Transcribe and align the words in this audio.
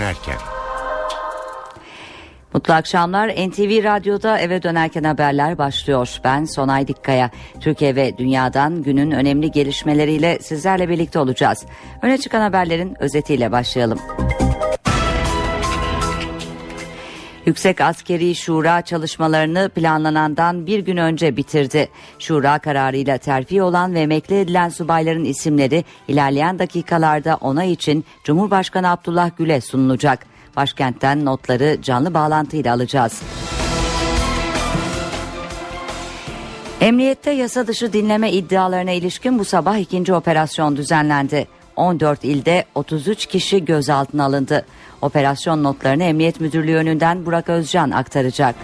dönerken. 0.00 0.38
Mutlu 2.54 2.74
akşamlar. 2.74 3.28
NTV 3.28 3.84
Radyo'da 3.84 4.38
eve 4.38 4.62
dönerken 4.62 5.04
haberler 5.04 5.58
başlıyor. 5.58 6.18
Ben 6.24 6.44
Sonay 6.44 6.88
Dikkaya. 6.88 7.30
Türkiye 7.60 7.96
ve 7.96 8.18
dünyadan 8.18 8.82
günün 8.82 9.10
önemli 9.10 9.50
gelişmeleriyle 9.50 10.38
sizlerle 10.40 10.88
birlikte 10.88 11.18
olacağız. 11.18 11.66
Öne 12.02 12.18
çıkan 12.18 12.40
haberlerin 12.40 13.02
özetiyle 13.02 13.52
başlayalım. 13.52 13.98
Yüksek 17.46 17.80
Askeri 17.80 18.34
Şura 18.34 18.82
çalışmalarını 18.82 19.68
planlanandan 19.68 20.66
bir 20.66 20.78
gün 20.78 20.96
önce 20.96 21.36
bitirdi. 21.36 21.88
Şura 22.18 22.58
kararıyla 22.58 23.18
terfi 23.18 23.62
olan 23.62 23.94
ve 23.94 24.00
emekli 24.00 24.40
edilen 24.40 24.68
subayların 24.68 25.24
isimleri 25.24 25.84
ilerleyen 26.08 26.58
dakikalarda 26.58 27.38
onay 27.40 27.72
için 27.72 28.04
Cumhurbaşkanı 28.24 28.90
Abdullah 28.90 29.30
Gül'e 29.36 29.60
sunulacak. 29.60 30.26
Başkentten 30.56 31.24
notları 31.24 31.82
canlı 31.82 32.14
bağlantıyla 32.14 32.74
alacağız. 32.74 33.22
Emniyette 36.80 37.30
yasa 37.30 37.66
dışı 37.66 37.92
dinleme 37.92 38.32
iddialarına 38.32 38.90
ilişkin 38.90 39.38
bu 39.38 39.44
sabah 39.44 39.76
ikinci 39.76 40.14
operasyon 40.14 40.76
düzenlendi. 40.76 41.46
14 41.80 42.24
ilde 42.24 42.64
33 42.74 43.26
kişi 43.26 43.64
gözaltına 43.64 44.24
alındı. 44.24 44.66
Operasyon 45.02 45.64
notlarını 45.64 46.04
Emniyet 46.04 46.40
Müdürlüğü 46.40 46.76
önünden 46.76 47.26
Burak 47.26 47.48
Özcan 47.48 47.90
aktaracak. 47.90 48.54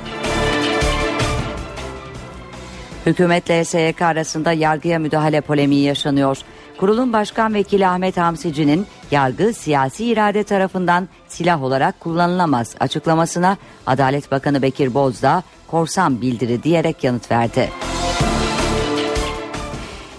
Hükümetle 3.06 3.64
SYK 3.64 4.02
arasında 4.02 4.52
yargıya 4.52 4.98
müdahale 4.98 5.40
polemiği 5.40 5.84
yaşanıyor. 5.84 6.38
Kurulun 6.78 7.12
Başkan 7.12 7.54
Vekili 7.54 7.86
Ahmet 7.86 8.16
Hamsici'nin 8.16 8.86
yargı 9.10 9.52
siyasi 9.52 10.04
irade 10.04 10.44
tarafından 10.44 11.08
silah 11.28 11.62
olarak 11.62 12.00
kullanılamaz 12.00 12.74
açıklamasına 12.80 13.56
Adalet 13.86 14.30
Bakanı 14.30 14.62
Bekir 14.62 14.94
Bozdağ 14.94 15.42
korsan 15.66 16.20
bildiri 16.20 16.62
diyerek 16.62 17.04
yanıt 17.04 17.30
verdi. 17.30 17.70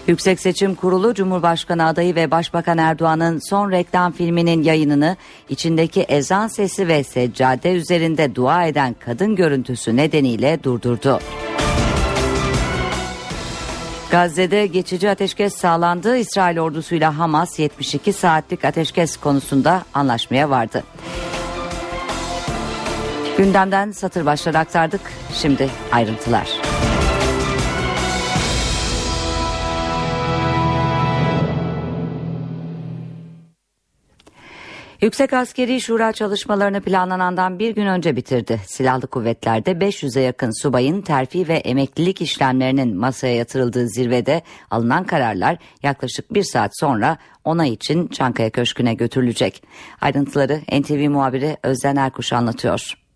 Yüksek 0.08 0.40
Seçim 0.40 0.74
Kurulu 0.74 1.14
Cumhurbaşkanı 1.14 1.86
adayı 1.86 2.14
ve 2.14 2.30
Başbakan 2.30 2.78
Erdoğan'ın 2.78 3.40
son 3.48 3.70
reklam 3.70 4.12
filminin 4.12 4.62
yayınını 4.62 5.16
içindeki 5.48 6.00
ezan 6.02 6.48
sesi 6.48 6.88
ve 6.88 7.04
seccade 7.04 7.72
üzerinde 7.72 8.34
dua 8.34 8.66
eden 8.66 8.96
kadın 8.98 9.36
görüntüsü 9.36 9.96
nedeniyle 9.96 10.62
durdurdu. 10.62 11.20
Gazze'de 14.10 14.66
geçici 14.66 15.10
ateşkes 15.10 15.54
sağlandı. 15.54 16.16
İsrail 16.16 16.58
ordusuyla 16.58 17.18
Hamas 17.18 17.58
72 17.58 18.12
saatlik 18.12 18.64
ateşkes 18.64 19.16
konusunda 19.16 19.82
anlaşmaya 19.94 20.50
vardı. 20.50 20.82
Gündemden 23.38 23.90
satır 23.90 24.26
başları 24.26 24.58
aktardık. 24.58 25.00
Şimdi 25.34 25.70
ayrıntılar. 25.92 26.48
Yüksek 35.00 35.32
Askeri 35.32 35.80
Şura 35.80 36.12
çalışmalarını 36.12 36.80
planlanandan 36.80 37.58
bir 37.58 37.74
gün 37.74 37.86
önce 37.86 38.16
bitirdi. 38.16 38.60
Silahlı 38.66 39.06
kuvvetlerde 39.06 39.70
500'e 39.72 40.22
yakın 40.22 40.62
subayın 40.62 41.02
terfi 41.02 41.48
ve 41.48 41.54
emeklilik 41.54 42.22
işlemlerinin 42.22 42.96
masaya 42.96 43.34
yatırıldığı 43.34 43.88
zirvede 43.88 44.42
alınan 44.70 45.04
kararlar 45.04 45.58
yaklaşık 45.82 46.34
bir 46.34 46.42
saat 46.42 46.78
sonra 46.80 47.16
onay 47.44 47.72
için 47.72 48.08
Çankaya 48.08 48.50
Köşkü'ne 48.50 48.94
götürülecek. 48.94 49.62
Ayrıntıları 50.00 50.60
NTV 50.80 51.10
muhabiri 51.10 51.56
Özden 51.62 51.96
Erkuş 51.96 52.32
anlatıyor. 52.32 53.07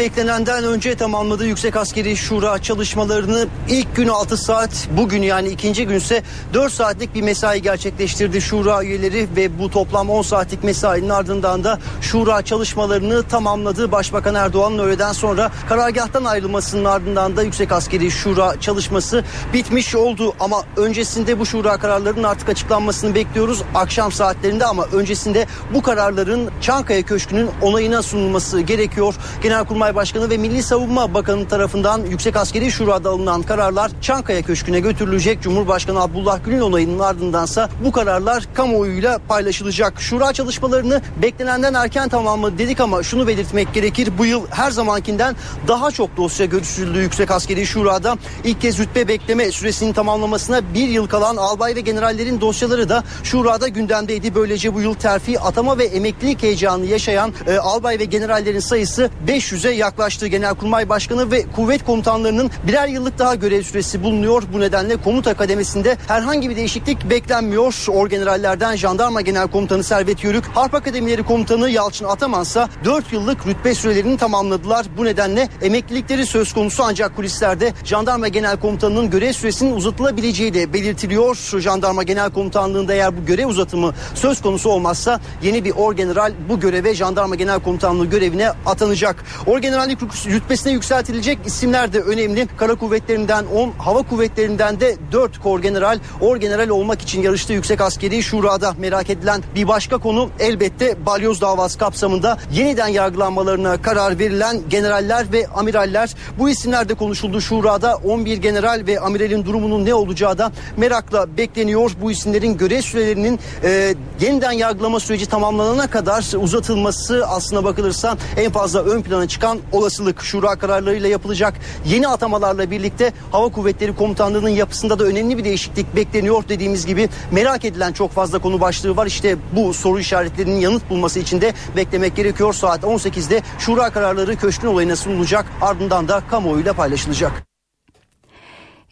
Beklenenden 0.00 0.64
önce 0.64 0.94
tamamladığı 0.94 1.46
Yüksek 1.46 1.76
Askeri 1.76 2.16
Şura 2.16 2.62
çalışmalarını 2.62 3.46
ilk 3.68 3.96
gün 3.96 4.08
6 4.08 4.36
saat, 4.36 4.88
bugün 4.96 5.22
yani 5.22 5.48
ikinci 5.48 5.86
günse 5.86 6.22
4 6.54 6.72
saatlik 6.72 7.14
bir 7.14 7.22
mesai 7.22 7.62
gerçekleştirdi 7.62 8.40
Şura 8.40 8.84
üyeleri 8.84 9.26
ve 9.36 9.58
bu 9.58 9.70
toplam 9.70 10.10
10 10.10 10.22
saatlik 10.22 10.64
mesainin 10.64 11.08
ardından 11.08 11.64
da 11.64 11.78
Şura 12.00 12.42
çalışmalarını 12.42 13.22
tamamladı. 13.22 13.92
Başbakan 13.92 14.34
Erdoğan'ın 14.34 14.78
öğleden 14.78 15.12
sonra 15.12 15.50
karargahtan 15.68 16.24
ayrılmasının 16.24 16.84
ardından 16.84 17.36
da 17.36 17.42
Yüksek 17.42 17.72
Askeri 17.72 18.10
Şura 18.10 18.60
çalışması 18.60 19.24
bitmiş 19.52 19.94
oldu. 19.94 20.34
Ama 20.40 20.62
öncesinde 20.76 21.38
bu 21.38 21.46
Şura 21.46 21.76
kararlarının 21.76 22.22
artık 22.22 22.48
açıklanmasını 22.48 23.14
bekliyoruz 23.14 23.62
akşam 23.74 24.12
saatlerinde 24.12 24.66
ama 24.66 24.84
öncesinde 24.84 25.46
bu 25.74 25.82
kararların 25.82 26.50
Çankaya 26.60 27.02
Köşkü'nün 27.02 27.50
onayına 27.62 28.02
sunulması 28.02 28.60
gerekiyor. 28.60 29.14
Genelkurmay 29.42 29.79
Genelkurmay 29.80 30.02
Başkanı 30.02 30.30
ve 30.30 30.36
Milli 30.36 30.62
Savunma 30.62 31.14
Bakanı 31.14 31.48
tarafından 31.48 32.04
Yüksek 32.04 32.36
Askeri 32.36 32.70
Şura'da 32.70 33.10
alınan 33.10 33.42
kararlar 33.42 33.90
Çankaya 34.00 34.42
Köşkü'ne 34.42 34.80
götürülecek. 34.80 35.42
Cumhurbaşkanı 35.42 36.00
Abdullah 36.00 36.44
Gül'ün 36.44 36.60
onayının 36.60 36.98
ardındansa 36.98 37.68
bu 37.84 37.92
kararlar 37.92 38.44
kamuoyuyla 38.54 39.18
paylaşılacak. 39.28 40.00
Şura 40.00 40.32
çalışmalarını 40.32 41.02
beklenenden 41.22 41.74
erken 41.74 42.08
tamamladı 42.08 42.58
dedik 42.58 42.80
ama 42.80 43.02
şunu 43.02 43.26
belirtmek 43.26 43.74
gerekir. 43.74 44.12
Bu 44.18 44.26
yıl 44.26 44.46
her 44.50 44.70
zamankinden 44.70 45.36
daha 45.68 45.90
çok 45.90 46.16
dosya 46.16 46.46
görüşüldü 46.46 46.98
Yüksek 46.98 47.30
Askeri 47.30 47.66
Şura'da. 47.66 48.16
İlk 48.44 48.60
kez 48.60 48.78
rütbe 48.78 49.08
bekleme 49.08 49.52
süresinin 49.52 49.92
tamamlamasına 49.92 50.74
bir 50.74 50.88
yıl 50.88 51.06
kalan 51.06 51.36
albay 51.36 51.76
ve 51.76 51.80
generallerin 51.80 52.40
dosyaları 52.40 52.88
da 52.88 53.04
Şura'da 53.22 53.68
gündemdeydi. 53.68 54.34
Böylece 54.34 54.74
bu 54.74 54.80
yıl 54.80 54.94
terfi, 54.94 55.40
atama 55.40 55.78
ve 55.78 55.84
emeklilik 55.84 56.42
heyecanı 56.42 56.86
yaşayan 56.86 57.32
e, 57.46 57.58
albay 57.58 57.98
ve 57.98 58.04
generallerin 58.04 58.60
sayısı 58.60 59.10
500'e 59.26 59.69
sürece 59.70 59.82
yaklaştı. 59.82 60.26
Genelkurmay 60.26 60.88
Başkanı 60.88 61.30
ve 61.30 61.44
kuvvet 61.56 61.84
komutanlarının 61.84 62.50
birer 62.66 62.88
yıllık 62.88 63.18
daha 63.18 63.34
görev 63.34 63.62
süresi 63.62 64.02
bulunuyor. 64.02 64.42
Bu 64.52 64.60
nedenle 64.60 64.96
komuta 64.96 65.34
kademesinde 65.34 65.96
herhangi 66.08 66.50
bir 66.50 66.56
değişiklik 66.56 67.10
beklenmiyor. 67.10 67.74
Orgenerallerden 67.88 68.76
Jandarma 68.76 69.20
Genel 69.20 69.48
Komutanı 69.48 69.84
Servet 69.84 70.24
Yörük, 70.24 70.44
Harp 70.44 70.74
Akademileri 70.74 71.22
Komutanı 71.22 71.70
Yalçın 71.70 72.04
Atamansa 72.04 72.68
4 72.84 73.12
yıllık 73.12 73.46
rütbe 73.46 73.74
sürelerini 73.74 74.16
tamamladılar. 74.16 74.86
Bu 74.98 75.04
nedenle 75.04 75.48
emeklilikleri 75.62 76.26
söz 76.26 76.52
konusu 76.52 76.82
ancak 76.82 77.16
kulislerde 77.16 77.72
Jandarma 77.84 78.28
Genel 78.28 78.60
Komutanı'nın 78.60 79.10
görev 79.10 79.32
süresinin 79.32 79.76
uzatılabileceği 79.76 80.54
de 80.54 80.72
belirtiliyor. 80.72 81.36
Jandarma 81.58 82.02
Genel 82.02 82.30
Komutanlığı'nda 82.30 82.94
eğer 82.94 83.16
bu 83.16 83.26
görev 83.26 83.46
uzatımı 83.46 83.94
söz 84.14 84.42
konusu 84.42 84.70
olmazsa 84.70 85.20
yeni 85.42 85.64
bir 85.64 85.70
orgeneral 85.70 86.32
bu 86.48 86.60
göreve 86.60 86.94
Jandarma 86.94 87.34
Genel 87.34 87.60
Komutanlığı 87.60 88.06
görevine 88.06 88.50
atanacak. 88.66 89.24
Orgenerallik 89.60 89.98
rütbesine 90.26 90.72
yükseltilecek 90.72 91.38
isimler 91.46 91.92
de 91.92 92.00
önemli. 92.00 92.48
Kara 92.56 92.74
kuvvetlerinden 92.74 93.44
10, 93.46 93.72
hava 93.78 94.02
kuvvetlerinden 94.02 94.80
de 94.80 94.96
4 95.12 95.38
korgeneral, 95.38 95.98
orgeneral 96.20 96.68
olmak 96.68 97.02
için 97.02 97.22
yarıştığı 97.22 97.52
Yüksek 97.52 97.80
Askeri 97.80 98.22
Şura'da 98.22 98.74
merak 98.78 99.10
edilen 99.10 99.42
bir 99.54 99.68
başka 99.68 99.98
konu 99.98 100.30
elbette 100.38 101.06
balyoz 101.06 101.40
davası 101.40 101.78
kapsamında 101.78 102.38
yeniden 102.52 102.88
yargılanmalarına 102.88 103.82
karar 103.82 104.18
verilen 104.18 104.60
generaller 104.68 105.32
ve 105.32 105.46
amiraller. 105.46 106.14
Bu 106.38 106.50
isimler 106.50 106.88
de 106.88 106.94
konuşuldu 106.94 107.40
Şura'da 107.40 107.96
11 107.96 108.36
general 108.36 108.82
ve 108.86 109.00
amiralin 109.00 109.44
durumunun 109.44 109.84
ne 109.84 109.94
olacağı 109.94 110.38
da 110.38 110.52
merakla 110.76 111.36
bekleniyor. 111.36 111.90
Bu 112.02 112.10
isimlerin 112.10 112.56
görev 112.56 112.82
sürelerinin 112.82 113.40
e, 113.64 113.94
yeniden 114.20 114.52
yargılama 114.52 115.00
süreci 115.00 115.26
tamamlanana 115.26 115.86
kadar 115.86 116.42
uzatılması 116.42 117.26
aslına 117.26 117.64
bakılırsa 117.64 118.16
en 118.36 118.52
fazla 118.52 118.82
ön 118.82 119.02
plana 119.02 119.28
çıkan 119.28 119.49
çıkan 119.50 119.60
olasılık 119.72 120.22
şura 120.22 120.56
kararlarıyla 120.56 121.08
yapılacak 121.08 121.54
yeni 121.86 122.08
atamalarla 122.08 122.70
birlikte 122.70 123.12
Hava 123.32 123.48
Kuvvetleri 123.48 123.96
Komutanlığı'nın 123.96 124.48
yapısında 124.48 124.98
da 124.98 125.04
önemli 125.04 125.38
bir 125.38 125.44
değişiklik 125.44 125.96
bekleniyor 125.96 126.44
dediğimiz 126.48 126.86
gibi 126.86 127.08
merak 127.30 127.64
edilen 127.64 127.92
çok 127.92 128.10
fazla 128.10 128.38
konu 128.38 128.60
başlığı 128.60 128.96
var. 128.96 129.06
İşte 129.06 129.36
bu 129.56 129.74
soru 129.74 130.00
işaretlerinin 130.00 130.60
yanıt 130.60 130.90
bulması 130.90 131.18
için 131.18 131.40
de 131.40 131.54
beklemek 131.76 132.16
gerekiyor. 132.16 132.52
Saat 132.52 132.82
18'de 132.82 133.42
şura 133.58 133.90
kararları 133.90 134.36
köşkün 134.36 134.68
olayına 134.68 134.96
sunulacak 134.96 135.46
ardından 135.60 136.08
da 136.08 136.22
kamuoyuyla 136.30 136.72
paylaşılacak. 136.72 137.50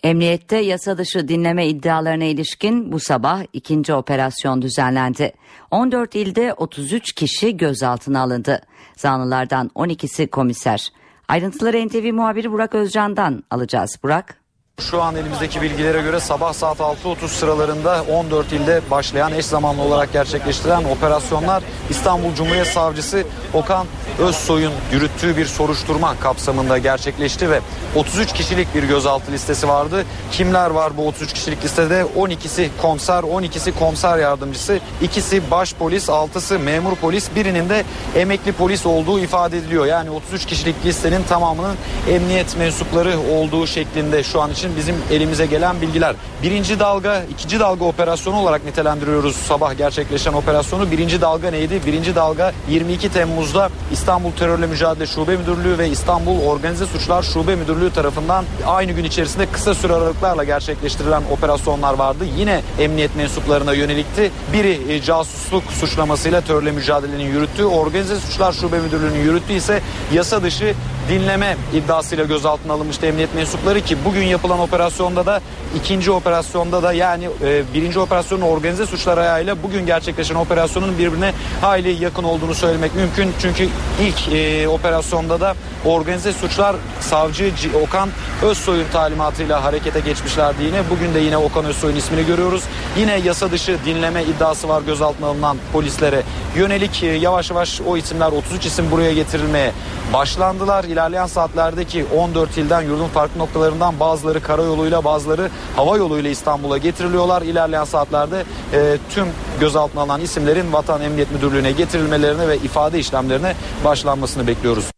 Emniyette 0.03 0.57
yasa 0.57 0.99
dışı 0.99 1.29
dinleme 1.29 1.67
iddialarına 1.67 2.25
ilişkin 2.25 2.93
bu 2.93 3.01
sabah 3.01 3.43
ikinci 3.53 3.95
operasyon 3.95 4.63
düzenlendi. 4.63 5.33
14 5.71 6.15
ilde 6.15 6.55
33 6.55 7.13
kişi 7.13 7.57
gözaltına 7.57 8.21
alındı. 8.21 8.63
Zanlılardan 8.99 9.71
12'si 9.75 10.27
komiser. 10.27 10.93
Ayrıntıları 11.29 11.89
NTV 11.89 12.13
muhabiri 12.13 12.53
Burak 12.53 12.75
Özcan'dan 12.75 13.45
alacağız. 13.51 13.99
Burak. 14.03 14.38
Şu 14.81 15.03
an 15.03 15.17
elimizdeki 15.17 15.63
bilgilere 15.63 16.03
göre 16.03 16.21
sabah 16.21 16.53
saat 16.53 16.79
6.30 16.79 17.29
sıralarında 17.29 18.05
14 18.13 18.53
ilde 18.53 18.81
başlayan 18.91 19.33
eş 19.33 19.47
zamanlı 19.47 19.83
olarak 19.83 20.13
gerçekleştirilen 20.13 20.85
operasyonlar 20.85 21.63
İstanbul 21.91 22.35
Cumhuriyet 22.35 22.67
Savcısı 22.67 23.25
Okan 23.55 23.87
Özsoy'un 24.19 24.73
yürüttüğü 24.93 25.37
bir 25.37 25.47
soruşturma 25.47 26.21
kapsamında 26.21 26.79
gerçekleşti 26.79 27.51
ve 27.51 27.61
33 27.97 28.33
kişilik 28.33 28.75
bir 28.75 28.83
gözaltı 28.83 29.33
listesi 29.33 29.69
vardı. 29.69 30.05
Kimler 30.33 30.71
var 30.71 30.97
bu 30.97 31.07
33 31.07 31.33
kişilik 31.33 31.65
listede? 31.65 32.07
12'si 32.17 32.69
komiser, 32.83 33.23
12'si 33.23 33.79
komiser 33.79 34.19
yardımcısı, 34.19 34.81
ikisi 35.03 35.51
baş 35.51 35.75
polis, 35.75 36.09
6'sı 36.09 36.59
memur 36.59 36.95
polis, 36.97 37.29
birinin 37.37 37.69
de 37.69 37.85
emekli 38.17 38.53
polis 38.53 38.87
olduğu 38.87 39.19
ifade 39.19 39.59
ediliyor. 39.59 39.87
Yani 39.87 40.11
33 40.11 40.47
kişilik 40.47 40.85
listenin 40.85 41.23
tamamının 41.23 41.77
emniyet 42.11 42.57
mensupları 42.57 43.19
olduğu 43.33 43.67
şeklinde 43.67 44.23
şu 44.23 44.41
an 44.41 44.51
için 44.51 44.68
bizim 44.77 44.95
elimize 45.11 45.47
gelen 45.47 45.81
bilgiler. 45.81 46.17
Birinci 46.43 46.79
dalga, 46.79 47.25
ikinci 47.31 47.61
dalga 47.61 47.85
operasyonu 47.85 48.37
olarak 48.37 48.65
nitelendiriyoruz 48.65 49.37
sabah 49.37 49.79
gerçekleşen 49.79 50.33
operasyonu. 50.33 50.91
Birinci 50.91 51.21
dalga 51.21 51.51
neydi? 51.51 51.81
Birinci 51.87 52.15
dalga 52.15 52.53
22 52.69 53.09
Temmuz'da 53.09 53.71
İstanbul 53.93 54.33
Terörle 54.33 54.67
Mücadele 54.67 55.07
Şube 55.07 55.37
Müdürlüğü 55.37 55.79
ve 55.79 55.89
İstanbul 55.89 56.41
Organize 56.41 56.87
Suçlar 56.87 57.23
Şube 57.23 57.57
Müdürlüğü 57.57 57.91
tarafından 57.91 58.45
aynı 58.67 58.93
gün 58.93 59.05
içerisinde 59.05 59.47
kısa 59.47 59.75
süre 59.75 59.93
aralıklarla 59.93 60.45
gerçekleştirilen 60.45 61.23
operasyonlar 61.33 61.95
vardı. 61.95 62.25
Yine 62.39 62.63
emniyet 62.79 63.17
mensuplarına 63.17 63.73
yönelikti. 63.73 64.31
Biri 64.53 64.93
e, 64.93 65.03
casusluk 65.03 65.65
suçlamasıyla 65.73 66.41
terörle 66.41 66.73
mücadelenin 66.73 67.27
yürüttüğü, 67.27 67.65
Organize 67.65 68.17
Suçlar 68.17 68.53
Şube 68.53 68.79
Müdürlüğü'nün 68.79 69.23
yürüttüğü 69.25 69.53
ise 69.53 69.81
yasa 70.13 70.43
dışı 70.43 70.75
dinleme 71.09 71.57
iddiasıyla 71.75 72.25
gözaltına 72.25 72.73
alınmıştı 72.73 73.07
emniyet 73.07 73.35
mensupları 73.35 73.81
ki 73.81 73.97
bugün 74.05 74.23
yapılan 74.23 74.61
operasyonda 74.61 75.27
da 75.27 75.41
ikinci 75.77 76.11
operasyonda 76.11 76.83
da 76.83 76.93
yani 76.93 77.29
e, 77.45 77.63
birinci 77.75 77.99
operasyonun 77.99 78.43
organize 78.43 78.87
suçlar 78.87 79.19
ayağıyla 79.19 79.63
bugün 79.63 79.87
gerçekleşen 79.87 80.35
operasyonun 80.35 80.99
birbirine 80.99 81.33
hayli 81.61 82.05
yakın 82.05 82.25
olduğunu 82.25 82.55
söylemek 82.55 82.95
mümkün. 82.95 83.33
Çünkü 83.43 83.69
ilk 84.01 84.35
e, 84.35 84.69
operasyonda 84.69 85.41
da 85.41 85.55
organize 85.85 86.33
suçlar 86.33 86.77
savcı 87.01 87.53
Okan 87.85 88.09
Özsoy'un 88.43 88.87
talimatıyla 88.93 89.65
harekete 89.65 90.01
geçmişlerdi 90.01 90.63
yine. 90.63 90.83
Bugün 90.91 91.15
de 91.15 91.19
yine 91.19 91.37
Okan 91.37 91.65
Özsoy'un 91.65 91.97
ismini 91.97 92.27
görüyoruz. 92.27 92.63
Yine 92.99 93.15
yasa 93.15 93.51
dışı 93.51 93.79
dinleme 93.85 94.25
iddiası 94.25 94.69
var 94.69 94.83
gözaltına 94.83 95.27
alınan 95.27 95.57
polislere 95.73 96.23
yönelik 96.57 97.03
e, 97.03 97.07
yavaş 97.07 97.51
yavaş 97.51 97.81
o 97.81 97.97
isimler 97.97 98.33
33 98.33 98.67
isim 98.67 98.91
buraya 98.91 99.15
getirilmeye 99.15 99.73
başlandılar. 100.13 100.85
İlerleyen 100.99 101.27
saatlerdeki 101.27 102.05
14 102.17 102.59
ilden 102.59 102.83
yurdun 102.83 103.09
farklı 103.09 103.41
noktalarından 103.41 104.01
bazıları 104.01 104.43
karayoluyla 104.43 105.05
bazıları 105.05 105.51
hava 105.77 105.97
yoluyla 105.97 106.31
İstanbul'a 106.31 106.79
getiriliyorlar. 106.79 107.43
İlerleyen 107.43 107.85
saatlerde 107.85 108.45
e, 108.73 108.97
tüm 109.11 109.27
gözaltına 109.61 110.01
alınan 110.01 110.21
isimlerin 110.21 110.73
Vatan 110.73 111.03
Emniyet 111.03 111.33
Müdürlüğü'ne 111.33 111.73
getirilmelerine 111.73 112.49
ve 112.49 112.57
ifade 112.57 112.99
işlemlerine 112.99 113.55
başlanmasını 113.85 114.47
bekliyoruz. 114.47 114.91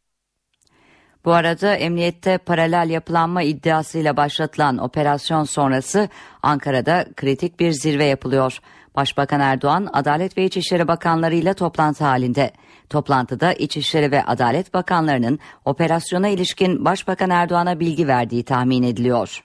Bu 1.25 1.33
arada 1.33 1.75
emniyette 1.75 2.39
paralel 2.39 2.91
yapılanma 2.91 3.43
iddiasıyla 3.43 4.17
başlatılan 4.17 4.79
operasyon 4.79 5.45
sonrası 5.45 6.09
Ankara'da 6.43 7.07
kritik 7.17 7.61
bir 7.61 7.73
zirve 7.73 8.05
yapılıyor. 8.05 8.59
Başbakan 8.97 9.41
Erdoğan, 9.41 9.89
Adalet 9.93 10.39
ve 10.39 10.45
İçişleri 10.45 10.89
Bakanları 10.89 11.35
ile 11.35 11.55
toplantı 11.55 12.05
halinde. 12.05 12.51
Toplantıda 12.91 13.53
İçişleri 13.53 14.13
ve 14.13 14.25
Adalet 14.25 14.75
Bakanlarının 14.75 15.39
operasyona 15.65 16.29
ilişkin 16.29 16.85
Başbakan 16.85 17.31
Erdoğan'a 17.31 17.81
bilgi 17.81 18.09
verdiği 18.09 18.43
tahmin 18.43 18.83
ediliyor. 18.83 19.45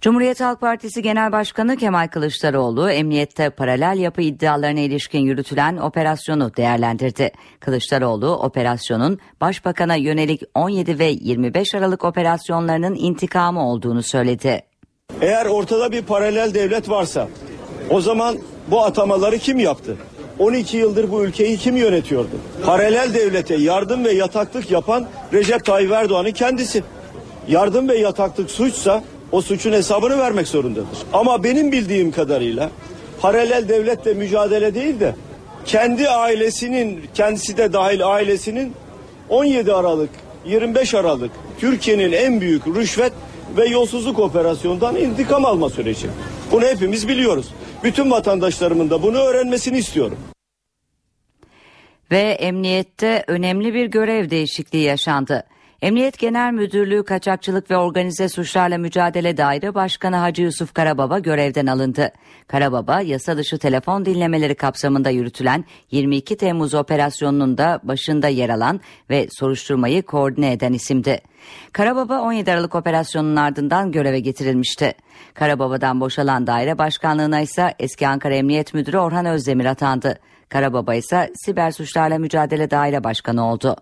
Cumhuriyet 0.00 0.40
Halk 0.40 0.60
Partisi 0.60 1.02
Genel 1.02 1.32
Başkanı 1.32 1.76
Kemal 1.76 2.08
Kılıçdaroğlu 2.08 2.90
emniyette 2.90 3.50
paralel 3.50 3.98
yapı 3.98 4.22
iddialarına 4.22 4.80
ilişkin 4.80 5.18
yürütülen 5.18 5.76
operasyonu 5.76 6.56
değerlendirdi. 6.56 7.30
Kılıçdaroğlu 7.60 8.36
operasyonun 8.36 9.18
başbakana 9.40 9.94
yönelik 9.94 10.42
17 10.54 10.98
ve 10.98 11.04
25 11.04 11.74
Aralık 11.74 12.04
operasyonlarının 12.04 12.94
intikamı 12.94 13.68
olduğunu 13.68 14.02
söyledi. 14.02 14.62
Eğer 15.20 15.46
ortada 15.46 15.92
bir 15.92 16.02
paralel 16.02 16.54
devlet 16.54 16.88
varsa 16.88 17.28
o 17.90 18.00
zaman 18.00 18.36
bu 18.68 18.84
atamaları 18.84 19.38
kim 19.38 19.58
yaptı? 19.58 19.96
12 20.38 20.76
yıldır 20.76 21.10
bu 21.10 21.24
ülkeyi 21.24 21.56
kim 21.56 21.76
yönetiyordu? 21.76 22.36
Paralel 22.64 23.14
devlete 23.14 23.54
yardım 23.54 24.04
ve 24.04 24.12
yataklık 24.12 24.70
yapan 24.70 25.06
Recep 25.32 25.64
Tayyip 25.64 25.92
Erdoğan'ın 25.92 26.30
kendisi. 26.30 26.82
Yardım 27.48 27.88
ve 27.88 27.98
yataklık 27.98 28.50
suçsa 28.50 29.04
o 29.32 29.42
suçun 29.42 29.72
hesabını 29.72 30.18
vermek 30.18 30.48
zorundadır. 30.48 30.98
Ama 31.12 31.44
benim 31.44 31.72
bildiğim 31.72 32.10
kadarıyla 32.10 32.70
paralel 33.20 33.68
devletle 33.68 34.14
mücadele 34.14 34.74
değil 34.74 35.00
de 35.00 35.14
kendi 35.66 36.08
ailesinin 36.08 37.02
kendisi 37.14 37.56
de 37.56 37.72
dahil 37.72 38.06
ailesinin 38.06 38.72
17 39.28 39.72
Aralık 39.72 40.10
25 40.46 40.94
Aralık 40.94 41.30
Türkiye'nin 41.58 42.12
en 42.12 42.40
büyük 42.40 42.66
rüşvet 42.66 43.12
ve 43.56 43.66
yolsuzluk 43.66 44.18
operasyonundan 44.18 44.96
intikam 44.96 45.44
alma 45.44 45.70
süreci. 45.70 46.06
Bunu 46.52 46.64
hepimiz 46.64 47.08
biliyoruz. 47.08 47.46
Bütün 47.84 48.10
vatandaşlarımın 48.10 48.90
da 48.90 49.02
bunu 49.02 49.18
öğrenmesini 49.18 49.78
istiyorum. 49.78 50.18
Ve 52.10 52.20
emniyette 52.20 53.24
önemli 53.26 53.74
bir 53.74 53.86
görev 53.86 54.30
değişikliği 54.30 54.84
yaşandı. 54.84 55.44
Emniyet 55.82 56.18
Genel 56.18 56.52
Müdürlüğü 56.52 57.04
Kaçakçılık 57.04 57.70
ve 57.70 57.76
Organize 57.76 58.28
Suçlarla 58.28 58.78
Mücadele 58.78 59.36
Daire 59.36 59.74
Başkanı 59.74 60.16
Hacı 60.16 60.42
Yusuf 60.42 60.74
Karababa 60.74 61.18
görevden 61.18 61.66
alındı. 61.66 62.12
Karababa 62.48 63.00
yasa 63.00 63.36
dışı 63.36 63.58
telefon 63.58 64.04
dinlemeleri 64.04 64.54
kapsamında 64.54 65.10
yürütülen 65.10 65.64
22 65.90 66.36
Temmuz 66.36 66.74
operasyonunun 66.74 67.58
da 67.58 67.80
başında 67.82 68.28
yer 68.28 68.48
alan 68.48 68.80
ve 69.10 69.28
soruşturmayı 69.30 70.02
koordine 70.02 70.52
eden 70.52 70.72
isimdi. 70.72 71.20
Karababa 71.72 72.20
17 72.20 72.52
Aralık 72.52 72.74
operasyonunun 72.74 73.36
ardından 73.36 73.92
göreve 73.92 74.20
getirilmişti. 74.20 74.92
Karababa'dan 75.34 76.00
boşalan 76.00 76.46
daire 76.46 76.78
başkanlığına 76.78 77.40
ise 77.40 77.74
eski 77.78 78.08
Ankara 78.08 78.34
Emniyet 78.34 78.74
Müdürü 78.74 78.98
Orhan 78.98 79.26
Özdemir 79.26 79.64
atandı. 79.64 80.18
Karababa 80.48 80.94
ise 80.94 81.32
Siber 81.44 81.70
Suçlarla 81.70 82.18
Mücadele 82.18 82.70
Daire 82.70 83.04
Başkanı 83.04 83.52
oldu. 83.52 83.76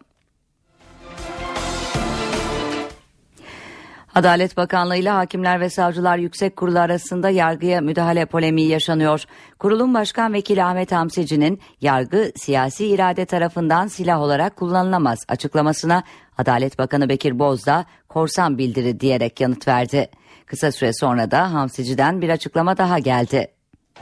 Adalet 4.15 4.57
Bakanlığı 4.57 4.97
ile 4.97 5.11
Hakimler 5.11 5.61
ve 5.61 5.71
Savcılar 5.71 6.19
Yüksek 6.19 6.57
Kurulu 6.57 6.79
arasında 6.79 7.31
yargıya 7.31 7.81
müdahale 7.81 8.27
polemiği 8.27 8.69
yaşanıyor. 8.69 9.25
Kurulun 9.59 9.95
Başkan 9.95 10.33
Vekili 10.33 10.65
Ahmet 10.65 10.93
Hamsici'nin 10.93 11.61
yargı 11.81 12.33
siyasi 12.37 12.87
irade 12.87 13.27
tarafından 13.27 13.87
silah 13.87 14.21
olarak 14.21 14.57
kullanılamaz 14.57 15.25
açıklamasına 15.29 16.03
Adalet 16.39 16.79
Bakanı 16.79 17.09
Bekir 17.09 17.39
Bozdağ 17.39 17.85
korsan 18.09 18.59
bildiri 18.59 19.01
diyerek 19.01 19.41
yanıt 19.41 19.69
verdi. 19.69 20.11
Kısa 20.47 20.73
süre 20.73 20.93
sonra 20.93 21.31
da 21.31 21.53
Hamsici'den 21.53 22.23
bir 22.23 22.29
açıklama 22.29 22.77
daha 22.77 22.99
geldi. 22.99 23.49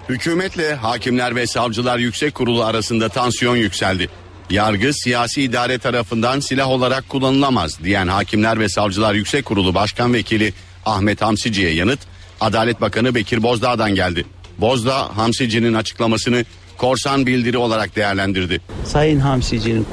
Hükümetle 0.09 0.75
Hakimler 0.75 1.37
ve 1.37 1.47
Savcılar 1.47 1.99
Yüksek 1.99 2.35
Kurulu 2.35 2.64
arasında 2.64 3.09
tansiyon 3.09 3.56
yükseldi. 3.56 4.09
Yargı 4.50 4.95
siyasi 4.95 5.43
idare 5.43 5.78
tarafından 5.78 6.40
silah 6.40 6.69
olarak 6.69 7.09
kullanılamaz 7.09 7.85
diyen 7.85 8.09
Hakimler 8.09 8.61
ve 8.61 8.69
Savcılar 8.69 9.14
Yüksek 9.14 9.45
Kurulu 9.45 9.75
Başkan 9.75 10.14
Vekili 10.14 10.52
Ahmet 10.87 11.23
Hamsici'ye 11.23 11.75
yanıt 11.75 12.00
Adalet 12.40 12.81
Bakanı 12.81 13.14
Bekir 13.14 13.43
Bozdağ'dan 13.43 13.95
geldi. 13.95 14.25
Bozdağ 14.59 15.17
Hamsici'nin 15.17 15.75
açıklamasını 15.75 16.45
korsan 16.78 17.26
bildiri 17.26 17.58
olarak 17.58 17.97
değerlendirdi. 17.97 18.61
Sayın 18.85 19.20
Hamsici'nin 19.20 19.87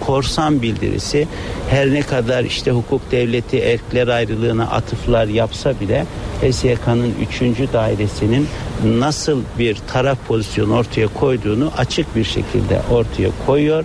korsan 0.00 0.62
bildirisi 0.62 1.28
her 1.70 1.94
ne 1.94 2.02
kadar 2.02 2.44
işte 2.44 2.70
hukuk 2.70 3.10
devleti 3.10 3.58
erkler 3.58 4.08
ayrılığına 4.08 4.64
atıflar 4.64 5.26
yapsa 5.26 5.80
bile 5.80 6.06
HSYK'nın 6.42 7.14
3. 7.40 7.72
dairesinin 7.72 8.48
nasıl 8.84 9.42
bir 9.58 9.76
taraf 9.92 10.18
pozisyonu 10.28 10.76
ortaya 10.76 11.08
koyduğunu 11.08 11.72
açık 11.76 12.16
bir 12.16 12.24
şekilde 12.24 12.80
ortaya 12.90 13.30
koyuyor 13.46 13.84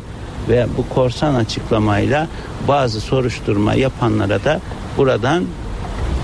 ve 0.49 0.67
bu 0.77 0.89
korsan 0.89 1.35
açıklamayla 1.35 2.27
bazı 2.67 3.01
soruşturma 3.01 3.73
yapanlara 3.73 4.43
da 4.43 4.61
buradan 4.97 5.45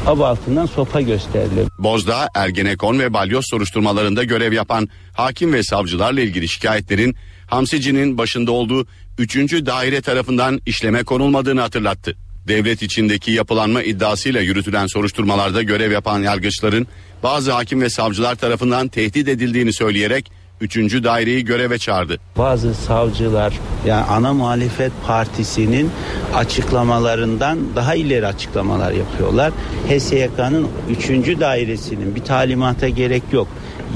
av 0.08 0.20
altından 0.20 0.66
sopa 0.66 1.02
gösteriliyor. 1.02 1.68
Bozdağ, 1.80 2.30
Ergenekon 2.36 3.00
ve 3.00 3.14
Balyoz 3.14 3.46
soruşturmalarında 3.50 4.24
görev 4.24 4.54
yapan 4.54 4.90
hakim 5.14 5.54
ve 5.54 5.64
savcılarla 5.64 6.22
ilgili 6.22 6.48
şikayetlerin 6.48 7.16
Hamsici'nin 7.48 8.18
başında 8.18 8.52
olduğu 8.52 8.88
3. 9.18 9.36
daire 9.66 10.02
tarafından 10.02 10.62
işleme 10.66 11.04
konulmadığını 11.04 11.62
hatırlattı. 11.62 12.16
Devlet 12.48 12.82
içindeki 12.82 13.32
yapılanma 13.32 13.84
iddiasıyla 13.84 14.42
yürütülen 14.42 14.88
soruşturmalarda 14.88 15.62
görev 15.62 15.92
yapan 15.92 16.20
yargıçların 16.20 16.88
bazı 17.24 17.52
hakim 17.52 17.82
ve 17.82 17.90
savcılar 17.90 18.36
tarafından 18.36 18.88
tehdit 18.88 19.28
edildiğini 19.28 19.74
söyleyerek 19.74 20.32
üçüncü 20.62 21.04
daireyi 21.04 21.46
göreve 21.46 21.78
çağırdı. 21.78 22.20
Bazı 22.38 22.74
savcılar 22.74 23.54
yani 23.86 24.04
ana 24.04 24.34
muhalefet 24.34 24.92
partisinin 25.08 25.92
açıklamalarından 26.34 27.60
daha 27.76 27.96
ileri 27.96 28.28
açıklamalar 28.28 28.92
yapıyorlar. 28.92 29.54
HSYK'nın 29.88 30.68
3. 30.90 31.10
dairesinin 31.40 32.16
bir 32.16 32.24
talimata 32.24 32.90
gerek 32.90 33.24
yok. 33.32 33.48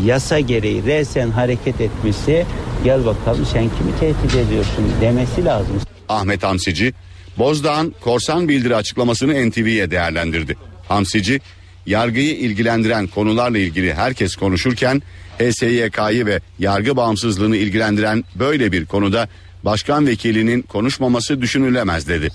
Yasa 0.06 0.40
gereği 0.40 0.86
resen 0.86 1.30
hareket 1.30 1.82
etmesi 1.82 2.46
gel 2.84 3.06
bakalım 3.06 3.46
sen 3.46 3.64
kimi 3.64 4.00
tehdit 4.00 4.36
ediyorsun 4.36 4.92
demesi 5.02 5.46
lazım. 5.46 5.82
Ahmet 6.10 6.44
Hamsici, 6.44 6.94
Bozdağ'ın 7.38 7.96
korsan 8.02 8.48
bildiri 8.50 8.76
açıklamasını 8.76 9.50
NTV'ye 9.50 9.92
değerlendirdi. 9.92 10.58
Hamsici, 10.88 11.40
yargıyı 11.86 12.36
ilgilendiren 12.36 13.08
konularla 13.08 13.58
ilgili 13.58 13.94
herkes 13.94 14.36
konuşurken 14.36 15.02
HSYK'yı 15.40 16.26
ve 16.26 16.40
yargı 16.60 16.96
bağımsızlığını 16.96 17.58
ilgilendiren 17.58 18.24
böyle 18.36 18.72
bir 18.72 18.86
konuda 18.86 19.30
başkan 19.64 20.08
vekilinin 20.08 20.62
konuşmaması 20.62 21.42
düşünülemez 21.42 22.08
dedi. 22.08 22.30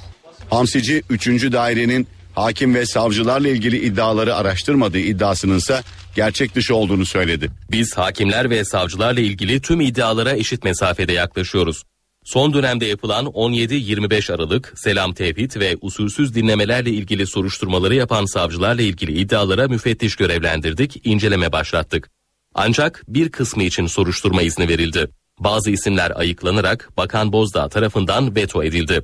Hamsici 0.51 1.03
3. 1.11 1.29
dairenin 1.29 2.07
hakim 2.35 2.75
ve 2.75 2.87
savcılarla 2.87 3.49
ilgili 3.49 3.79
iddiaları 3.79 4.35
araştırmadığı 4.35 4.99
iddiasınınsa 4.99 5.83
gerçek 6.17 6.55
dışı 6.55 6.75
olduğunu 6.75 7.07
söyledi. 7.07 7.51
Biz 7.71 7.97
hakimler 7.97 8.51
ve 8.51 8.65
savcılarla 8.65 9.21
ilgili 9.21 9.61
tüm 9.61 9.81
iddialara 9.81 10.33
eşit 10.33 10.65
mesafede 10.65 11.13
yaklaşıyoruz. 11.13 11.83
Son 12.25 12.55
dönemde 12.55 12.87
yapılan 12.87 13.27
17-25 13.27 14.35
Aralık 14.35 14.73
selam 14.77 15.15
tevhid 15.15 15.57
ve 15.57 15.77
usulsüz 15.81 16.35
dinlemelerle 16.35 16.91
ilgili 16.91 17.27
soruşturmaları 17.27 17.95
yapan 17.95 18.25
savcılarla 18.25 18.83
ilgili 18.83 19.13
iddialara 19.13 19.69
müfettiş 19.69 20.17
görevlendirdik, 20.17 21.01
inceleme 21.07 21.53
başlattık. 21.53 22.14
Ancak 22.55 23.03
bir 23.09 23.29
kısmı 23.29 23.63
için 23.63 23.87
soruşturma 23.87 24.43
izni 24.43 24.69
verildi. 24.69 25.09
Bazı 25.41 25.71
isimler 25.71 26.13
ayıklanarak 26.17 26.91
Bakan 26.97 27.33
Bozdağ 27.33 27.69
tarafından 27.69 28.37
veto 28.37 28.63
edildi. 28.63 29.03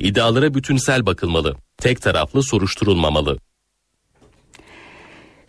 İddialara 0.00 0.54
bütünsel 0.54 1.06
bakılmalı, 1.06 1.56
tek 1.76 2.02
taraflı 2.02 2.42
soruşturulmamalı. 2.42 3.38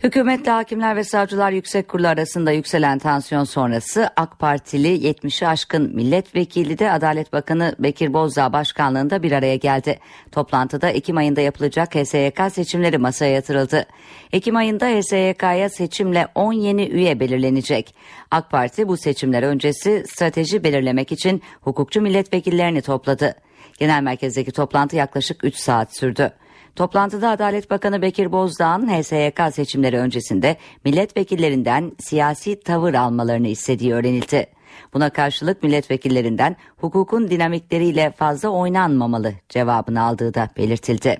Hükümetle 0.02 0.50
Hakimler 0.50 0.96
ve 0.96 1.04
Savcılar 1.04 1.52
Yüksek 1.52 1.88
Kurulu 1.88 2.08
arasında 2.08 2.52
yükselen 2.52 2.98
tansiyon 2.98 3.44
sonrası 3.44 4.10
AK 4.16 4.38
Partili 4.38 4.88
70'i 4.88 5.48
aşkın 5.48 5.96
milletvekili 5.96 6.78
de 6.78 6.92
Adalet 6.92 7.32
Bakanı 7.32 7.74
Bekir 7.78 8.12
Bozdağ 8.12 8.52
başkanlığında 8.52 9.22
bir 9.22 9.32
araya 9.32 9.56
geldi. 9.56 9.98
Toplantıda 10.32 10.90
Ekim 10.90 11.16
ayında 11.16 11.40
yapılacak 11.40 11.94
HSYK 11.94 12.40
seçimleri 12.52 12.98
masaya 12.98 13.32
yatırıldı. 13.32 13.86
Ekim 14.32 14.56
ayında 14.56 14.86
HSYK'ya 14.86 15.68
seçimle 15.68 16.28
10 16.34 16.52
yeni 16.52 16.88
üye 16.88 17.20
belirlenecek. 17.20 17.94
AK 18.30 18.50
Parti 18.50 18.88
bu 18.88 18.96
seçimler 18.96 19.42
öncesi 19.42 20.04
strateji 20.06 20.64
belirlemek 20.64 21.12
için 21.12 21.42
hukukçu 21.60 22.00
milletvekillerini 22.00 22.82
topladı. 22.82 23.34
Genel 23.78 24.02
merkezdeki 24.02 24.52
toplantı 24.52 24.96
yaklaşık 24.96 25.44
3 25.44 25.56
saat 25.56 25.96
sürdü. 25.96 26.32
Toplantıda 26.76 27.30
Adalet 27.30 27.70
Bakanı 27.70 28.02
Bekir 28.02 28.32
Bozdağ'ın 28.32 28.88
HSYK 28.88 29.40
seçimleri 29.54 29.98
öncesinde 29.98 30.56
milletvekillerinden 30.84 31.92
siyasi 31.98 32.60
tavır 32.60 32.94
almalarını 32.94 33.48
istediği 33.48 33.94
öğrenildi. 33.94 34.46
Buna 34.94 35.10
karşılık 35.10 35.62
milletvekillerinden 35.62 36.56
hukukun 36.76 37.30
dinamikleriyle 37.30 38.10
fazla 38.16 38.48
oynanmamalı 38.48 39.34
cevabını 39.48 40.02
aldığı 40.02 40.34
da 40.34 40.48
belirtildi. 40.56 41.16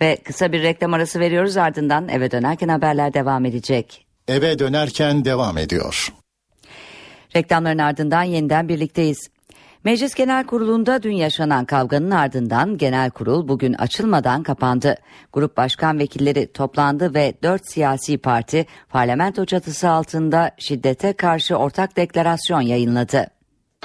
Ve 0.00 0.16
kısa 0.24 0.52
bir 0.52 0.62
reklam 0.62 0.94
arası 0.94 1.20
veriyoruz 1.20 1.56
ardından 1.56 2.08
eve 2.08 2.30
dönerken 2.30 2.68
haberler 2.68 3.14
devam 3.14 3.44
edecek. 3.44 4.06
Eve 4.28 4.58
dönerken 4.58 5.24
devam 5.24 5.58
ediyor. 5.58 6.12
Reklamların 7.36 7.78
ardından 7.78 8.22
yeniden 8.22 8.68
birlikteyiz. 8.68 9.28
Meclis 9.84 10.14
Genel 10.14 10.44
Kurulu'nda 10.44 11.02
dün 11.02 11.12
yaşanan 11.12 11.64
kavganın 11.64 12.10
ardından 12.10 12.78
genel 12.78 13.10
kurul 13.10 13.48
bugün 13.48 13.72
açılmadan 13.72 14.42
kapandı. 14.42 14.96
Grup 15.32 15.56
başkan 15.56 15.98
vekilleri 15.98 16.52
toplandı 16.52 17.14
ve 17.14 17.34
dört 17.42 17.72
siyasi 17.72 18.18
parti 18.18 18.66
parlamento 18.88 19.44
çatısı 19.44 19.88
altında 19.88 20.50
şiddete 20.58 21.12
karşı 21.12 21.56
ortak 21.56 21.96
deklarasyon 21.96 22.60
yayınladı. 22.60 23.26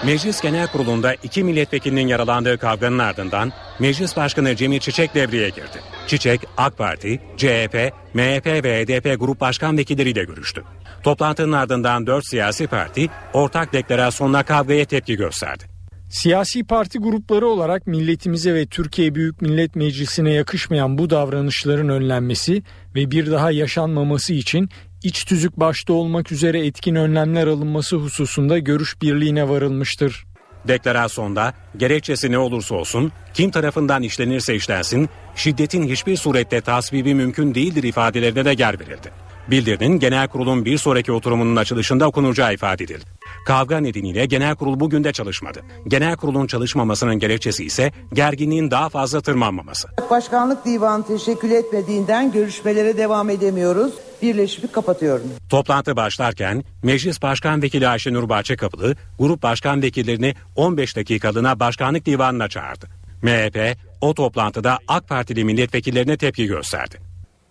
Meclis 0.06 0.42
Genel 0.42 0.68
Kurulu'nda 0.68 1.14
iki 1.14 1.44
milletvekilinin 1.44 2.08
yaralandığı 2.08 2.58
kavganın 2.58 3.00
ardından 3.00 3.52
Meclis 3.80 4.18
Başkanı 4.18 4.56
Cemil 4.56 4.80
Çiçek 4.80 5.16
devreye 5.16 5.50
girdi. 5.50 5.80
Çiçek, 6.08 6.42
AK 6.58 6.78
Parti, 6.78 7.20
CHP, 7.38 7.94
MHP 8.14 8.46
ve 8.64 8.84
HDP 8.84 9.20
grup 9.20 9.40
başkan 9.40 9.78
vekilleriyle 9.78 10.24
görüştü. 10.24 10.64
Toplantının 11.04 11.52
ardından 11.52 12.08
dört 12.08 12.28
siyasi 12.28 12.68
parti 12.68 13.10
ortak 13.34 13.74
deklarasyonla 13.74 14.44
kavgaya 14.44 14.86
tepki 14.86 15.16
gösterdi. 15.16 15.79
Siyasi 16.10 16.64
parti 16.64 17.00
grupları 17.00 17.48
olarak 17.48 17.88
milletimize 17.88 18.54
ve 18.54 18.66
Türkiye 18.66 19.16
Büyük 19.16 19.42
Millet 19.42 19.76
Meclisi'ne 19.76 20.34
yakışmayan 20.34 20.98
bu 20.98 21.10
davranışların 21.10 21.90
önlenmesi 21.90 22.64
ve 22.96 23.12
bir 23.12 23.32
daha 23.32 23.52
yaşanmaması 23.52 24.34
için 24.34 24.70
iç 25.04 25.26
tüzük 25.26 25.60
başta 25.60 25.94
olmak 25.94 26.32
üzere 26.32 26.66
etkin 26.66 26.96
önlemler 26.96 27.48
alınması 27.48 27.96
hususunda 27.96 28.58
görüş 28.58 29.02
birliğine 29.02 29.50
varılmıştır. 29.50 30.26
Deklarasyonda 30.68 31.54
gerekçesi 31.78 32.32
ne 32.32 32.38
olursa 32.38 32.76
olsun, 32.76 33.12
kim 33.34 33.52
tarafından 33.52 34.04
işlenirse 34.04 34.56
işlensin, 34.56 35.10
şiddetin 35.36 35.88
hiçbir 35.88 36.18
surette 36.18 36.62
tasvibi 36.62 37.16
mümkün 37.16 37.56
değildir 37.56 37.84
ifadelerine 37.84 38.46
de 38.46 38.56
yer 38.58 38.80
verildi. 38.80 39.29
Bildirinin 39.52 40.00
genel 40.00 40.28
kurulun 40.28 40.66
bir 40.66 40.78
sonraki 40.78 41.12
oturumunun 41.12 41.56
açılışında 41.56 42.08
okunacağı 42.08 42.54
ifade 42.54 42.84
edildi. 42.84 43.06
Kavga 43.46 43.78
nedeniyle 43.80 44.26
genel 44.26 44.56
kurul 44.56 44.80
bugün 44.80 45.04
de 45.04 45.12
çalışmadı. 45.12 45.62
Genel 45.88 46.16
kurulun 46.16 46.48
çalışmamasının 46.48 47.20
gerekçesi 47.20 47.66
ise 47.66 47.92
gerginliğin 48.14 48.72
daha 48.72 48.90
fazla 48.90 49.22
tırmanmaması. 49.22 49.88
Başkanlık 50.10 50.66
divanı 50.66 51.08
teşekkül 51.08 51.52
etmediğinden 51.52 52.32
görüşmelere 52.32 52.98
devam 52.98 53.30
edemiyoruz. 53.30 53.94
Birleşimi 54.22 54.68
kapatıyorum. 54.68 55.26
Toplantı 55.50 55.96
başlarken 55.96 56.64
Meclis 56.84 57.22
Başkan 57.22 57.62
Vekili 57.62 57.88
Ayşenur 57.88 58.30
Bahçekapılı 58.30 58.96
grup 59.20 59.44
başkan 59.44 59.82
vekillerini 59.82 60.36
15 60.56 60.96
dakikalığına 60.96 61.60
başkanlık 61.60 62.06
divanına 62.06 62.48
çağırdı. 62.48 62.88
MHP 63.22 63.78
o 64.02 64.14
toplantıda 64.14 64.78
AK 64.88 65.08
Partili 65.08 65.44
milletvekillerine 65.44 66.18
tepki 66.18 66.46
gösterdi. 66.46 66.98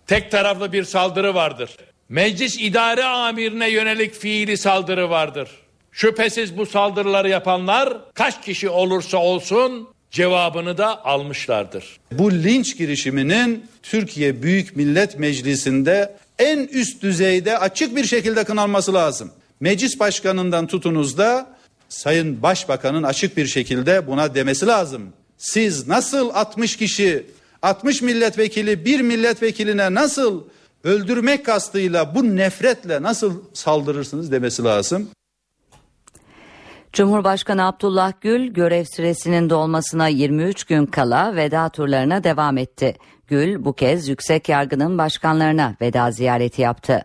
Tek 0.07 0.31
taraflı 0.31 0.71
bir 0.71 0.83
saldırı 0.83 1.35
vardır. 1.35 1.77
Meclis 2.09 2.57
idare 2.59 3.03
amirine 3.03 3.69
yönelik 3.69 4.13
fiili 4.13 4.57
saldırı 4.57 5.09
vardır. 5.09 5.49
Şüphesiz 5.91 6.57
bu 6.57 6.65
saldırıları 6.65 7.29
yapanlar 7.29 7.97
kaç 8.13 8.45
kişi 8.45 8.69
olursa 8.69 9.17
olsun 9.17 9.87
cevabını 10.11 10.77
da 10.77 11.05
almışlardır. 11.05 11.99
Bu 12.11 12.31
linç 12.31 12.77
girişiminin 12.77 13.65
Türkiye 13.83 14.43
Büyük 14.43 14.75
Millet 14.75 15.19
Meclisi'nde 15.19 16.15
en 16.39 16.57
üst 16.57 17.03
düzeyde 17.03 17.57
açık 17.57 17.95
bir 17.95 18.05
şekilde 18.05 18.43
kınanması 18.43 18.93
lazım. 18.93 19.31
Meclis 19.59 19.99
başkanından 19.99 20.67
tutunuz 20.67 21.17
da 21.17 21.47
Sayın 21.89 22.41
Başbakan'ın 22.43 23.03
açık 23.03 23.37
bir 23.37 23.47
şekilde 23.47 24.07
buna 24.07 24.35
demesi 24.35 24.67
lazım. 24.67 25.13
Siz 25.37 25.87
nasıl 25.87 26.29
60 26.29 26.77
kişi 26.77 27.25
60 27.61 28.01
milletvekili 28.01 28.85
bir 28.85 29.01
milletvekiline 29.01 29.93
nasıl 29.93 30.43
öldürmek 30.83 31.45
kastıyla 31.45 32.15
bu 32.15 32.35
nefretle 32.35 33.01
nasıl 33.01 33.33
saldırırsınız 33.53 34.31
demesi 34.31 34.63
lazım. 34.63 35.09
Cumhurbaşkanı 36.93 37.67
Abdullah 37.67 38.13
Gül 38.21 38.47
görev 38.47 38.85
süresinin 38.95 39.49
dolmasına 39.49 40.07
23 40.07 40.63
gün 40.63 40.85
kala 40.85 41.35
veda 41.35 41.69
turlarına 41.69 42.23
devam 42.23 42.57
etti. 42.57 42.95
Gül 43.27 43.65
bu 43.65 43.73
kez 43.73 44.07
yüksek 44.07 44.49
yargının 44.49 44.97
başkanlarına 44.97 45.75
veda 45.81 46.11
ziyareti 46.11 46.61
yaptı. 46.61 47.01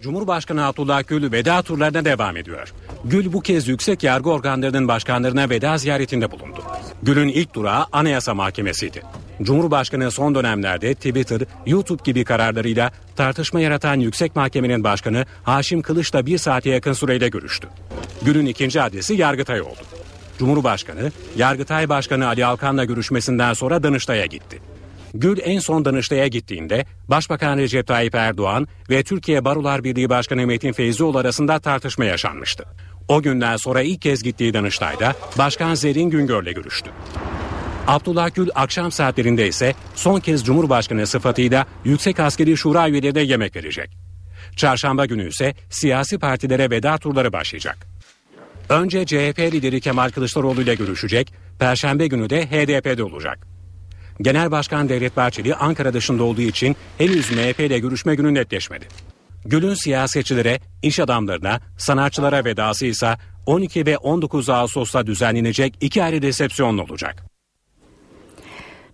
Cumhurbaşkanı 0.00 0.66
Abdullah 0.66 1.08
Gül 1.08 1.32
veda 1.32 1.62
turlarına 1.62 2.04
devam 2.04 2.36
ediyor. 2.36 2.74
Gül 3.04 3.32
bu 3.32 3.40
kez 3.40 3.68
yüksek 3.68 4.02
yargı 4.02 4.30
organlarının 4.30 4.88
başkanlarına 4.88 5.50
veda 5.50 5.78
ziyaretinde 5.78 6.30
bulundu. 6.30 6.62
Gül'ün 7.02 7.28
ilk 7.28 7.54
durağı 7.54 7.86
Anayasa 7.92 8.34
Mahkemesi'ydi. 8.34 9.02
Cumhurbaşkanı 9.42 10.10
son 10.10 10.34
dönemlerde 10.34 10.94
Twitter, 10.94 11.40
YouTube 11.66 12.02
gibi 12.04 12.24
kararlarıyla 12.24 12.92
tartışma 13.16 13.60
yaratan 13.60 14.00
Yüksek 14.00 14.36
Mahkemenin 14.36 14.84
Başkanı 14.84 15.26
Haşim 15.42 15.82
Kılıç'la 15.82 16.26
bir 16.26 16.38
saate 16.38 16.70
yakın 16.70 16.92
süreyle 16.92 17.28
görüştü. 17.28 17.68
Gül'ün 18.22 18.46
ikinci 18.46 18.82
adresi 18.82 19.14
Yargıtay 19.14 19.60
oldu. 19.60 19.80
Cumhurbaşkanı, 20.38 21.12
Yargıtay 21.36 21.88
Başkanı 21.88 22.26
Ali 22.26 22.46
Alkan'la 22.46 22.84
görüşmesinden 22.84 23.52
sonra 23.52 23.82
Danıştay'a 23.82 24.26
gitti. 24.26 24.58
Gül 25.14 25.38
en 25.42 25.58
son 25.58 25.84
Danıştay'a 25.84 26.26
gittiğinde 26.26 26.86
Başbakan 27.08 27.58
Recep 27.58 27.86
Tayyip 27.86 28.14
Erdoğan 28.14 28.68
ve 28.90 29.02
Türkiye 29.02 29.44
Barolar 29.44 29.84
Birliği 29.84 30.08
Başkanı 30.08 30.46
Metin 30.46 30.72
Feyzioğlu 30.72 31.18
arasında 31.18 31.58
tartışma 31.58 32.04
yaşanmıştı. 32.04 32.64
O 33.08 33.22
günden 33.22 33.56
sonra 33.56 33.82
ilk 33.82 34.02
kez 34.02 34.22
gittiği 34.22 34.54
Danıştay'da 34.54 35.14
Başkan 35.38 35.74
Zerrin 35.74 36.10
Güngör'le 36.10 36.52
görüştü. 36.52 36.90
Abdullah 37.88 38.34
Gül 38.34 38.48
akşam 38.54 38.92
saatlerinde 38.92 39.48
ise 39.48 39.74
son 39.94 40.20
kez 40.20 40.44
Cumhurbaşkanı 40.44 41.06
sıfatıyla 41.06 41.66
Yüksek 41.84 42.20
Askeri 42.20 42.56
Şura 42.56 42.88
üyelerine 42.88 43.20
yemek 43.20 43.56
verecek. 43.56 43.90
Çarşamba 44.56 45.06
günü 45.06 45.28
ise 45.28 45.54
siyasi 45.70 46.18
partilere 46.18 46.70
veda 46.70 46.98
turları 46.98 47.32
başlayacak. 47.32 47.86
Önce 48.68 49.06
CHP 49.06 49.38
lideri 49.38 49.80
Kemal 49.80 50.10
Kılıçdaroğlu 50.10 50.62
ile 50.62 50.74
görüşecek, 50.74 51.32
Perşembe 51.58 52.06
günü 52.06 52.30
de 52.30 52.46
HDP'de 52.46 53.04
olacak. 53.04 53.46
Genel 54.20 54.50
Başkan 54.50 54.88
Devlet 54.88 55.16
Bahçeli 55.16 55.54
Ankara 55.54 55.92
dışında 55.92 56.22
olduğu 56.22 56.40
için 56.40 56.76
henüz 56.98 57.30
MHP 57.30 57.60
ile 57.60 57.78
görüşme 57.78 58.14
günü 58.14 58.34
netleşmedi. 58.34 58.84
Gül'ün 59.44 59.74
siyasetçilere, 59.74 60.60
iş 60.82 61.00
adamlarına, 61.00 61.60
sanatçılara 61.78 62.44
vedası 62.44 62.86
ise 62.86 63.16
12 63.46 63.86
ve 63.86 63.98
19 63.98 64.48
Ağustos'ta 64.48 65.06
düzenlenecek 65.06 65.74
iki 65.80 66.04
ayrı 66.04 66.22
resepsiyon 66.22 66.78
olacak. 66.78 67.37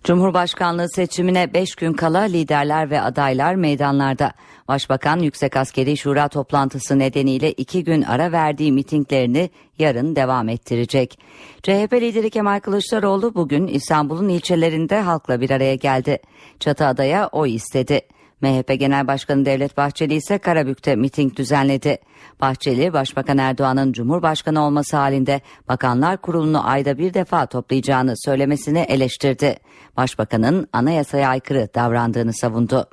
Cumhurbaşkanlığı 0.05 0.89
seçimine 0.89 1.53
5 1.53 1.75
gün 1.75 1.93
kala 1.93 2.21
liderler 2.21 2.89
ve 2.89 3.01
adaylar 3.01 3.55
meydanlarda. 3.55 4.31
Başbakan 4.67 5.19
Yüksek 5.19 5.57
Askeri 5.57 5.97
Şura 5.97 6.27
toplantısı 6.27 6.99
nedeniyle 6.99 7.51
2 7.51 7.83
gün 7.83 8.01
ara 8.01 8.31
verdiği 8.31 8.71
mitinglerini 8.71 9.49
yarın 9.79 10.15
devam 10.15 10.49
ettirecek. 10.49 11.19
CHP 11.63 11.93
lideri 11.93 12.29
Kemal 12.29 12.59
Kılıçdaroğlu 12.59 13.35
bugün 13.35 13.67
İstanbul'un 13.67 14.29
ilçelerinde 14.29 15.01
halkla 15.01 15.41
bir 15.41 15.49
araya 15.49 15.75
geldi. 15.75 16.19
Çatıada'ya 16.59 17.27
oy 17.27 17.55
istedi. 17.55 18.01
MHP 18.41 18.79
Genel 18.79 19.07
Başkanı 19.07 19.45
Devlet 19.45 19.77
Bahçeli 19.77 20.13
ise 20.13 20.37
Karabük'te 20.37 20.95
miting 20.95 21.35
düzenledi. 21.35 21.97
Bahçeli, 22.41 22.93
Başbakan 22.93 23.37
Erdoğan'ın 23.37 23.93
Cumhurbaşkanı 23.93 24.65
olması 24.65 24.97
halinde 24.97 25.41
Bakanlar 25.67 26.17
Kurulu'nu 26.17 26.67
ayda 26.69 26.97
bir 26.97 27.13
defa 27.13 27.45
toplayacağını 27.45 28.13
söylemesini 28.25 28.79
eleştirdi. 28.79 29.59
Başbakanın 29.97 30.67
anayasaya 30.73 31.29
aykırı 31.29 31.69
davrandığını 31.75 32.33
savundu. 32.33 32.89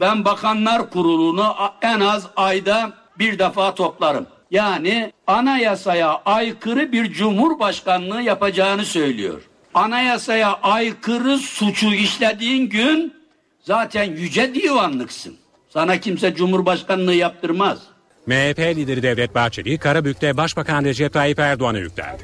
Ben 0.00 0.24
Bakanlar 0.24 0.90
Kurulu'nu 0.90 1.54
en 1.82 2.00
az 2.00 2.26
ayda 2.36 2.92
bir 3.18 3.38
defa 3.38 3.74
toplarım. 3.74 4.26
Yani 4.50 5.12
anayasaya 5.26 6.22
aykırı 6.24 6.92
bir 6.92 7.12
cumhurbaşkanlığı 7.12 8.22
yapacağını 8.22 8.84
söylüyor. 8.84 9.42
Anayasaya 9.74 10.52
aykırı 10.62 11.38
suçu 11.38 11.92
işlediğin 11.92 12.68
gün 12.68 13.23
zaten 13.64 14.04
yüce 14.04 14.54
divanlıksın. 14.54 15.36
Sana 15.72 16.00
kimse 16.00 16.34
cumhurbaşkanlığı 16.34 17.14
yaptırmaz. 17.14 17.78
MHP 18.26 18.58
lideri 18.58 19.02
Devlet 19.02 19.34
Bahçeli 19.34 19.78
Karabük'te 19.78 20.36
Başbakan 20.36 20.84
Recep 20.84 21.12
Tayyip 21.12 21.38
Erdoğan'a 21.38 21.78
yüklendi. 21.78 22.22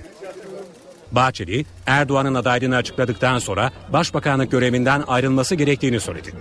Bahçeli, 1.13 1.65
Erdoğan'ın 1.87 2.35
adaylığını 2.35 2.77
açıkladıktan 2.77 3.39
sonra 3.39 3.73
başbakanlık 3.89 4.51
görevinden 4.51 5.05
ayrılması 5.07 5.55
gerektiğini 5.55 6.01
söyledi. 6.01 6.33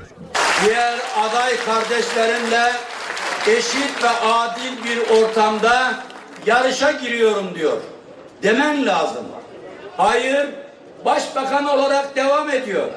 Diğer 0.66 1.00
aday 1.20 1.54
kardeşlerimle 1.66 2.72
eşit 3.48 4.04
ve 4.04 4.10
adil 4.10 4.84
bir 4.84 5.22
ortamda 5.22 6.04
yarışa 6.46 6.92
giriyorum 6.92 7.56
diyor. 7.56 7.78
Demen 8.44 8.86
lazım. 8.86 9.26
Hayır, 9.98 10.48
başbakan 11.06 11.66
olarak 11.66 12.16
devam 12.16 12.50
ediyor. 12.50 12.88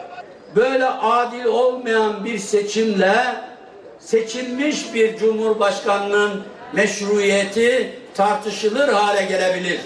Böyle 0.57 0.87
adil 0.87 1.45
olmayan 1.45 2.25
bir 2.25 2.39
seçimle 2.39 3.35
seçilmiş 3.99 4.95
bir 4.95 5.19
cumhurbaşkanının 5.19 6.43
meşruiyeti 6.73 7.99
tartışılır 8.15 8.89
hale 8.89 9.25
gelebilir. 9.25 9.81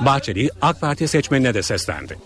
Bahçeli 0.00 0.50
AK 0.62 0.80
Parti 0.80 1.08
seçmenine 1.08 1.54
de 1.54 1.62
seslendi. 1.62 2.18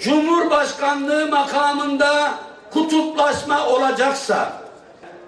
Cumhurbaşkanlığı 0.00 1.28
makamında 1.28 2.34
kutuplaşma 2.70 3.66
olacaksa 3.66 4.62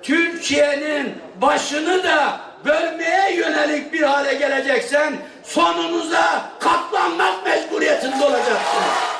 Türkiye'nin 0.03 1.15
başını 1.41 2.05
da 2.05 2.41
bölmeye 2.65 3.37
yönelik 3.37 3.93
bir 3.93 4.03
hale 4.03 4.35
geleceksen 4.35 5.17
sonunuza 5.45 6.51
katlanmak 6.61 7.47
mecburiyetinde 7.47 8.25
olacaksınız. 8.25 9.16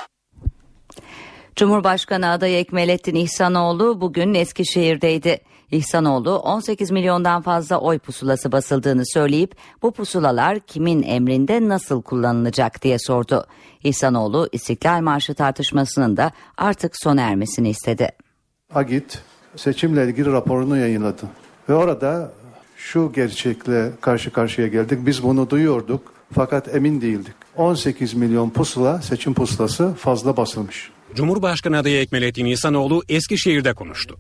Cumhurbaşkanı 1.57 2.31
adayı 2.31 2.59
Ekmelettin 2.59 3.15
İhsanoğlu 3.15 4.01
bugün 4.01 4.35
Eskişehir'deydi. 4.35 5.39
İhsanoğlu 5.71 6.39
18 6.39 6.91
milyondan 6.91 7.43
fazla 7.43 7.81
oy 7.81 7.99
pusulası 7.99 8.53
basıldığını 8.53 9.03
söyleyip 9.07 9.57
bu 9.83 9.93
pusulalar 9.93 10.61
kimin 10.61 11.03
emrinde 11.03 11.69
nasıl 11.69 12.03
kullanılacak 12.03 12.83
diye 12.83 12.99
sordu. 12.99 13.47
İhsanoğlu 13.85 14.49
İstiklal 14.53 15.01
Marşı 15.01 15.35
tartışmasının 15.35 16.17
da 16.17 16.33
artık 16.57 16.93
sona 16.97 17.21
ermesini 17.21 17.69
istedi. 17.69 18.11
Agit 18.75 19.23
seçimle 19.57 20.05
ilgili 20.05 20.33
raporunu 20.33 20.79
yayınladı 20.79 21.23
ve 21.69 21.75
orada 21.75 22.33
şu 22.77 23.13
gerçekle 23.15 23.91
karşı 24.01 24.33
karşıya 24.33 24.69
geldik. 24.69 24.99
Biz 25.07 25.23
bunu 25.23 25.51
duyuyorduk 25.51 26.13
fakat 26.35 26.75
emin 26.75 27.01
değildik. 27.01 27.35
18 27.57 28.15
milyon 28.15 28.51
pusula 28.51 29.03
seçim 29.03 29.35
pusulası 29.35 29.95
fazla 29.95 30.37
basılmış. 30.37 30.96
Cumhurbaşkanı 31.17 31.79
adayı 31.79 32.01
Ekmelettin 32.01 32.45
İhsanoğlu 32.45 33.03
Eskişehir'de 33.09 33.73
konuştu. 33.73 34.17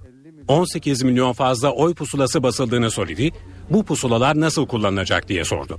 18 0.49 1.03
milyon 1.03 1.33
fazla 1.33 1.73
oy 1.73 1.95
pusulası 1.95 2.43
basıldığını 2.43 2.91
söyledi. 2.91 3.33
Bu 3.71 3.85
pusulalar 3.85 4.41
nasıl 4.41 4.67
kullanılacak 4.67 5.29
diye 5.29 5.45
sordu. 5.45 5.79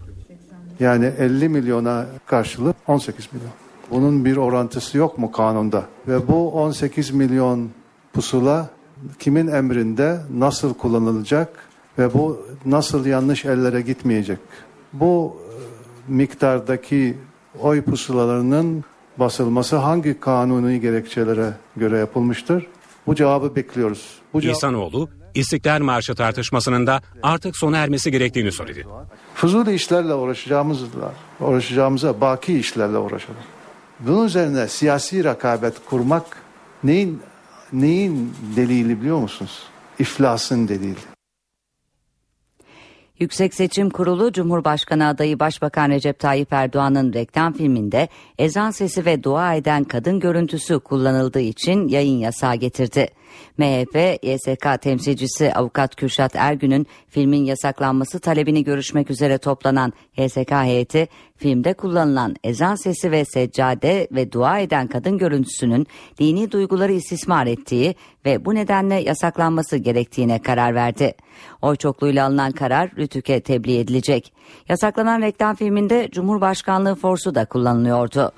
Yani 0.79 1.05
50 1.19 1.49
milyona 1.49 2.05
karşılık 2.25 2.75
18 2.87 3.33
milyon. 3.33 3.51
Bunun 3.91 4.25
bir 4.25 4.37
orantısı 4.37 4.97
yok 4.97 5.17
mu 5.17 5.31
kanunda? 5.31 5.85
Ve 6.07 6.27
bu 6.27 6.51
18 6.51 7.11
milyon 7.11 7.69
pusula 8.13 8.69
kimin 9.19 9.47
emrinde 9.47 10.19
nasıl 10.33 10.73
kullanılacak 10.73 11.49
ve 11.99 12.13
bu 12.13 12.45
nasıl 12.65 13.05
yanlış 13.05 13.45
ellere 13.45 13.81
gitmeyecek? 13.81 14.39
Bu 14.93 15.37
e, 15.37 16.13
miktardaki 16.13 17.17
oy 17.61 17.81
pusulalarının 17.81 18.83
basılması 19.19 19.75
hangi 19.75 20.19
kanuni 20.19 20.81
gerekçelere 20.81 21.53
göre 21.77 21.97
yapılmıştır? 21.97 22.67
Bu 23.07 23.15
cevabı 23.15 23.55
bekliyoruz. 23.55 24.15
Bu 24.33 24.41
cevap... 24.41 24.55
İhsanoğlu, 24.55 25.09
İstiklal 25.33 25.81
Marşı 25.81 26.15
tartışmasının 26.15 26.87
da 26.87 27.01
artık 27.23 27.57
sona 27.57 27.77
ermesi 27.77 28.11
gerektiğini 28.11 28.51
söyledi. 28.51 28.85
Fuzuli 29.35 29.73
işlerle 29.73 30.13
uğraşacağımızla, 30.13 31.13
uğraşacağımıza 31.39 32.21
baki 32.21 32.59
işlerle 32.59 32.97
uğraşalım. 32.97 33.39
Bunun 33.99 34.25
üzerine 34.25 34.67
siyasi 34.67 35.23
rekabet 35.23 35.73
kurmak 35.85 36.25
neyin 36.83 37.21
neyin 37.73 38.33
delili 38.55 39.01
biliyor 39.01 39.17
musunuz? 39.17 39.63
İflasın 39.99 40.67
delili. 40.67 41.16
Yüksek 43.19 43.53
Seçim 43.53 43.89
Kurulu 43.89 44.31
Cumhurbaşkanı 44.31 45.07
adayı 45.07 45.39
Başbakan 45.39 45.89
Recep 45.89 46.19
Tayyip 46.19 46.53
Erdoğan'ın 46.53 47.13
reklam 47.13 47.53
filminde 47.53 48.07
ezan 48.37 48.71
sesi 48.71 49.05
ve 49.05 49.23
dua 49.23 49.53
eden 49.53 49.83
kadın 49.83 50.19
görüntüsü 50.19 50.79
kullanıldığı 50.79 51.39
için 51.39 51.87
yayın 51.87 52.17
yasağı 52.17 52.55
getirdi. 52.55 53.07
MHP 53.57 54.23
YSK 54.23 54.81
temsilcisi 54.81 55.53
avukat 55.53 55.95
Kürşat 55.95 56.35
Ergün'ün 56.35 56.87
filmin 57.09 57.45
yasaklanması 57.45 58.19
talebini 58.19 58.63
görüşmek 58.63 59.11
üzere 59.11 59.37
toplanan 59.37 59.93
YSK 60.17 60.51
heyeti 60.51 61.07
filmde 61.37 61.73
kullanılan 61.73 62.35
ezan 62.43 62.75
sesi 62.75 63.11
ve 63.11 63.25
seccade 63.25 64.07
ve 64.11 64.31
dua 64.31 64.59
eden 64.59 64.87
kadın 64.87 65.17
görüntüsünün 65.17 65.87
dini 66.19 66.51
duyguları 66.51 66.91
istismar 66.91 67.47
ettiği 67.47 67.95
ve 68.25 68.45
bu 68.45 68.55
nedenle 68.55 68.95
yasaklanması 68.95 69.77
gerektiğine 69.77 70.41
karar 70.41 70.75
verdi. 70.75 71.13
Oy 71.61 71.75
çokluğuyla 71.75 72.27
alınan 72.27 72.51
karar 72.51 72.91
Rütük'e 72.97 73.39
tebliğ 73.39 73.79
edilecek. 73.79 74.33
Yasaklanan 74.69 75.21
reklam 75.21 75.55
filminde 75.55 76.09
Cumhurbaşkanlığı 76.11 76.95
forsu 76.95 77.35
da 77.35 77.45
kullanılıyordu. 77.45 78.31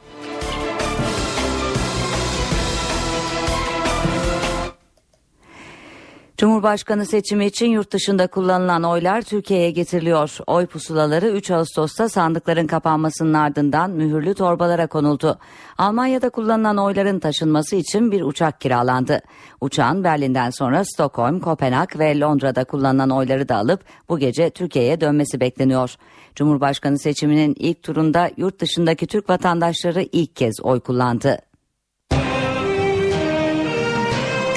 Cumhurbaşkanı 6.39 7.05
seçimi 7.05 7.45
için 7.45 7.67
yurt 7.67 7.91
dışında 7.91 8.27
kullanılan 8.27 8.83
oylar 8.83 9.21
Türkiye'ye 9.21 9.71
getiriliyor. 9.71 10.37
Oy 10.47 10.65
pusulaları 10.65 11.27
3 11.29 11.51
Ağustos'ta 11.51 12.09
sandıkların 12.09 12.67
kapanmasının 12.67 13.33
ardından 13.33 13.91
mühürlü 13.91 14.33
torbalara 14.33 14.87
konuldu. 14.87 15.39
Almanya'da 15.77 16.29
kullanılan 16.29 16.77
oyların 16.77 17.19
taşınması 17.19 17.75
için 17.75 18.11
bir 18.11 18.21
uçak 18.21 18.61
kiralandı. 18.61 19.21
Uçağın 19.61 20.03
Berlin'den 20.03 20.49
sonra 20.49 20.85
Stockholm, 20.85 21.39
Kopenhag 21.39 21.99
ve 21.99 22.19
Londra'da 22.19 22.63
kullanılan 22.63 23.09
oyları 23.09 23.49
da 23.49 23.55
alıp 23.55 23.83
bu 24.09 24.19
gece 24.19 24.49
Türkiye'ye 24.49 25.01
dönmesi 25.01 25.39
bekleniyor. 25.39 25.95
Cumhurbaşkanı 26.35 26.99
seçiminin 26.99 27.55
ilk 27.59 27.83
turunda 27.83 28.31
yurt 28.37 28.59
dışındaki 28.59 29.07
Türk 29.07 29.29
vatandaşları 29.29 30.01
ilk 30.11 30.35
kez 30.35 30.55
oy 30.63 30.79
kullandı. 30.79 31.37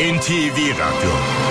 NTV 0.02 0.58
Radyo 0.58 1.42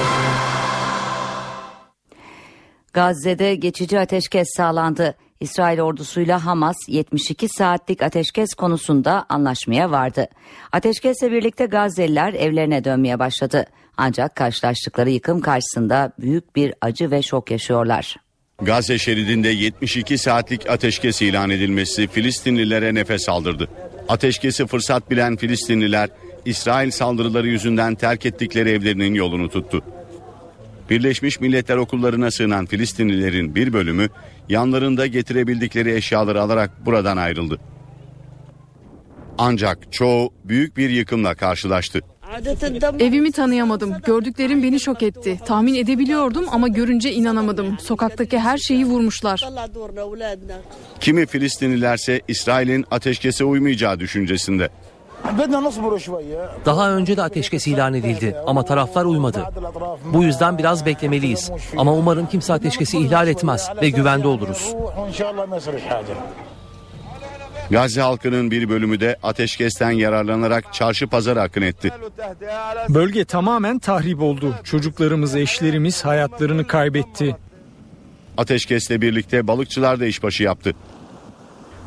Gazze'de 2.93 3.55
geçici 3.55 3.99
ateşkes 3.99 4.47
sağlandı. 4.57 5.15
İsrail 5.39 5.79
ordusuyla 5.79 6.45
Hamas 6.45 6.75
72 6.87 7.49
saatlik 7.49 8.03
ateşkes 8.03 8.53
konusunda 8.53 9.25
anlaşmaya 9.29 9.91
vardı. 9.91 10.27
Ateşkesle 10.71 11.31
birlikte 11.31 11.65
Gazze'liler 11.65 12.33
evlerine 12.33 12.83
dönmeye 12.83 13.19
başladı. 13.19 13.65
Ancak 13.97 14.35
karşılaştıkları 14.35 15.09
yıkım 15.09 15.41
karşısında 15.41 16.11
büyük 16.19 16.55
bir 16.55 16.73
acı 16.81 17.11
ve 17.11 17.21
şok 17.21 17.51
yaşıyorlar. 17.51 18.15
Gazze 18.61 18.97
şeridinde 18.97 19.49
72 19.49 20.17
saatlik 20.17 20.69
ateşkes 20.69 21.21
ilan 21.21 21.49
edilmesi 21.49 22.07
Filistinlilere 22.07 22.93
nefes 22.93 23.29
aldırdı. 23.29 23.69
Ateşkesi 24.09 24.67
fırsat 24.67 25.11
bilen 25.11 25.35
Filistinliler 25.35 26.09
İsrail 26.45 26.91
saldırıları 26.91 27.47
yüzünden 27.47 27.95
terk 27.95 28.25
ettikleri 28.25 28.69
evlerinin 28.69 29.13
yolunu 29.13 29.49
tuttu. 29.49 29.83
Birleşmiş 30.91 31.39
Milletler 31.39 31.77
okullarına 31.77 32.31
sığınan 32.31 32.65
Filistinlilerin 32.65 33.55
bir 33.55 33.73
bölümü 33.73 34.09
yanlarında 34.49 35.07
getirebildikleri 35.07 35.95
eşyaları 35.95 36.41
alarak 36.41 36.85
buradan 36.85 37.17
ayrıldı. 37.17 37.59
Ancak 39.37 39.93
çoğu 39.93 40.33
büyük 40.43 40.77
bir 40.77 40.89
yıkımla 40.89 41.35
karşılaştı. 41.35 41.99
Evimi 42.99 43.31
tanıyamadım. 43.31 43.93
Gördüklerim 44.05 44.63
beni 44.63 44.79
şok 44.79 45.03
etti. 45.03 45.39
Tahmin 45.45 45.75
edebiliyordum 45.75 46.45
ama 46.51 46.67
görünce 46.67 47.11
inanamadım. 47.11 47.79
Sokaktaki 47.79 48.39
her 48.39 48.57
şeyi 48.57 48.85
vurmuşlar. 48.85 49.47
Kimi 50.99 51.25
Filistinlilerse 51.25 52.21
İsrail'in 52.27 52.85
ateşkese 52.91 53.43
uymayacağı 53.43 53.99
düşüncesinde. 53.99 54.69
Daha 56.65 56.91
önce 56.91 57.17
de 57.17 57.23
ateşkes 57.23 57.67
ilan 57.67 57.93
edildi 57.93 58.35
ama 58.47 58.65
taraflar 58.65 59.05
uymadı. 59.05 59.43
Bu 60.13 60.23
yüzden 60.23 60.57
biraz 60.57 60.85
beklemeliyiz. 60.85 61.51
Ama 61.77 61.93
umarım 61.93 62.27
kimse 62.27 62.53
ateşkesi 62.53 62.97
ihlal 62.97 63.27
etmez 63.27 63.69
ve 63.81 63.89
güvende 63.89 64.27
oluruz. 64.27 64.75
Gazze 67.71 68.01
halkının 68.01 68.51
bir 68.51 68.69
bölümü 68.69 68.99
de 68.99 69.17
ateşkesten 69.23 69.91
yararlanarak 69.91 70.73
çarşı 70.73 71.07
pazara 71.07 71.41
akın 71.41 71.61
etti. 71.61 71.91
Bölge 72.89 73.25
tamamen 73.25 73.79
tahrip 73.79 74.21
oldu. 74.21 74.55
Çocuklarımız, 74.63 75.35
eşlerimiz 75.35 76.05
hayatlarını 76.05 76.67
kaybetti. 76.67 77.35
Ateşkesle 78.37 79.01
birlikte 79.01 79.47
balıkçılar 79.47 79.99
da 79.99 80.05
işbaşı 80.05 80.43
yaptı. 80.43 80.75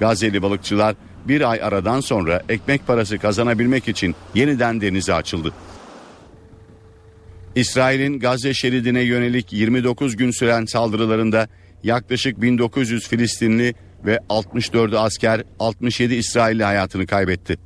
Gazze'li 0.01 0.43
balıkçılar 0.43 0.95
bir 1.29 1.51
ay 1.51 1.63
aradan 1.63 2.01
sonra 2.01 2.43
ekmek 2.49 2.87
parası 2.87 3.19
kazanabilmek 3.19 3.89
için 3.89 4.15
yeniden 4.35 4.81
denize 4.81 5.15
açıldı. 5.15 5.53
İsrail'in 7.55 8.19
Gazze 8.19 8.55
şeridine 8.55 9.01
yönelik 9.01 9.53
29 9.53 10.17
gün 10.17 10.31
süren 10.31 10.65
saldırılarında 10.65 11.49
yaklaşık 11.83 12.43
1900 12.43 13.09
Filistinli 13.09 13.75
ve 14.05 14.21
64 14.29 14.95
asker 14.95 15.43
67 15.59 16.15
İsrailli 16.15 16.65
hayatını 16.65 17.07
kaybetti. 17.07 17.59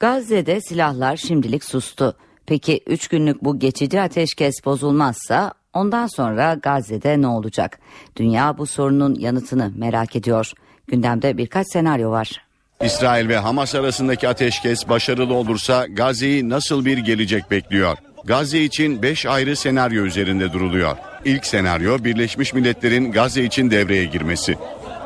Gazze'de 0.00 0.60
silahlar 0.60 1.16
şimdilik 1.16 1.64
sustu. 1.64 2.16
Peki 2.46 2.80
3 2.86 3.08
günlük 3.08 3.44
bu 3.44 3.58
geçici 3.58 4.00
ateşkes 4.00 4.54
bozulmazsa 4.64 5.54
ondan 5.72 6.06
sonra 6.06 6.54
Gazze'de 6.54 7.20
ne 7.20 7.26
olacak? 7.26 7.78
Dünya 8.16 8.58
bu 8.58 8.66
sorunun 8.66 9.14
yanıtını 9.14 9.72
merak 9.76 10.16
ediyor. 10.16 10.52
Gündemde 10.88 11.36
birkaç 11.36 11.66
senaryo 11.72 12.10
var. 12.10 12.42
İsrail 12.84 13.28
ve 13.28 13.38
Hamas 13.38 13.74
arasındaki 13.74 14.28
ateşkes 14.28 14.88
başarılı 14.88 15.34
olursa 15.34 15.86
Gazze'yi 15.86 16.48
nasıl 16.48 16.84
bir 16.84 16.98
gelecek 16.98 17.50
bekliyor? 17.50 17.96
Gazze 18.24 18.62
için 18.64 19.02
5 19.02 19.26
ayrı 19.26 19.56
senaryo 19.56 20.04
üzerinde 20.04 20.52
duruluyor. 20.52 20.96
İlk 21.24 21.46
senaryo 21.46 22.04
Birleşmiş 22.04 22.54
Milletler'in 22.54 23.12
Gazze 23.12 23.44
için 23.44 23.70
devreye 23.70 24.04
girmesi. 24.04 24.56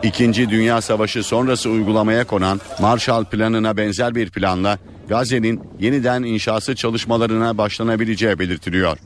İkinci 0.03 0.51
Dünya 0.51 0.81
Savaşı 0.81 1.23
sonrası 1.23 1.71
uygulamaya 1.71 2.25
konan 2.25 2.61
Marshall 2.81 3.25
Planı'na 3.25 3.77
benzer 3.77 4.15
bir 4.15 4.31
planla 4.31 4.79
Gazze'nin 5.09 5.61
yeniden 5.81 6.23
inşası 6.23 6.75
çalışmalarına 6.75 7.59
başlanabileceği 7.59 8.39
belirtiliyor. 8.39 8.99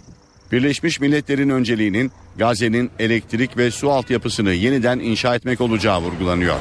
Birleşmiş 0.52 1.00
Milletler'in 1.00 1.48
önceliğinin 1.48 2.12
Gazze'nin 2.36 2.90
elektrik 2.98 3.56
ve 3.56 3.70
su 3.70 3.90
altyapısını 3.90 4.52
yeniden 4.52 4.98
inşa 4.98 5.34
etmek 5.34 5.60
olacağı 5.60 6.00
vurgulanıyor. 6.00 6.56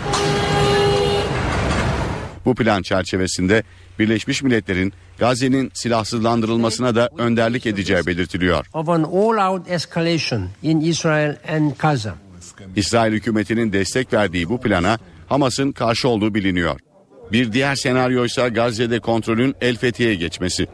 Bu 2.46 2.56
plan 2.56 2.82
çerçevesinde 2.82 3.64
Birleşmiş 4.00 4.44
Milletler'in 4.44 4.94
Gazze'nin 5.18 5.72
silahsızlandırılmasına 5.74 6.96
da 6.96 7.10
önderlik 7.18 7.66
edeceği 7.66 8.06
belirtiliyor. 8.06 8.66
of 8.74 8.90
an 8.90 9.04
all-out 9.04 9.72
escalation 9.72 10.50
in 10.64 10.80
Israel 10.80 11.38
and 11.56 11.72
Gaza. 11.80 12.16
İsrail 12.76 13.14
hükümetinin 13.14 13.74
destek 13.74 14.14
verdiği 14.14 14.50
bu 14.50 14.62
plana 14.62 14.98
Hamas'ın 15.28 15.72
karşı 15.72 16.08
olduğu 16.10 16.34
biliniyor. 16.34 16.80
Bir 17.32 17.52
diğer 17.52 17.76
senaryo 17.76 18.26
ise 18.26 18.50
Gazze'de 18.50 19.00
kontrolün 19.00 19.56
El 19.62 19.78
Fethi'ye 19.78 20.16
geçmesi. 20.16 20.68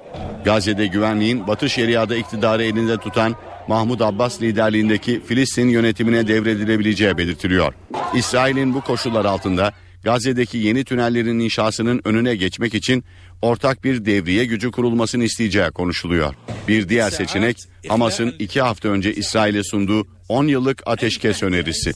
Gazze'de 0.46 0.88
güvenliğin 0.88 1.48
Batı 1.48 1.70
Şeria'da 1.70 2.15
iktidarı 2.15 2.63
elinde 2.63 2.98
tutan 2.98 3.36
Mahmud 3.68 4.00
Abbas 4.00 4.41
liderliğindeki 4.41 5.22
Filistin 5.28 5.70
yönetimine 5.70 6.28
devredilebileceği 6.28 7.18
belirtiliyor. 7.18 7.74
İsrail'in 8.15 8.74
bu 8.74 8.82
koşullar 8.82 9.26
altında 9.26 9.72
Gazze'deki 10.04 10.58
yeni 10.58 10.84
tünellerin 10.84 11.39
inşasının 11.39 12.02
önüne 12.06 12.36
geçmek 12.36 12.74
için 12.74 13.04
ortak 13.41 13.84
bir 13.84 14.06
devriye 14.06 14.46
gücü 14.46 14.72
kurulmasını 14.72 15.24
isteyeceği 15.24 15.72
konuşuluyor. 15.72 16.36
Bir 16.68 16.89
diğer 16.89 17.10
seçenek 17.10 17.58
Hamas'ın 17.88 18.36
iki 18.39 18.62
hafta 18.62 18.89
önce 18.89 19.13
İsrail'e 19.13 19.63
sunduğu 19.63 20.08
10 20.30 20.48
yıllık 20.48 20.84
ateşkes 20.86 21.44
önerisi. 21.44 21.94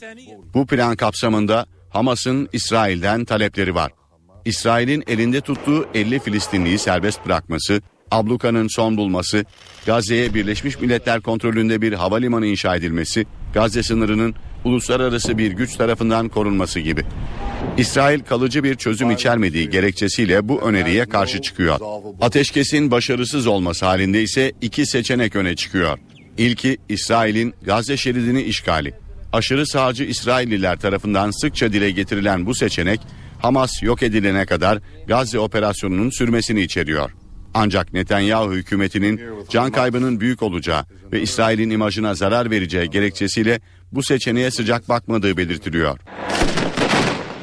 Bu 0.54 0.66
plan 0.66 0.96
kapsamında 0.96 1.66
Hamas'ın 1.90 2.48
İsrail'den 2.52 3.24
talepleri 3.24 3.74
var. 3.74 3.92
İsrail'in 4.44 5.04
elinde 5.06 5.40
tuttuğu 5.40 5.86
50 5.94 6.18
Filistinliyi 6.18 6.78
serbest 6.78 7.26
bırakması, 7.26 7.80
ablukanın 8.10 8.68
son 8.68 8.96
bulması, 8.96 9.44
Gazze'ye 9.86 10.34
Birleşmiş 10.34 10.80
Milletler 10.80 11.20
kontrolünde 11.20 11.82
bir 11.82 11.92
havalimanı 11.92 12.46
inşa 12.46 12.76
edilmesi, 12.76 13.26
Gazze 13.54 13.82
sınırının 13.82 14.34
uluslararası 14.64 15.38
bir 15.38 15.52
güç 15.52 15.76
tarafından 15.76 16.28
korunması 16.28 16.80
gibi. 16.80 17.04
İsrail 17.78 18.20
kalıcı 18.20 18.64
bir 18.64 18.74
çözüm 18.74 19.10
içermediği 19.10 19.70
gerekçesiyle 19.70 20.48
bu 20.48 20.62
öneriye 20.62 21.06
karşı 21.06 21.42
çıkıyor. 21.42 21.80
Ateşkesin 22.20 22.90
başarısız 22.90 23.46
olması 23.46 23.86
halinde 23.86 24.22
ise 24.22 24.52
iki 24.60 24.86
seçenek 24.86 25.36
öne 25.36 25.56
çıkıyor. 25.56 25.98
İlki 26.38 26.78
İsrail'in 26.88 27.54
Gazze 27.62 27.96
şeridini 27.96 28.42
işgali. 28.42 28.94
Aşırı 29.32 29.66
sağcı 29.66 30.04
İsrailliler 30.04 30.78
tarafından 30.78 31.30
sıkça 31.30 31.72
dile 31.72 31.90
getirilen 31.90 32.46
bu 32.46 32.54
seçenek 32.54 33.00
Hamas 33.42 33.82
yok 33.82 34.02
edilene 34.02 34.46
kadar 34.46 34.78
Gazze 35.08 35.38
operasyonunun 35.38 36.10
sürmesini 36.10 36.60
içeriyor. 36.60 37.10
Ancak 37.54 37.92
Netanyahu 37.92 38.52
hükümetinin 38.52 39.20
can 39.48 39.70
kaybının 39.70 40.20
büyük 40.20 40.42
olacağı 40.42 40.84
ve 41.12 41.22
İsrail'in 41.22 41.70
imajına 41.70 42.14
zarar 42.14 42.50
vereceği 42.50 42.90
gerekçesiyle 42.90 43.60
bu 43.92 44.02
seçeneğe 44.02 44.50
sıcak 44.50 44.88
bakmadığı 44.88 45.36
belirtiliyor. 45.36 45.98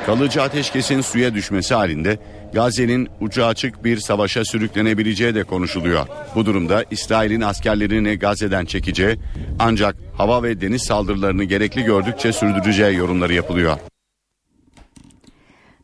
Kalıcı 0.05 0.41
ateşkesin 0.41 1.01
suya 1.01 1.33
düşmesi 1.33 1.73
halinde 1.73 2.19
Gazze'nin 2.53 3.09
ucu 3.19 3.45
açık 3.45 3.83
bir 3.83 3.97
savaşa 3.97 4.45
sürüklenebileceği 4.45 5.35
de 5.35 5.43
konuşuluyor. 5.43 6.07
Bu 6.35 6.45
durumda 6.45 6.85
İsrail'in 6.91 7.41
askerlerini 7.41 8.19
Gazze'den 8.19 8.65
çekeceği 8.65 9.15
ancak 9.59 9.95
hava 10.17 10.43
ve 10.43 10.61
deniz 10.61 10.83
saldırılarını 10.83 11.43
gerekli 11.43 11.83
gördükçe 11.83 12.33
sürdüreceği 12.33 12.97
yorumları 12.97 13.33
yapılıyor. 13.33 13.77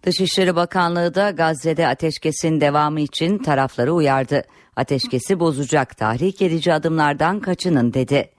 Dışişleri 0.04 0.56
Bakanlığı 0.56 1.16
da 1.16 1.30
Gazze'de 1.30 1.88
ateşkesin 1.88 2.62
devamı 2.62 3.02
için 3.02 3.38
tarafları 3.38 3.94
uyardı. 3.94 4.44
Ateşkesi 4.76 5.40
bozacak 5.40 5.98
tahrik 5.98 6.42
edici 6.42 6.74
adımlardan 6.74 7.40
kaçının 7.40 7.94
dedi. 7.94 8.30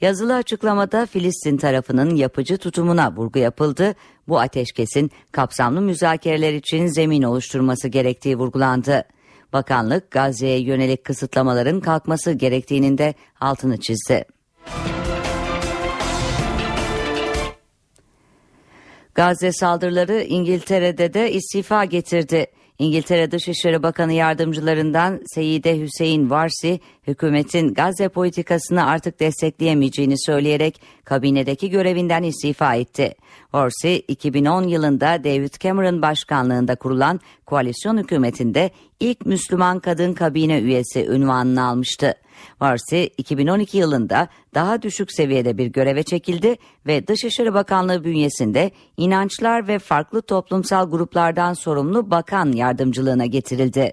Yazılı 0.00 0.34
açıklamada 0.34 1.06
Filistin 1.06 1.56
tarafının 1.56 2.14
yapıcı 2.14 2.58
tutumuna 2.58 3.16
vurgu 3.16 3.38
yapıldı. 3.38 3.94
Bu 4.28 4.40
ateşkesin 4.40 5.10
kapsamlı 5.32 5.80
müzakereler 5.80 6.52
için 6.52 6.86
zemin 6.86 7.22
oluşturması 7.22 7.88
gerektiği 7.88 8.38
vurgulandı. 8.38 9.04
Bakanlık 9.52 10.10
Gazze'ye 10.10 10.60
yönelik 10.60 11.04
kısıtlamaların 11.04 11.80
kalkması 11.80 12.32
gerektiğinin 12.32 12.98
de 12.98 13.14
altını 13.40 13.80
çizdi. 13.80 14.24
Gazze 19.14 19.52
saldırıları 19.52 20.22
İngiltere'de 20.22 21.14
de 21.14 21.32
istifa 21.32 21.84
getirdi. 21.84 22.46
İngiltere 22.78 23.30
Dışişleri 23.30 23.82
Bakanı 23.82 24.12
yardımcılarından 24.12 25.20
Seyide 25.34 25.80
Hüseyin 25.80 26.30
Varsi, 26.30 26.80
hükümetin 27.06 27.74
Gazze 27.74 28.08
politikasını 28.08 28.86
artık 28.86 29.20
destekleyemeyeceğini 29.20 30.14
söyleyerek 30.18 30.80
kabinedeki 31.04 31.70
görevinden 31.70 32.22
istifa 32.22 32.74
etti. 32.74 33.14
Varsi, 33.52 34.02
2010 34.08 34.62
yılında 34.62 35.24
David 35.24 35.54
Cameron 35.60 36.02
başkanlığında 36.02 36.76
kurulan 36.76 37.20
koalisyon 37.46 37.98
hükümetinde 37.98 38.70
ilk 39.00 39.26
Müslüman 39.26 39.80
kadın 39.80 40.12
kabine 40.12 40.60
üyesi 40.60 41.06
ünvanını 41.06 41.64
almıştı. 41.66 42.14
Varsi 42.60 43.10
2012 43.18 43.78
yılında 43.78 44.28
daha 44.54 44.82
düşük 44.82 45.12
seviyede 45.12 45.58
bir 45.58 45.66
göreve 45.66 46.02
çekildi 46.02 46.56
ve 46.86 47.06
Dışişleri 47.06 47.54
Bakanlığı 47.54 48.04
bünyesinde 48.04 48.70
inançlar 48.96 49.68
ve 49.68 49.78
farklı 49.78 50.22
toplumsal 50.22 50.90
gruplardan 50.90 51.54
sorumlu 51.54 52.10
bakan 52.10 52.52
yardımcılığına 52.52 53.26
getirildi. 53.26 53.92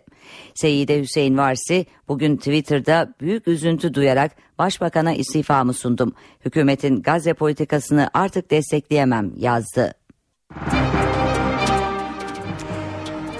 Seyyide 0.55 1.01
Hüseyin 1.01 1.37
Varsi 1.37 1.85
bugün 2.07 2.37
Twitter'da 2.37 3.13
büyük 3.21 3.47
üzüntü 3.47 3.93
duyarak 3.93 4.31
Başbakan'a 4.59 5.13
istifamı 5.13 5.73
sundum. 5.73 6.13
Hükümetin 6.45 7.01
Gazze 7.01 7.33
politikasını 7.33 8.09
artık 8.13 8.51
destekleyemem 8.51 9.31
yazdı. 9.37 9.93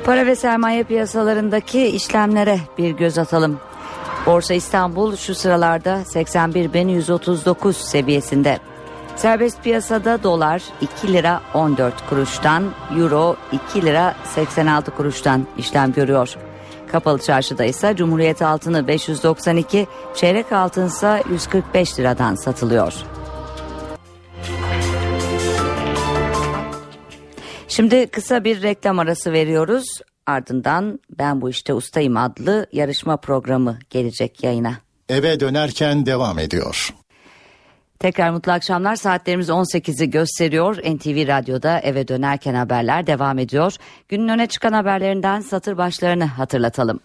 Para 0.05 0.25
ve 0.25 0.35
sermaye 0.35 0.83
piyasalarındaki 0.83 1.85
işlemlere 1.85 2.59
bir 2.77 2.91
göz 2.91 3.17
atalım. 3.17 3.59
Borsa 4.25 4.53
İstanbul 4.53 5.15
şu 5.15 5.36
sıralarda 5.36 6.01
81.139 6.01 7.73
seviyesinde. 7.73 8.60
Serbest 9.15 9.63
piyasada 9.63 10.23
dolar 10.23 10.63
2 10.82 11.13
lira 11.13 11.41
14 11.53 12.10
kuruştan, 12.10 12.71
euro 12.97 13.36
2 13.51 13.86
lira 13.86 14.15
86 14.23 14.91
kuruştan 14.91 15.47
işlem 15.58 15.93
görüyor. 15.93 16.36
Kapalı 16.91 17.19
çarşıda 17.19 17.65
ise 17.65 17.95
Cumhuriyet 17.95 18.41
altını 18.41 18.88
592, 18.88 19.88
çeyrek 20.15 20.51
altın 20.51 20.88
ise 20.88 21.23
145 21.29 21.99
liradan 21.99 22.36
satılıyor. 22.36 22.93
Şimdi 27.67 28.08
kısa 28.08 28.43
bir 28.43 28.62
reklam 28.62 28.99
arası 28.99 29.34
veriyoruz. 29.34 30.01
Ardından 30.29 30.99
Ben 31.17 31.41
Bu 31.41 31.49
İşte 31.49 31.73
Ustayım 31.73 32.17
adlı 32.17 32.67
yarışma 32.71 33.17
programı 33.17 33.79
gelecek 33.89 34.43
yayına. 34.43 34.73
Eve 35.09 35.39
dönerken 35.39 36.05
devam 36.05 36.39
ediyor. 36.39 36.93
Tekrar 37.99 38.29
mutlu 38.31 38.51
akşamlar. 38.51 38.95
Saatlerimiz 38.95 39.49
18'i 39.49 40.09
gösteriyor. 40.09 40.77
NTV 40.77 41.27
Radyo'da 41.27 41.79
eve 41.79 42.07
dönerken 42.07 42.53
haberler 42.53 43.07
devam 43.07 43.39
ediyor. 43.39 43.75
Günün 44.09 44.27
öne 44.27 44.47
çıkan 44.47 44.73
haberlerinden 44.73 45.41
satır 45.41 45.77
başlarını 45.77 46.25
hatırlatalım. 46.25 46.99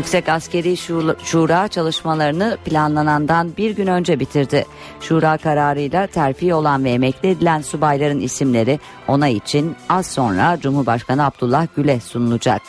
Yüksek 0.00 0.28
Askeri 0.28 0.76
Şura 1.24 1.68
çalışmalarını 1.68 2.58
planlanandan 2.64 3.56
bir 3.56 3.70
gün 3.70 3.86
önce 3.86 4.20
bitirdi. 4.20 4.66
Şura 5.00 5.36
kararıyla 5.36 6.06
terfi 6.06 6.54
olan 6.54 6.84
ve 6.84 6.90
emekli 6.90 7.28
edilen 7.28 7.62
subayların 7.62 8.20
isimleri 8.20 8.80
onay 9.08 9.36
için 9.36 9.76
az 9.88 10.06
sonra 10.06 10.58
Cumhurbaşkanı 10.60 11.24
Abdullah 11.24 11.66
Gül'e 11.76 12.00
sunulacak. 12.00 12.62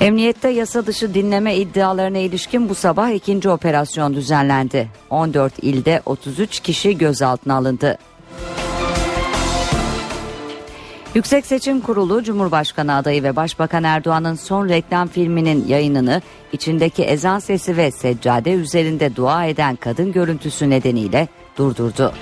Emniyette 0.00 0.48
yasa 0.48 0.86
dışı 0.86 1.14
dinleme 1.14 1.56
iddialarına 1.56 2.18
ilişkin 2.18 2.68
bu 2.68 2.74
sabah 2.74 3.10
ikinci 3.10 3.48
operasyon 3.48 4.14
düzenlendi. 4.14 4.88
14 5.10 5.58
ilde 5.58 6.02
33 6.06 6.60
kişi 6.60 6.98
gözaltına 6.98 7.54
alındı. 7.54 7.98
Yüksek 11.16 11.46
Seçim 11.46 11.80
Kurulu 11.80 12.22
Cumhurbaşkanı 12.22 12.94
adayı 12.94 13.22
ve 13.22 13.36
Başbakan 13.36 13.84
Erdoğan'ın 13.84 14.34
son 14.34 14.68
reklam 14.68 15.08
filminin 15.08 15.68
yayınını 15.68 16.22
içindeki 16.52 17.04
ezan 17.04 17.38
sesi 17.38 17.76
ve 17.76 17.90
seccade 17.90 18.52
üzerinde 18.52 19.16
dua 19.16 19.44
eden 19.44 19.76
kadın 19.76 20.12
görüntüsü 20.12 20.70
nedeniyle 20.70 21.28
durdurdu. 21.58 22.12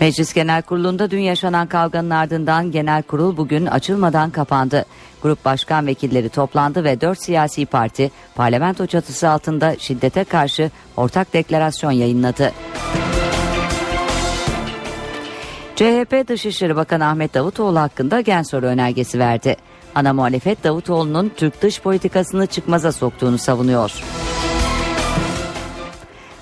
Meclis 0.00 0.32
Genel 0.32 0.62
Kurulu'nda 0.62 1.10
dün 1.10 1.20
yaşanan 1.20 1.66
kavganın 1.66 2.10
ardından 2.10 2.70
genel 2.70 3.02
kurul 3.02 3.36
bugün 3.36 3.66
açılmadan 3.66 4.30
kapandı. 4.30 4.84
Grup 5.22 5.44
başkan 5.44 5.86
vekilleri 5.86 6.28
toplandı 6.28 6.84
ve 6.84 7.00
dört 7.00 7.22
siyasi 7.22 7.66
parti 7.66 8.10
parlamento 8.34 8.86
çatısı 8.86 9.28
altında 9.28 9.76
şiddete 9.78 10.24
karşı 10.24 10.70
ortak 10.96 11.32
deklarasyon 11.32 11.92
yayınladı. 11.92 12.52
CHP 15.76 16.28
Dışişleri 16.28 16.76
Bakanı 16.76 17.06
Ahmet 17.06 17.34
Davutoğlu 17.34 17.80
hakkında 17.80 18.20
gen 18.20 18.42
soru 18.42 18.66
önergesi 18.66 19.18
verdi. 19.18 19.56
Ana 19.94 20.12
muhalefet 20.12 20.64
Davutoğlu'nun 20.64 21.32
Türk 21.36 21.62
dış 21.62 21.80
politikasını 21.80 22.46
çıkmaza 22.46 22.92
soktuğunu 22.92 23.38
savunuyor. 23.38 23.92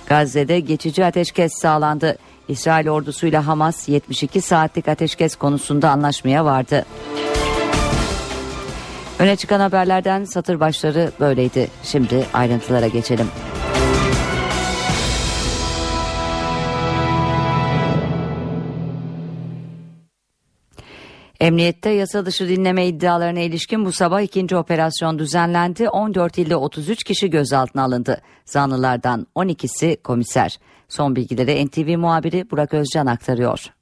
Gazze'de 0.07 0.61
geçici 0.61 1.05
ateşkes 1.05 1.53
sağlandı. 1.55 2.19
İsrail 2.49 2.89
ordusuyla 2.89 3.47
Hamas 3.47 3.89
72 3.89 4.41
saatlik 4.41 4.89
ateşkes 4.89 5.37
konusunda 5.37 5.91
anlaşmaya 5.91 6.45
vardı. 6.45 6.87
Öne 9.19 9.37
çıkan 9.37 9.61
haberlerden 9.61 10.25
satır 10.25 10.61
başları 10.61 11.13
böyleydi. 11.21 11.69
Şimdi 11.83 12.27
ayrıntılara 12.33 12.87
geçelim. 12.87 13.27
Emniyette 21.43 21.91
yasa 21.91 22.27
dışı 22.27 22.49
dinleme 22.49 22.87
iddialarına 22.87 23.41
ilişkin 23.41 23.85
bu 23.85 23.93
sabah 23.93 24.21
ikinci 24.21 24.57
operasyon 24.57 25.19
düzenlendi. 25.19 25.89
14 25.89 26.39
ilde 26.39 26.57
33 26.57 27.05
kişi 27.05 27.31
gözaltına 27.31 27.83
alındı. 27.83 28.21
Zanlılardan 28.45 29.27
12'si 29.37 30.03
komiser. 30.03 30.59
Son 30.89 31.17
bilgileri 31.17 31.67
NTV 31.67 31.99
muhabiri 31.99 32.51
Burak 32.51 32.75
Özcan 32.75 33.07
aktarıyor. 33.07 33.73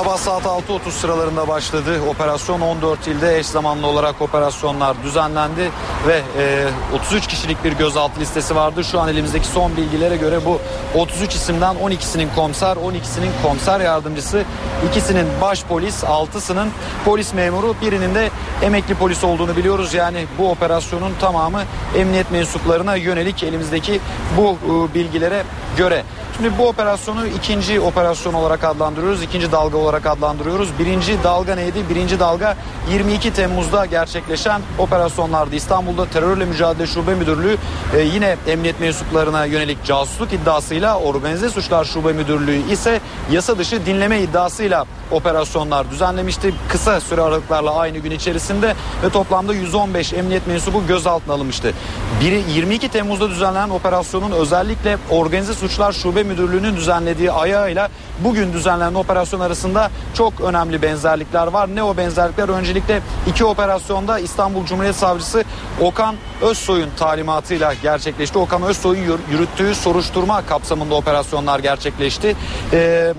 Sabah 0.00 0.16
saat 0.16 0.42
6.30 0.42 0.90
sıralarında 0.90 1.48
başladı. 1.48 2.00
Operasyon 2.10 2.60
14 2.60 3.06
ilde 3.06 3.38
eş 3.38 3.46
zamanlı 3.46 3.86
olarak 3.86 4.22
operasyonlar 4.22 5.02
düzenlendi 5.02 5.70
ve 6.06 6.22
e, 6.38 6.68
33 6.94 7.26
kişilik 7.26 7.64
bir 7.64 7.72
gözaltı 7.72 8.20
listesi 8.20 8.56
vardı. 8.56 8.84
Şu 8.84 9.00
an 9.00 9.08
elimizdeki 9.08 9.46
son 9.46 9.76
bilgilere 9.76 10.16
göre 10.16 10.40
bu 10.46 10.60
33 10.94 11.34
isimden 11.34 11.76
12'sinin 11.76 12.28
komiser, 12.36 12.76
12'sinin 12.76 13.30
komiser 13.42 13.80
yardımcısı, 13.80 14.44
ikisinin 14.90 15.26
baş 15.40 15.64
polis, 15.64 16.04
6'sının 16.04 16.68
polis 17.04 17.34
memuru, 17.34 17.74
birinin 17.82 18.14
de 18.14 18.30
emekli 18.62 18.94
polis 18.94 19.24
olduğunu 19.24 19.56
biliyoruz. 19.56 19.94
Yani 19.94 20.26
bu 20.38 20.50
operasyonun 20.50 21.12
tamamı 21.20 21.62
emniyet 21.96 22.30
mensuplarına 22.30 22.96
yönelik 22.96 23.42
elimizdeki 23.42 24.00
bu 24.36 24.56
e, 24.66 24.94
bilgilere 24.94 25.42
göre. 25.76 26.04
Şimdi 26.36 26.58
bu 26.58 26.68
operasyonu 26.68 27.26
ikinci 27.26 27.80
operasyon 27.80 28.34
olarak 28.34 28.64
adlandırıyoruz. 28.64 29.22
ikinci 29.22 29.52
dalga 29.52 29.69
olarak 29.76 30.06
adlandırıyoruz. 30.06 30.68
Birinci 30.78 31.22
dalga 31.24 31.54
neydi? 31.54 31.84
Birinci 31.90 32.20
dalga 32.20 32.56
22 32.90 33.32
Temmuz'da 33.32 33.86
gerçekleşen 33.86 34.62
operasyonlardı. 34.78 35.54
İstanbul'da 35.54 36.06
terörle 36.06 36.44
mücadele 36.44 36.86
şube 36.86 37.14
müdürlüğü 37.14 37.56
e, 37.96 38.00
yine 38.00 38.36
emniyet 38.46 38.80
mensuplarına 38.80 39.44
yönelik 39.44 39.84
casusluk 39.84 40.32
iddiasıyla 40.32 40.98
organize 40.98 41.50
suçlar 41.50 41.84
şube 41.84 42.12
müdürlüğü 42.12 42.72
ise 42.72 43.00
yasa 43.30 43.58
dışı 43.58 43.86
dinleme 43.86 44.20
iddiasıyla 44.20 44.86
operasyonlar 45.10 45.90
düzenlemişti. 45.90 46.54
Kısa 46.68 47.00
süre 47.00 47.22
aralıklarla 47.22 47.76
aynı 47.76 47.98
gün 47.98 48.10
içerisinde 48.10 48.74
ve 49.02 49.08
toplamda 49.08 49.54
115 49.54 50.12
emniyet 50.12 50.46
mensubu 50.46 50.86
gözaltına 50.86 51.34
alınmıştı. 51.34 51.72
Biri 52.20 52.42
22 52.54 52.88
Temmuz'da 52.88 53.30
düzenlenen 53.30 53.70
operasyonun 53.70 54.30
özellikle 54.30 54.98
organize 55.10 55.54
suçlar 55.54 55.92
şube 55.92 56.22
müdürlüğünün 56.22 56.76
düzenlediği 56.76 57.32
ayağıyla 57.32 57.88
bugün 58.24 58.52
düzenlenen 58.52 58.94
operasyon 58.94 59.40
arasında 59.40 59.90
çok 60.14 60.40
önemli 60.40 60.82
benzerlikler 60.82 61.46
var. 61.46 61.76
Ne 61.76 61.82
o 61.82 61.96
benzerlikler? 61.96 62.48
Öncelikle 62.48 63.00
iki 63.26 63.44
operasyonda 63.44 64.18
İstanbul 64.18 64.66
Cumhuriyet 64.66 64.96
Savcısı 64.96 65.44
Okan 65.80 66.16
Özsoy'un 66.42 66.90
talimatıyla 66.98 67.74
gerçekleşti. 67.74 68.38
Okan 68.38 68.62
Özsoy'un 68.62 69.20
yürüttüğü 69.30 69.74
soruşturma 69.74 70.46
kapsamında 70.46 70.94
operasyonlar 70.94 71.58
gerçekleşti. 71.58 72.36
Ee, 72.72 73.14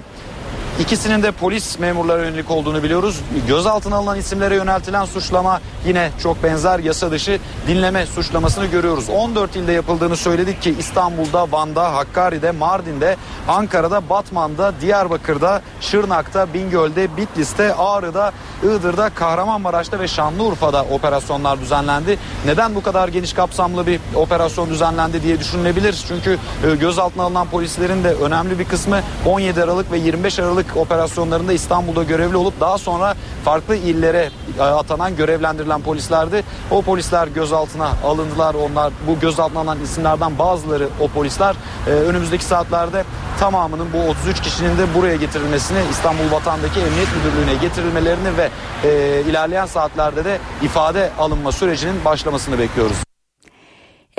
İkisinin 0.79 1.23
de 1.23 1.31
polis 1.31 1.79
memurlara 1.79 2.25
yönelik 2.25 2.51
olduğunu 2.51 2.83
biliyoruz. 2.83 3.19
Gözaltına 3.47 3.95
alınan 3.95 4.17
isimlere 4.17 4.55
yöneltilen 4.55 5.05
suçlama 5.05 5.61
yine 5.85 6.11
çok 6.23 6.43
benzer 6.43 6.79
yasa 6.79 7.11
dışı 7.11 7.39
dinleme 7.67 8.05
suçlamasını 8.05 8.65
görüyoruz. 8.65 9.09
14 9.09 9.55
ilde 9.55 9.71
yapıldığını 9.71 10.15
söyledik 10.15 10.61
ki 10.61 10.75
İstanbul'da, 10.79 11.51
Van'da, 11.51 11.93
Hakkari'de, 11.93 12.51
Mardin'de, 12.51 13.17
Ankara'da, 13.47 14.09
Batman'da, 14.09 14.73
Diyarbakır'da, 14.81 15.61
Şırnak'ta, 15.81 16.53
Bingöl'de, 16.53 17.17
Bitlis'te, 17.17 17.73
Ağrı'da, 17.73 18.31
Iğdır'da, 18.63 19.09
Kahramanmaraş'ta 19.09 19.99
ve 19.99 20.07
Şanlıurfa'da 20.07 20.83
operasyonlar 20.83 21.61
düzenlendi. 21.61 22.19
Neden 22.45 22.75
bu 22.75 22.83
kadar 22.83 23.07
geniş 23.07 23.33
kapsamlı 23.33 23.87
bir 23.87 23.99
operasyon 24.15 24.69
düzenlendi 24.69 25.23
diye 25.23 25.39
düşünülebilir. 25.39 26.03
Çünkü 26.07 26.37
e, 26.71 26.75
gözaltına 26.75 27.23
alınan 27.23 27.47
polislerin 27.47 28.03
de 28.03 28.13
önemli 28.13 28.59
bir 28.59 28.65
kısmı 28.65 28.99
17 29.25 29.63
Aralık 29.63 29.91
ve 29.91 29.97
25 29.97 30.39
Aralık 30.39 30.60
operasyonlarında 30.75 31.53
İstanbul'da 31.53 32.03
görevli 32.03 32.37
olup 32.37 32.59
daha 32.59 32.77
sonra 32.77 33.15
farklı 33.45 33.75
illere 33.75 34.29
e, 34.59 34.61
atanan 34.61 35.15
görevlendirilen 35.15 35.81
polislerdi. 35.81 36.43
O 36.71 36.81
polisler 36.81 37.27
gözaltına 37.27 37.91
alındılar. 38.05 38.53
Onlar 38.53 38.93
bu 39.07 39.19
gözaltına 39.19 39.59
alınan 39.59 39.81
isimlerden 39.83 40.39
bazıları 40.39 40.87
o 40.99 41.07
polisler 41.07 41.55
e, 41.87 41.89
önümüzdeki 41.89 42.45
saatlerde 42.45 43.03
tamamının 43.39 43.87
bu 43.93 44.09
33 44.09 44.41
kişinin 44.41 44.77
de 44.77 44.93
buraya 44.95 45.15
getirilmesini 45.15 45.79
İstanbul 45.91 46.31
Vatan'daki 46.31 46.79
Emniyet 46.79 47.07
Müdürlüğü'ne 47.15 47.55
getirilmelerini 47.61 48.37
ve 48.37 48.49
e, 48.83 49.21
ilerleyen 49.21 49.65
saatlerde 49.65 50.25
de 50.25 50.39
ifade 50.61 51.11
alınma 51.19 51.51
sürecinin 51.51 52.05
başlamasını 52.05 52.59
bekliyoruz. 52.59 53.10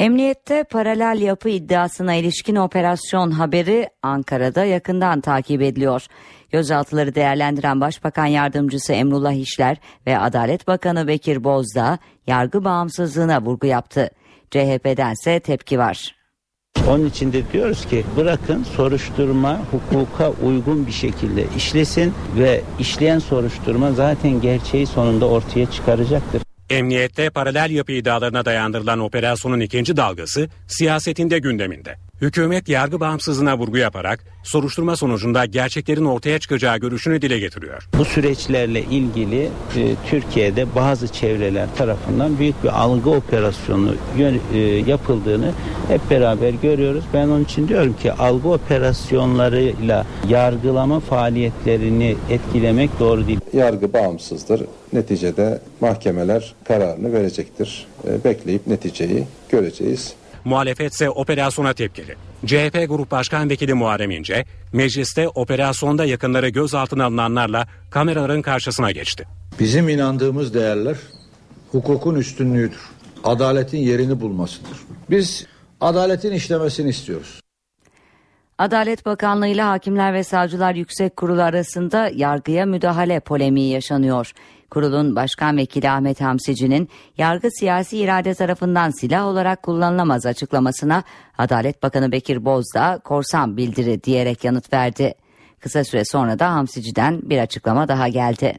Emniyette 0.03 0.65
paralel 0.65 1.21
yapı 1.21 1.49
iddiasına 1.49 2.15
ilişkin 2.15 2.57
operasyon 2.57 3.31
haberi 3.31 3.89
Ankara'da 4.03 4.65
yakından 4.65 5.21
takip 5.21 5.63
ediliyor. 5.63 6.07
Gözaltıları 6.51 7.15
değerlendiren 7.15 7.81
Başbakan 7.81 8.27
Yardımcısı 8.27 8.93
Emrullah 8.93 9.33
İşler 9.33 9.77
ve 10.07 10.19
Adalet 10.19 10.67
Bakanı 10.67 11.09
Bekir 11.09 11.45
Bozdağ 11.45 11.99
yargı 12.27 12.65
bağımsızlığına 12.65 13.43
vurgu 13.43 13.67
yaptı. 13.67 14.11
CHP'dense 14.51 15.41
tepki 15.41 15.79
var. 15.79 16.15
Onun 16.89 17.07
için 17.07 17.33
de 17.33 17.53
diyoruz 17.53 17.87
ki 17.87 18.05
bırakın 18.17 18.63
soruşturma 18.63 19.61
hukuka 19.71 20.31
uygun 20.31 20.87
bir 20.87 20.93
şekilde 20.93 21.45
işlesin 21.57 22.15
ve 22.39 22.61
işleyen 22.79 23.19
soruşturma 23.19 23.93
zaten 23.93 24.41
gerçeği 24.41 24.87
sonunda 24.87 25.29
ortaya 25.29 25.71
çıkaracaktır. 25.71 26.43
Emniyette 26.73 27.31
paralel 27.31 27.71
yapı 27.71 27.93
iddialarına 27.93 28.45
dayandırılan 28.45 28.99
operasyonun 28.99 29.61
ikinci 29.61 29.97
dalgası 29.97 30.49
siyasetinde 30.67 31.39
gündeminde. 31.39 31.97
Hükümet 32.23 32.69
yargı 32.69 33.01
bağımsızlığına 33.01 33.59
vurgu 33.59 33.77
yaparak 33.77 34.25
soruşturma 34.43 34.97
sonucunda 34.97 35.45
gerçeklerin 35.45 36.05
ortaya 36.05 36.39
çıkacağı 36.39 36.79
görüşünü 36.79 37.23
dile 37.23 37.39
getiriyor. 37.39 37.89
Bu 37.99 38.05
süreçlerle 38.05 38.83
ilgili 38.83 39.43
e, 39.45 39.51
Türkiye'de 40.11 40.75
bazı 40.75 41.09
çevreler 41.09 41.69
tarafından 41.77 42.39
büyük 42.39 42.65
bir 42.65 42.81
algı 42.81 43.11
operasyonu 43.11 43.95
e, 44.55 44.59
yapıldığını 44.59 45.53
hep 45.89 46.11
beraber 46.11 46.51
görüyoruz. 46.51 47.05
Ben 47.15 47.29
onun 47.29 47.45
için 47.45 47.69
diyorum 47.69 47.97
ki 47.97 48.13
algı 48.13 48.49
operasyonlarıyla 48.49 50.07
yargılama 50.29 51.01
faaliyetlerini 51.01 52.17
etkilemek 52.31 52.91
doğru 53.01 53.27
değil. 53.27 53.41
Yargı 53.53 53.93
bağımsızdır. 53.93 54.63
Neticede 54.93 55.61
mahkemeler 55.81 56.55
kararını 56.65 57.13
verecektir. 57.13 57.87
E, 58.09 58.25
bekleyip 58.25 58.67
neticeyi 58.67 59.25
göreceğiz. 59.49 60.15
Muhalefetse 60.45 61.11
operasyona 61.11 61.73
tepkili. 61.73 62.17
CHP 62.47 62.89
Grup 62.89 63.11
Başkan 63.11 63.51
Vekili 63.51 63.75
Muharrem 63.75 64.11
İnce, 64.11 64.45
mecliste 64.73 65.29
operasyonda 65.29 66.05
yakınları 66.05 66.49
gözaltına 66.49 67.05
alınanlarla 67.05 67.67
kameraların 67.91 68.43
karşısına 68.43 68.91
geçti. 68.91 69.25
Bizim 69.61 69.89
inandığımız 69.89 70.55
değerler 70.55 70.97
hukukun 71.73 72.15
üstünlüğüdür. 72.15 72.81
Adaletin 73.25 73.79
yerini 73.79 74.21
bulmasıdır. 74.21 74.79
Biz 75.11 75.47
adaletin 75.81 76.33
işlemesini 76.33 76.91
istiyoruz. 76.91 77.42
Adalet 78.59 79.07
Bakanlığı 79.07 79.47
ile 79.47 79.63
Hakimler 79.63 80.15
ve 80.15 80.25
Savcılar 80.25 80.75
Yüksek 80.75 81.17
Kurulu 81.17 81.43
arasında 81.43 82.11
yargıya 82.15 82.67
müdahale 82.67 83.21
polemiği 83.21 83.73
yaşanıyor. 83.73 84.33
Kurulun 84.71 85.17
Başkan 85.17 85.57
Vekili 85.57 85.91
Ahmet 85.91 86.21
Hamsici'nin 86.21 86.89
yargı 87.19 87.49
siyasi 87.51 87.99
irade 87.99 88.35
tarafından 88.35 88.91
silah 88.91 89.27
olarak 89.27 89.63
kullanılamaz 89.63 90.27
açıklamasına 90.27 91.03
Adalet 91.39 91.83
Bakanı 91.83 92.13
Bekir 92.13 92.45
Bozdağ 92.45 92.99
korsan 93.05 93.57
bildiri 93.57 94.05
diyerek 94.05 94.45
yanıt 94.45 94.73
verdi. 94.73 95.15
Kısa 95.61 95.85
süre 95.85 96.05
sonra 96.05 96.39
da 96.39 96.51
Hamsici'den 96.51 97.21
bir 97.23 97.39
açıklama 97.39 97.89
daha 97.89 98.09
geldi. 98.09 98.59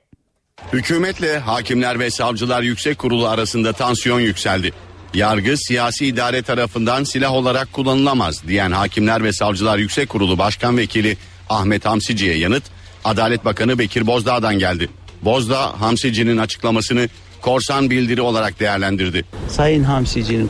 Hükümetle 0.74 1.40
Hakimler 1.40 2.00
ve 2.00 2.10
Savcılar 2.10 2.62
Yüksek 2.62 2.98
Kurulu 2.98 3.28
arasında 3.28 3.74
tansiyon 3.74 4.20
yükseldi. 4.20 4.74
Yargı 5.14 5.58
siyasi 5.58 6.06
idare 6.06 6.42
tarafından 6.42 7.04
silah 7.04 7.34
olarak 7.34 7.74
kullanılamaz 7.74 8.48
diyen 8.48 8.72
Hakimler 8.72 9.24
ve 9.24 9.34
Savcılar 9.34 9.78
Yüksek 9.78 10.10
Kurulu 10.10 10.38
Başkan 10.38 10.78
Vekili 10.78 11.18
Ahmet 11.50 11.86
Hamsici'ye 11.86 12.38
yanıt 12.38 12.64
Adalet 13.04 13.46
Bakanı 13.46 13.80
Bekir 13.80 14.08
Bozdağ'dan 14.08 14.60
geldi. 14.60 14.90
Bozdağ 15.22 15.82
Hamsici'nin 15.82 16.38
açıklamasını 16.38 17.10
korsan 17.44 17.90
bildiri 17.90 18.22
olarak 18.22 18.60
değerlendirdi. 18.60 19.26
Sayın 19.48 19.84
Hamsici'nin 19.84 20.50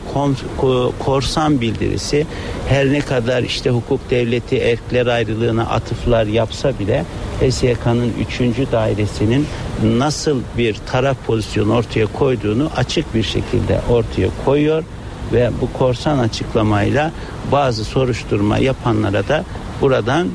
korsan 0.98 1.60
bildirisi 1.60 2.26
her 2.68 2.92
ne 2.92 3.00
kadar 3.00 3.42
işte 3.42 3.70
hukuk 3.70 4.10
devleti 4.10 4.56
erkler 4.56 5.06
ayrılığına 5.06 5.62
atıflar 5.62 6.26
yapsa 6.26 6.78
bile 6.78 7.04
HSYK'nın 7.40 8.12
3. 8.40 8.40
dairesinin 8.72 9.46
nasıl 9.84 10.40
bir 10.58 10.76
taraf 10.92 11.16
pozisyonu 11.26 11.74
ortaya 11.74 12.06
koyduğunu 12.06 12.70
açık 12.76 13.14
bir 13.14 13.22
şekilde 13.22 13.80
ortaya 13.90 14.28
koyuyor 14.44 14.84
ve 15.32 15.50
bu 15.60 15.72
korsan 15.78 16.18
açıklamayla 16.18 17.12
bazı 17.52 17.84
soruşturma 17.84 18.58
yapanlara 18.58 19.28
da 19.28 19.44
buradan 19.80 20.28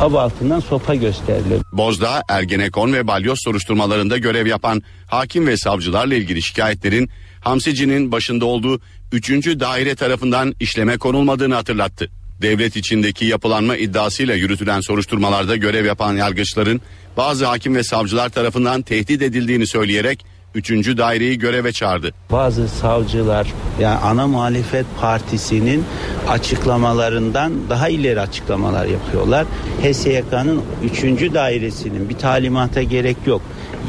av 0.00 0.14
altından 0.14 0.60
sopa 0.60 0.94
gösteriliyor. 0.94 1.60
Bozdağ, 1.72 2.22
Ergenekon 2.28 2.92
ve 2.92 3.06
Balyoz 3.06 3.38
soruşturmalarında 3.44 4.18
görev 4.18 4.46
yapan 4.46 4.82
hakim 5.06 5.46
ve 5.46 5.56
savcılarla 5.56 6.14
ilgili 6.14 6.42
şikayetlerin 6.42 7.10
Hamsici'nin 7.40 8.12
başında 8.12 8.44
olduğu 8.44 8.80
3. 9.12 9.30
daire 9.46 9.94
tarafından 9.94 10.54
işleme 10.60 10.98
konulmadığını 10.98 11.54
hatırlattı. 11.54 12.10
Devlet 12.42 12.76
içindeki 12.76 13.24
yapılanma 13.24 13.76
iddiasıyla 13.76 14.34
yürütülen 14.34 14.80
soruşturmalarda 14.80 15.56
görev 15.56 15.86
yapan 15.86 16.16
yargıçların 16.16 16.80
bazı 17.16 17.46
hakim 17.46 17.74
ve 17.74 17.82
savcılar 17.82 18.28
tarafından 18.28 18.82
tehdit 18.82 19.22
edildiğini 19.22 19.66
söyleyerek 19.66 20.24
Üçüncü 20.54 20.98
daireyi 20.98 21.38
göreve 21.38 21.72
çağırdı. 21.72 22.14
Bazı 22.32 22.68
savcılar 22.68 23.46
yani 23.80 23.98
ana 23.98 24.26
muhalefet 24.26 24.86
partisinin 25.00 25.84
açıklamalarından 26.28 27.52
daha 27.70 27.88
ileri 27.88 28.20
açıklamalar 28.20 28.86
yapıyorlar. 28.86 29.46
HSYK'nın 29.82 30.62
üçüncü 30.84 31.34
dairesinin 31.34 32.08
bir 32.08 32.18
talimata 32.18 32.82
gerek 32.82 33.16
yok. 33.26 33.42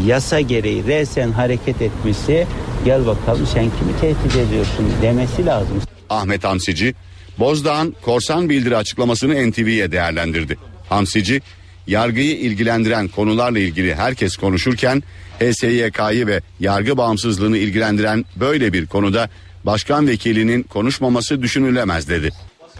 Yasa 0.06 0.42
gereği 0.42 0.88
resen 0.88 1.32
hareket 1.32 1.82
etmesi 1.82 2.48
gel 2.86 3.06
bakalım 3.06 3.48
sen 3.54 3.64
kimi 3.64 4.00
tehdit 4.02 4.36
ediyorsun 4.36 4.92
demesi 5.02 5.46
lazım. 5.46 5.82
Ahmet 6.10 6.44
Hamsici 6.44 6.94
Bozdağ'ın 7.40 7.96
korsan 8.02 8.50
bildiri 8.50 8.78
açıklamasını 8.78 9.52
NTV'ye 9.52 9.92
değerlendirdi. 9.92 10.58
Hamsici 10.90 11.42
yargıyı 11.88 12.38
ilgilendiren 12.38 13.08
konularla 13.08 13.60
ilgili 13.60 13.96
herkes 13.96 14.38
konuşurken 14.38 15.04
HSYK'yı 15.42 16.28
ve 16.28 16.42
yargı 16.60 16.98
bağımsızlığını 16.98 17.58
ilgilendiren 17.58 18.26
böyle 18.36 18.74
bir 18.74 18.86
konuda 18.86 19.30
başkan 19.64 20.08
vekilinin 20.08 20.64
konuşmaması 20.64 21.42
düşünülemez 21.42 22.10
dedi. 22.10 22.30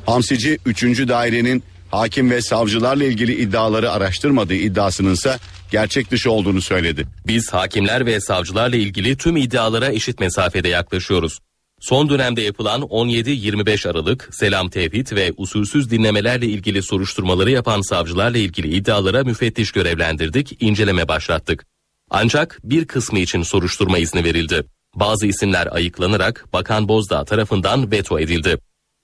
Hamsici 0.06 0.58
3. 0.66 0.84
dairenin 0.84 1.64
hakim 1.92 2.32
ve 2.32 2.42
savcılarla 2.42 3.04
ilgili 3.04 3.36
iddiaları 3.36 3.92
araştırmadığı 3.92 4.54
iddiasının 4.54 5.14
ise 5.14 5.38
gerçek 5.72 6.12
dışı 6.12 6.32
olduğunu 6.32 6.62
söyledi. 6.62 7.08
Biz 7.28 7.54
hakimler 7.54 8.06
ve 8.06 8.20
savcılarla 8.20 8.76
ilgili 8.76 9.18
tüm 9.18 9.38
iddialara 9.38 9.92
eşit 9.92 10.20
mesafede 10.20 10.68
yaklaşıyoruz. 10.68 11.40
Son 11.80 12.10
dönemde 12.10 12.42
yapılan 12.42 12.82
17-25 12.82 13.90
Aralık 13.90 14.30
selam 14.32 14.70
tevhid 14.70 15.12
ve 15.12 15.34
usulsüz 15.38 15.92
dinlemelerle 15.92 16.46
ilgili 16.46 16.84
soruşturmaları 16.84 17.52
yapan 17.52 17.82
savcılarla 17.82 18.38
ilgili 18.38 18.76
iddialara 18.76 19.24
müfettiş 19.24 19.72
görevlendirdik, 19.72 20.58
inceleme 20.62 21.08
başlattık. 21.08 21.71
Ancak 22.14 22.60
bir 22.64 22.86
kısmı 22.88 23.20
için 23.20 23.42
soruşturma 23.42 23.98
izni 23.98 24.24
verildi. 24.24 24.64
Bazı 24.96 25.28
isimler 25.28 25.68
ayıklanarak 25.72 26.46
Bakan 26.54 26.88
Bozdağ 26.88 27.26
tarafından 27.26 27.92
veto 27.92 28.20
edildi. 28.20 28.58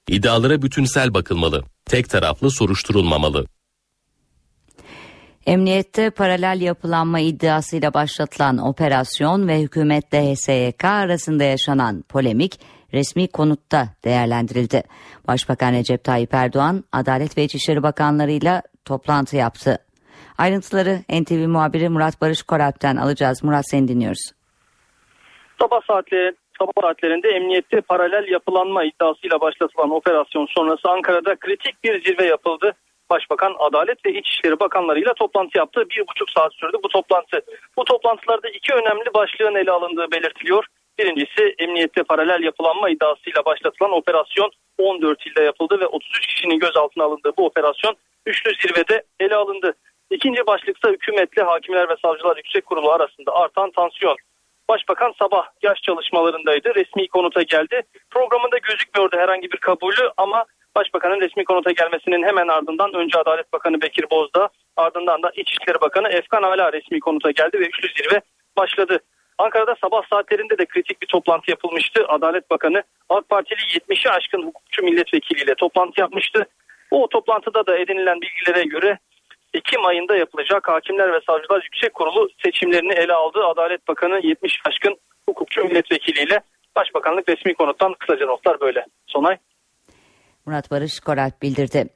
İddialara 0.07 0.61
bütünsel 0.61 1.13
bakılmalı, 1.13 1.63
tek 1.85 2.09
taraflı 2.09 2.51
soruşturulmamalı. 2.51 3.45
Emniyette 5.45 6.09
paralel 6.09 6.61
yapılanma 6.61 7.19
iddiasıyla 7.19 7.93
başlatılan 7.93 8.57
operasyon 8.57 9.47
ve 9.47 9.61
hükümetle 9.61 10.33
HSYK 10.33 10.85
arasında 10.85 11.43
yaşanan 11.43 12.03
polemik 12.09 12.59
resmi 12.93 13.27
konutta 13.27 13.89
değerlendirildi. 14.03 14.83
Başbakan 15.27 15.73
Recep 15.73 16.03
Tayyip 16.03 16.33
Erdoğan, 16.33 16.83
Adalet 16.91 17.37
ve 17.37 17.43
İçişleri 17.43 17.83
Bakanlarıyla 17.83 18.61
toplantı 18.85 19.35
yaptı. 19.35 19.86
Ayrıntıları 20.37 20.99
NTV 21.09 21.47
muhabiri 21.47 21.89
Murat 21.89 22.21
Barış 22.21 22.43
Koralp'ten 22.43 22.95
alacağız. 22.95 23.43
Murat 23.43 23.69
seni 23.69 23.87
dinliyoruz. 23.87 24.31
Sabah 25.61 25.81
saatleri 25.87 26.35
sabah 26.59 26.71
saatlerinde 26.81 27.29
emniyette 27.29 27.81
paralel 27.81 28.31
yapılanma 28.31 28.83
iddiasıyla 28.83 29.41
başlatılan 29.41 29.91
operasyon 29.91 30.47
sonrası 30.55 30.89
Ankara'da 30.89 31.35
kritik 31.35 31.83
bir 31.83 32.03
zirve 32.03 32.25
yapıldı. 32.25 32.73
Başbakan 33.09 33.55
Adalet 33.59 34.05
ve 34.05 34.13
İçişleri 34.13 34.59
Bakanlarıyla 34.59 35.13
toplantı 35.13 35.57
yaptı. 35.57 35.83
Bir 35.89 36.07
buçuk 36.07 36.29
saat 36.29 36.53
sürdü 36.53 36.77
bu 36.83 36.87
toplantı. 36.87 37.41
Bu 37.77 37.83
toplantılarda 37.83 38.49
iki 38.49 38.73
önemli 38.73 39.13
başlığın 39.13 39.55
ele 39.55 39.71
alındığı 39.71 40.11
belirtiliyor. 40.11 40.65
Birincisi 40.99 41.55
emniyette 41.59 42.03
paralel 42.03 42.43
yapılanma 42.43 42.89
iddiasıyla 42.89 43.45
başlatılan 43.45 43.91
operasyon 43.91 44.51
14 44.77 45.27
ilde 45.27 45.43
yapıldı 45.43 45.79
ve 45.79 45.87
33 45.87 46.27
kişinin 46.27 46.59
gözaltına 46.59 47.03
alındığı 47.03 47.31
bu 47.37 47.45
operasyon 47.45 47.95
üçlü 48.25 48.51
zirvede 48.61 49.03
ele 49.19 49.35
alındı. 49.35 49.73
İkinci 50.11 50.47
başlıksa 50.47 50.89
hükümetle 50.89 51.43
Hakimler 51.43 51.89
ve 51.89 51.95
Savcılar 52.01 52.37
Yüksek 52.37 52.65
Kurulu 52.65 52.91
arasında 52.91 53.35
artan 53.35 53.71
tansiyon. 53.71 54.17
Başbakan 54.69 55.13
sabah 55.19 55.47
yaş 55.61 55.81
çalışmalarındaydı. 55.81 56.75
Resmi 56.75 57.07
konuta 57.07 57.41
geldi. 57.41 57.81
Programında 58.09 58.57
gözükmüyordu 58.57 59.17
herhangi 59.17 59.51
bir 59.51 59.57
kabulü 59.57 60.11
ama 60.17 60.45
Başbakanın 60.77 61.21
resmi 61.21 61.45
konuta 61.45 61.71
gelmesinin 61.71 62.23
hemen 62.23 62.47
ardından 62.47 62.93
önce 62.93 63.17
Adalet 63.17 63.53
Bakanı 63.53 63.81
Bekir 63.81 64.05
Bozdağ 64.11 64.49
ardından 64.75 65.23
da 65.23 65.31
İçişleri 65.35 65.81
Bakanı 65.81 66.07
Efkan 66.07 66.43
Ala 66.43 66.73
resmi 66.73 66.99
konuta 66.99 67.31
geldi 67.31 67.59
ve 67.59 67.67
üçlü 67.67 67.87
zirve 67.87 68.21
başladı. 68.57 68.99
Ankara'da 69.37 69.75
sabah 69.81 70.01
saatlerinde 70.09 70.57
de 70.57 70.65
kritik 70.65 71.01
bir 71.01 71.07
toplantı 71.07 71.51
yapılmıştı. 71.51 72.05
Adalet 72.07 72.49
Bakanı 72.49 72.83
AK 73.09 73.29
Partili 73.29 73.59
70'i 73.59 74.11
aşkın 74.11 74.43
hukukçu 74.43 74.83
milletvekiliyle 74.83 75.55
toplantı 75.55 76.01
yapmıştı. 76.01 76.45
O 76.91 77.07
toplantıda 77.07 77.67
da 77.67 77.77
edinilen 77.77 78.21
bilgilere 78.21 78.63
göre 78.63 78.99
Ekim 79.57 79.85
ayında 79.85 80.15
yapılacak 80.15 80.67
Hakimler 80.67 81.13
ve 81.13 81.19
Savcılar 81.27 81.61
Yüksek 81.63 81.93
Kurulu 81.93 82.29
seçimlerini 82.43 82.93
ele 82.93 83.13
aldı. 83.13 83.39
Adalet 83.45 83.87
Bakanı 83.87 84.19
70 84.23 84.53
aşkın 84.65 84.97
hukukçu 85.29 85.63
milletvekiliyle 85.63 86.39
Başbakanlık 86.75 87.29
resmi 87.29 87.53
konuttan 87.53 87.93
kısaca 87.99 88.25
notlar 88.25 88.61
böyle. 88.61 88.85
Sonay. 89.07 89.37
Murat 90.45 90.71
Barış 90.71 90.99
Korat 90.99 91.41
bildirdi. 91.41 91.89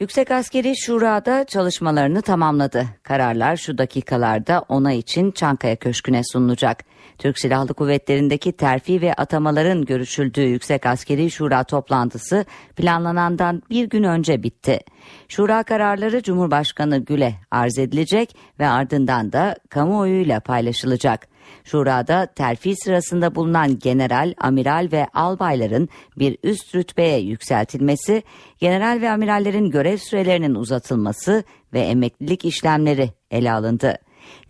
Yüksek 0.00 0.30
Askeri 0.30 0.76
Şura'da 0.76 1.44
çalışmalarını 1.46 2.22
tamamladı. 2.22 2.84
Kararlar 3.02 3.56
şu 3.56 3.78
dakikalarda 3.78 4.64
ona 4.68 4.92
için 4.92 5.30
Çankaya 5.30 5.76
Köşkü'ne 5.76 6.20
sunulacak. 6.32 6.84
Türk 7.20 7.38
Silahlı 7.38 7.74
Kuvvetleri'ndeki 7.74 8.52
terfi 8.52 9.00
ve 9.00 9.14
atamaların 9.14 9.84
görüşüldüğü 9.84 10.40
Yüksek 10.40 10.86
Askeri 10.86 11.30
Şura 11.30 11.64
toplantısı 11.64 12.44
planlanandan 12.76 13.62
bir 13.70 13.88
gün 13.88 14.02
önce 14.02 14.42
bitti. 14.42 14.80
Şura 15.28 15.62
kararları 15.62 16.22
Cumhurbaşkanı 16.22 16.98
Gül'e 16.98 17.34
arz 17.50 17.78
edilecek 17.78 18.36
ve 18.60 18.68
ardından 18.68 19.32
da 19.32 19.56
kamuoyuyla 19.68 20.40
paylaşılacak. 20.40 21.28
Şurada 21.64 22.26
terfi 22.26 22.76
sırasında 22.76 23.34
bulunan 23.34 23.78
general, 23.78 24.34
amiral 24.38 24.88
ve 24.92 25.06
albayların 25.14 25.88
bir 26.18 26.38
üst 26.42 26.74
rütbeye 26.74 27.18
yükseltilmesi, 27.18 28.22
general 28.58 29.00
ve 29.00 29.10
amirallerin 29.10 29.70
görev 29.70 29.96
sürelerinin 29.96 30.54
uzatılması 30.54 31.44
ve 31.72 31.80
emeklilik 31.80 32.44
işlemleri 32.44 33.10
ele 33.30 33.52
alındı. 33.52 33.98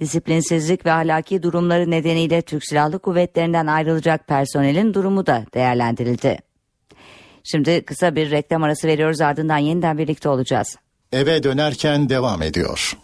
Disiplinsizlik 0.00 0.86
ve 0.86 0.92
ahlaki 0.92 1.42
durumları 1.42 1.90
nedeniyle 1.90 2.42
Türk 2.42 2.64
Silahlı 2.64 2.98
Kuvvetleri'nden 2.98 3.66
ayrılacak 3.66 4.28
personelin 4.28 4.94
durumu 4.94 5.26
da 5.26 5.44
değerlendirildi. 5.54 6.38
Şimdi 7.44 7.84
kısa 7.84 8.16
bir 8.16 8.30
reklam 8.30 8.62
arası 8.62 8.88
veriyoruz 8.88 9.20
ardından 9.20 9.58
yeniden 9.58 9.98
birlikte 9.98 10.28
olacağız. 10.28 10.76
Eve 11.12 11.42
dönerken 11.42 12.08
devam 12.08 12.42
ediyor. 12.42 12.96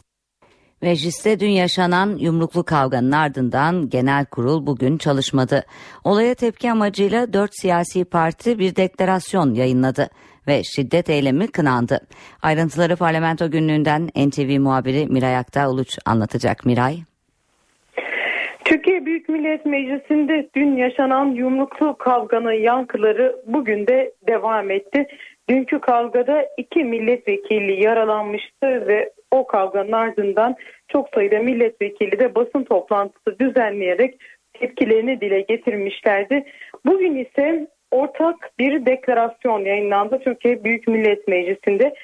Mecliste 0.82 1.40
dün 1.40 1.50
yaşanan 1.50 2.16
yumruklu 2.16 2.64
kavganın 2.64 3.12
ardından 3.12 3.88
genel 3.88 4.24
kurul 4.24 4.66
bugün 4.66 4.98
çalışmadı. 4.98 5.64
Olaya 6.04 6.34
tepki 6.34 6.70
amacıyla 6.70 7.32
dört 7.32 7.50
siyasi 7.60 8.04
parti 8.04 8.58
bir 8.58 8.76
deklarasyon 8.76 9.54
yayınladı 9.54 10.08
ve 10.48 10.62
şiddet 10.64 11.10
eylemi 11.10 11.48
kınandı. 11.48 12.00
Ayrıntıları 12.42 12.96
parlamento 12.96 13.50
günlüğünden 13.50 14.08
NTV 14.26 14.60
muhabiri 14.60 15.06
Miray 15.06 15.36
Aktağ 15.36 15.70
Uluç 15.70 15.98
anlatacak. 16.06 16.66
Miray. 16.66 16.96
Türkiye 18.64 19.06
Büyük 19.06 19.28
Millet 19.28 19.66
Meclisi'nde 19.66 20.48
dün 20.54 20.76
yaşanan 20.76 21.26
yumruklu 21.26 21.96
kavganın 21.98 22.52
yankıları 22.52 23.36
bugün 23.46 23.86
de 23.86 24.12
devam 24.28 24.70
etti. 24.70 25.06
Dünkü 25.48 25.80
kavgada 25.80 26.46
iki 26.58 26.84
milletvekili 26.84 27.84
yaralanmıştı 27.84 28.86
ve 28.86 29.12
o 29.30 29.46
kavganın 29.46 29.92
ardından 29.92 30.56
çok 30.88 31.08
sayıda 31.14 31.38
milletvekili 31.38 32.18
de 32.18 32.34
basın 32.34 32.64
toplantısı 32.64 33.38
düzenleyerek 33.38 34.18
tepkilerini 34.52 35.20
dile 35.20 35.40
getirmişlerdi. 35.40 36.44
Bugün 36.86 37.16
ise 37.16 37.66
ortak 37.96 38.50
bir 38.58 38.86
deklarasyon 38.86 39.64
yayınlandı 39.64 40.18
Türkiye 40.18 40.64
Büyük 40.64 40.88
Millet 40.88 41.28
Meclisi'nde. 41.28 41.94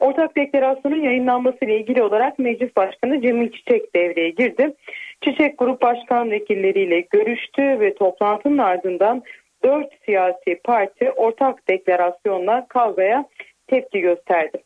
Ortak 0.00 0.36
deklarasyonun 0.36 1.02
yayınlanması 1.02 1.64
ile 1.64 1.76
ilgili 1.76 2.02
olarak 2.02 2.38
Meclis 2.38 2.76
Başkanı 2.76 3.22
Cemil 3.22 3.52
Çiçek 3.52 3.94
devreye 3.96 4.30
girdi. 4.30 4.74
Çiçek 5.24 5.58
grup 5.58 5.82
başkan 5.82 6.30
vekilleriyle 6.30 7.00
görüştü 7.00 7.62
ve 7.62 7.94
toplantının 7.94 8.58
ardından 8.58 9.22
dört 9.64 9.88
siyasi 10.04 10.60
parti 10.64 11.10
ortak 11.10 11.68
deklarasyonla 11.68 12.66
kavgaya 12.68 13.24
tepki 13.66 14.00
gösterdi. 14.00 14.58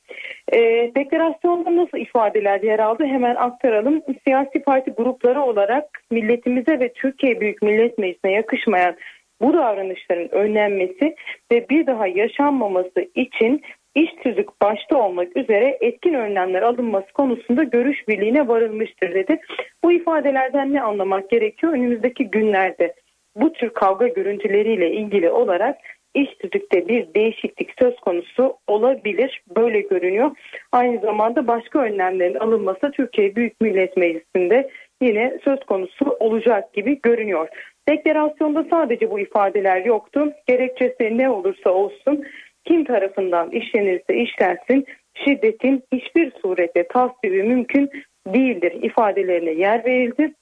E, 0.53 0.59
deklarasyonda 0.97 1.77
nasıl 1.77 1.99
ifadeler 1.99 2.61
yer 2.61 2.79
aldı 2.79 3.05
hemen 3.05 3.35
aktaralım. 3.35 4.03
Siyasi 4.25 4.63
parti 4.63 4.91
grupları 4.91 5.43
olarak 5.43 5.85
milletimize 6.11 6.81
ve 6.81 6.93
Türkiye 6.93 7.41
Büyük 7.41 7.63
Millet 7.63 7.99
Meclisi'ne 7.99 8.33
yakışmayan 8.33 8.97
bu 9.41 9.53
davranışların 9.53 10.29
önlenmesi 10.35 11.17
ve 11.53 11.69
bir 11.69 11.87
daha 11.87 12.07
yaşanmaması 12.07 13.09
için 13.15 13.63
iş 13.95 14.11
tüzük 14.23 14.61
başta 14.63 14.97
olmak 14.97 15.37
üzere 15.37 15.79
etkin 15.81 16.15
önlemler 16.15 16.63
alınması 16.63 17.13
konusunda 17.13 17.63
görüş 17.63 18.09
birliğine 18.09 18.49
varılmıştır 18.49 19.15
dedi. 19.15 19.41
Bu 19.85 19.93
ifadelerden 19.93 20.73
ne 20.73 20.83
anlamak 20.83 21.31
gerekiyor? 21.31 21.73
Önümüzdeki 21.73 22.25
günlerde 22.25 22.95
bu 23.37 23.53
tür 23.53 23.71
kavga 23.71 24.09
görüntüleriyle 24.09 24.91
ilgili 24.91 25.31
olarak 25.31 25.77
iş 26.15 26.29
tüzükte 26.35 26.89
bir 26.89 27.15
değişiklik 27.15 27.71
söz 27.79 27.97
konusu 27.97 28.57
olabilir. 28.67 29.43
Böyle 29.57 29.81
görünüyor. 29.81 30.31
Aynı 30.73 31.01
zamanda 31.01 31.47
başka 31.47 31.79
önlemlerin 31.79 32.35
alınması 32.35 32.91
Türkiye 32.91 33.37
Büyük 33.37 33.61
Millet 33.61 33.97
Meclisi'nde 33.97 34.71
yine 35.03 35.39
söz 35.45 35.61
konusu 35.61 36.17
olacak 36.21 36.73
gibi 36.73 37.01
görünüyor. 37.03 37.49
Deklarasyonda 37.89 38.65
sadece 38.71 39.11
bu 39.11 39.21
ifadeler 39.21 39.85
yoktu. 39.85 40.33
Gerekçesi 40.47 41.19
ne 41.19 41.31
olursa 41.31 41.71
olsun 41.71 42.25
kim 42.65 42.85
tarafından 42.85 43.51
işlenirse 43.51 44.17
işlensin 44.17 44.87
şiddetin 45.15 45.83
hiçbir 45.93 46.33
surette 46.43 46.89
tasdibi 46.89 47.43
mümkün 47.43 47.91
değildir 48.27 48.73
ifadelerine 48.83 49.51
yer 49.51 49.85
verildi. 49.85 50.35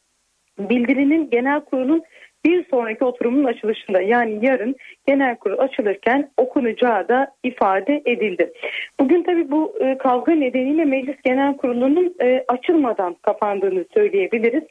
Bildirinin 0.58 1.30
genel 1.30 1.60
kurulun 1.60 2.02
bir 2.44 2.64
sonraki 2.70 3.04
oturumun 3.04 3.44
açılışında 3.44 4.00
yani 4.00 4.46
yarın 4.46 4.76
genel 5.06 5.36
kurul 5.36 5.58
açılırken 5.58 6.30
okunacağı 6.36 7.08
da 7.08 7.26
ifade 7.42 8.02
edildi. 8.06 8.52
Bugün 9.00 9.22
tabii 9.22 9.50
bu 9.50 9.74
e, 9.80 9.98
kavga 9.98 10.32
nedeniyle 10.32 10.84
meclis 10.84 11.16
genel 11.24 11.56
kurulunun 11.56 12.14
e, 12.22 12.44
açılmadan 12.48 13.16
kapandığını 13.22 13.84
söyleyebiliriz. 13.94 14.62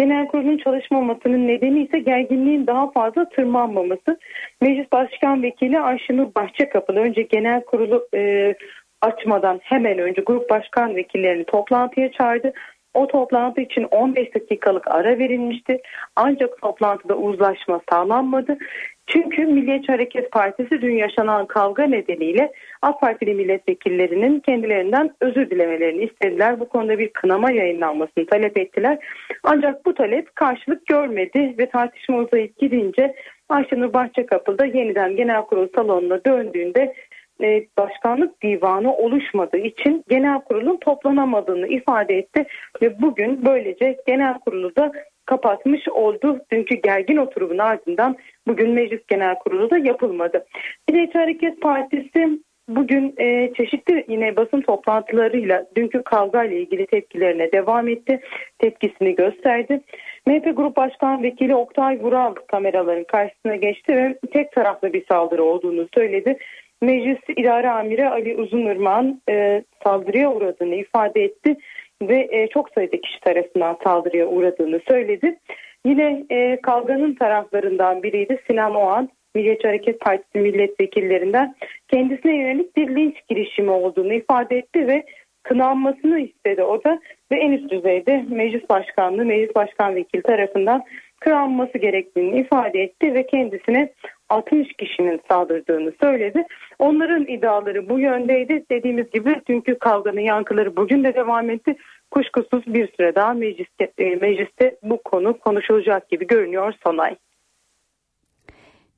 Genel 0.00 0.26
kurulun 0.26 0.58
çalışmamasının 0.58 1.48
nedeni 1.48 1.82
ise 1.84 1.98
gerginliğin 1.98 2.66
daha 2.66 2.90
fazla 2.90 3.28
tırmanmaması. 3.28 4.18
Meclis 4.60 4.92
Başkan 4.92 5.42
Vekili 5.42 5.80
Ayşenur 5.80 6.34
Bahçekapılı 6.34 6.98
önce 6.98 7.22
genel 7.22 7.64
kurulu 7.64 8.08
e, 8.14 8.54
açmadan 9.02 9.60
hemen 9.62 9.98
önce 9.98 10.22
grup 10.22 10.50
başkan 10.50 10.96
vekillerini 10.96 11.44
toplantıya 11.44 12.12
çağırdı. 12.12 12.52
O 12.94 13.06
toplantı 13.06 13.60
için 13.60 13.82
15 13.90 14.34
dakikalık 14.34 14.88
ara 14.88 15.18
verilmişti. 15.18 15.80
Ancak 16.16 16.62
toplantıda 16.62 17.16
uzlaşma 17.16 17.80
sağlanmadı. 17.90 18.58
Çünkü 19.06 19.46
Milliyetçi 19.46 19.92
Hareket 19.92 20.30
Partisi 20.32 20.80
dün 20.80 20.96
yaşanan 20.96 21.46
kavga 21.46 21.86
nedeniyle 21.86 22.52
AK 22.82 23.00
Partili 23.00 23.34
milletvekillerinin 23.34 24.40
kendilerinden 24.40 25.10
özür 25.20 25.50
dilemelerini 25.50 26.04
istediler. 26.04 26.60
Bu 26.60 26.68
konuda 26.68 26.98
bir 26.98 27.12
kınama 27.12 27.52
yayınlanmasını 27.52 28.26
talep 28.26 28.58
ettiler. 28.58 28.98
Ancak 29.44 29.86
bu 29.86 29.94
talep 29.94 30.36
karşılık 30.36 30.86
görmedi 30.86 31.54
ve 31.58 31.70
tartışma 31.70 32.18
uzayıp 32.18 32.58
gidince 32.58 33.14
Ayşenur 33.48 33.92
Bahçekapı 33.92 34.58
da 34.58 34.64
yeniden 34.64 35.16
genel 35.16 35.42
kurul 35.42 35.68
salonuna 35.76 36.24
döndüğünde 36.24 36.94
e, 37.42 37.66
başkanlık 37.78 38.42
divanı 38.42 38.96
oluşmadığı 38.96 39.58
için 39.58 40.04
genel 40.08 40.40
kurulun 40.40 40.76
toplanamadığını 40.76 41.66
ifade 41.66 42.18
etti 42.18 42.46
ve 42.82 43.02
bugün 43.02 43.44
böylece 43.46 43.96
genel 44.06 44.38
kurulu 44.38 44.76
da 44.76 44.92
kapatmış 45.26 45.88
oldu. 45.88 46.40
Dünkü 46.52 46.74
gergin 46.74 47.16
oturumun 47.16 47.58
ardından 47.58 48.16
bugün 48.46 48.70
meclis 48.70 49.00
genel 49.08 49.34
kurulu 49.34 49.70
da 49.70 49.78
yapılmadı. 49.78 50.46
Milliyetçi 50.88 51.18
Hareket 51.18 51.60
Partisi 51.60 52.40
bugün 52.68 53.14
e, 53.18 53.52
çeşitli 53.56 54.04
yine 54.08 54.36
basın 54.36 54.60
toplantılarıyla 54.60 55.66
dünkü 55.76 56.02
kavga 56.02 56.44
ile 56.44 56.60
ilgili 56.60 56.86
tepkilerine 56.86 57.52
devam 57.52 57.88
etti. 57.88 58.20
Tepkisini 58.58 59.14
gösterdi. 59.14 59.80
MHP 60.26 60.56
Grup 60.56 60.76
Başkan 60.76 61.22
Vekili 61.22 61.54
Oktay 61.54 61.98
Vural 62.00 62.34
kameraların 62.34 63.04
karşısına 63.04 63.56
geçti 63.56 63.96
ve 63.96 64.18
tek 64.32 64.52
taraflı 64.52 64.92
bir 64.92 65.04
saldırı 65.10 65.44
olduğunu 65.44 65.88
söyledi. 65.94 66.38
Meclis 66.82 67.18
İdare 67.36 67.70
Amiri 67.70 68.08
Ali 68.08 68.36
Uzunırmak'ın 68.36 69.22
e, 69.30 69.64
saldırıya 69.84 70.32
uğradığını 70.32 70.74
ifade 70.74 71.24
etti 71.24 71.56
ve 72.02 72.28
e, 72.30 72.48
çok 72.48 72.70
sayıda 72.70 73.00
kişi 73.00 73.20
tarafından 73.20 73.76
saldırıya 73.84 74.26
uğradığını 74.26 74.80
söyledi. 74.88 75.38
Yine 75.86 76.24
e, 76.30 76.60
kavganın 76.60 77.14
taraflarından 77.14 78.02
biriydi 78.02 78.38
Sinan 78.46 78.74
Oğan, 78.74 79.08
Milliyetçi 79.34 79.68
Hareket 79.68 80.00
Partisi 80.00 80.38
milletvekillerinden 80.38 81.54
kendisine 81.88 82.36
yönelik 82.36 82.76
bir 82.76 82.96
linç 82.96 83.16
girişimi 83.28 83.70
olduğunu 83.70 84.12
ifade 84.12 84.58
etti 84.58 84.86
ve 84.86 85.04
kınanmasını 85.42 86.20
istedi 86.20 86.62
o 86.62 86.84
da 86.84 87.00
ve 87.32 87.36
en 87.36 87.52
üst 87.52 87.70
düzeyde 87.70 88.24
meclis 88.28 88.68
başkanlığı, 88.68 89.24
meclis 89.24 89.54
başkan 89.54 89.94
vekili 89.94 90.22
tarafından 90.22 90.82
kınanması 91.20 91.78
gerektiğini 91.78 92.40
ifade 92.40 92.82
etti 92.82 93.14
ve 93.14 93.26
kendisine 93.26 93.92
60 94.30 94.72
kişinin 94.72 95.20
saldırdığını 95.28 95.92
söyledi. 96.02 96.44
Onların 96.78 97.26
iddiaları 97.26 97.88
bu 97.88 97.98
yöndeydi. 97.98 98.64
Dediğimiz 98.70 99.10
gibi 99.10 99.42
dünkü 99.48 99.78
kavganın 99.78 100.20
yankıları 100.20 100.76
bugün 100.76 101.04
de 101.04 101.14
devam 101.14 101.50
etti. 101.50 101.76
Kuşkusuz 102.10 102.66
bir 102.66 102.92
süre 102.96 103.14
daha 103.14 103.32
mecliste, 103.32 103.92
e, 103.98 104.16
mecliste 104.16 104.76
bu 104.82 105.02
konu 105.02 105.38
konuşulacak 105.38 106.08
gibi 106.08 106.26
görünüyor 106.26 106.72
Sonay. 106.84 107.16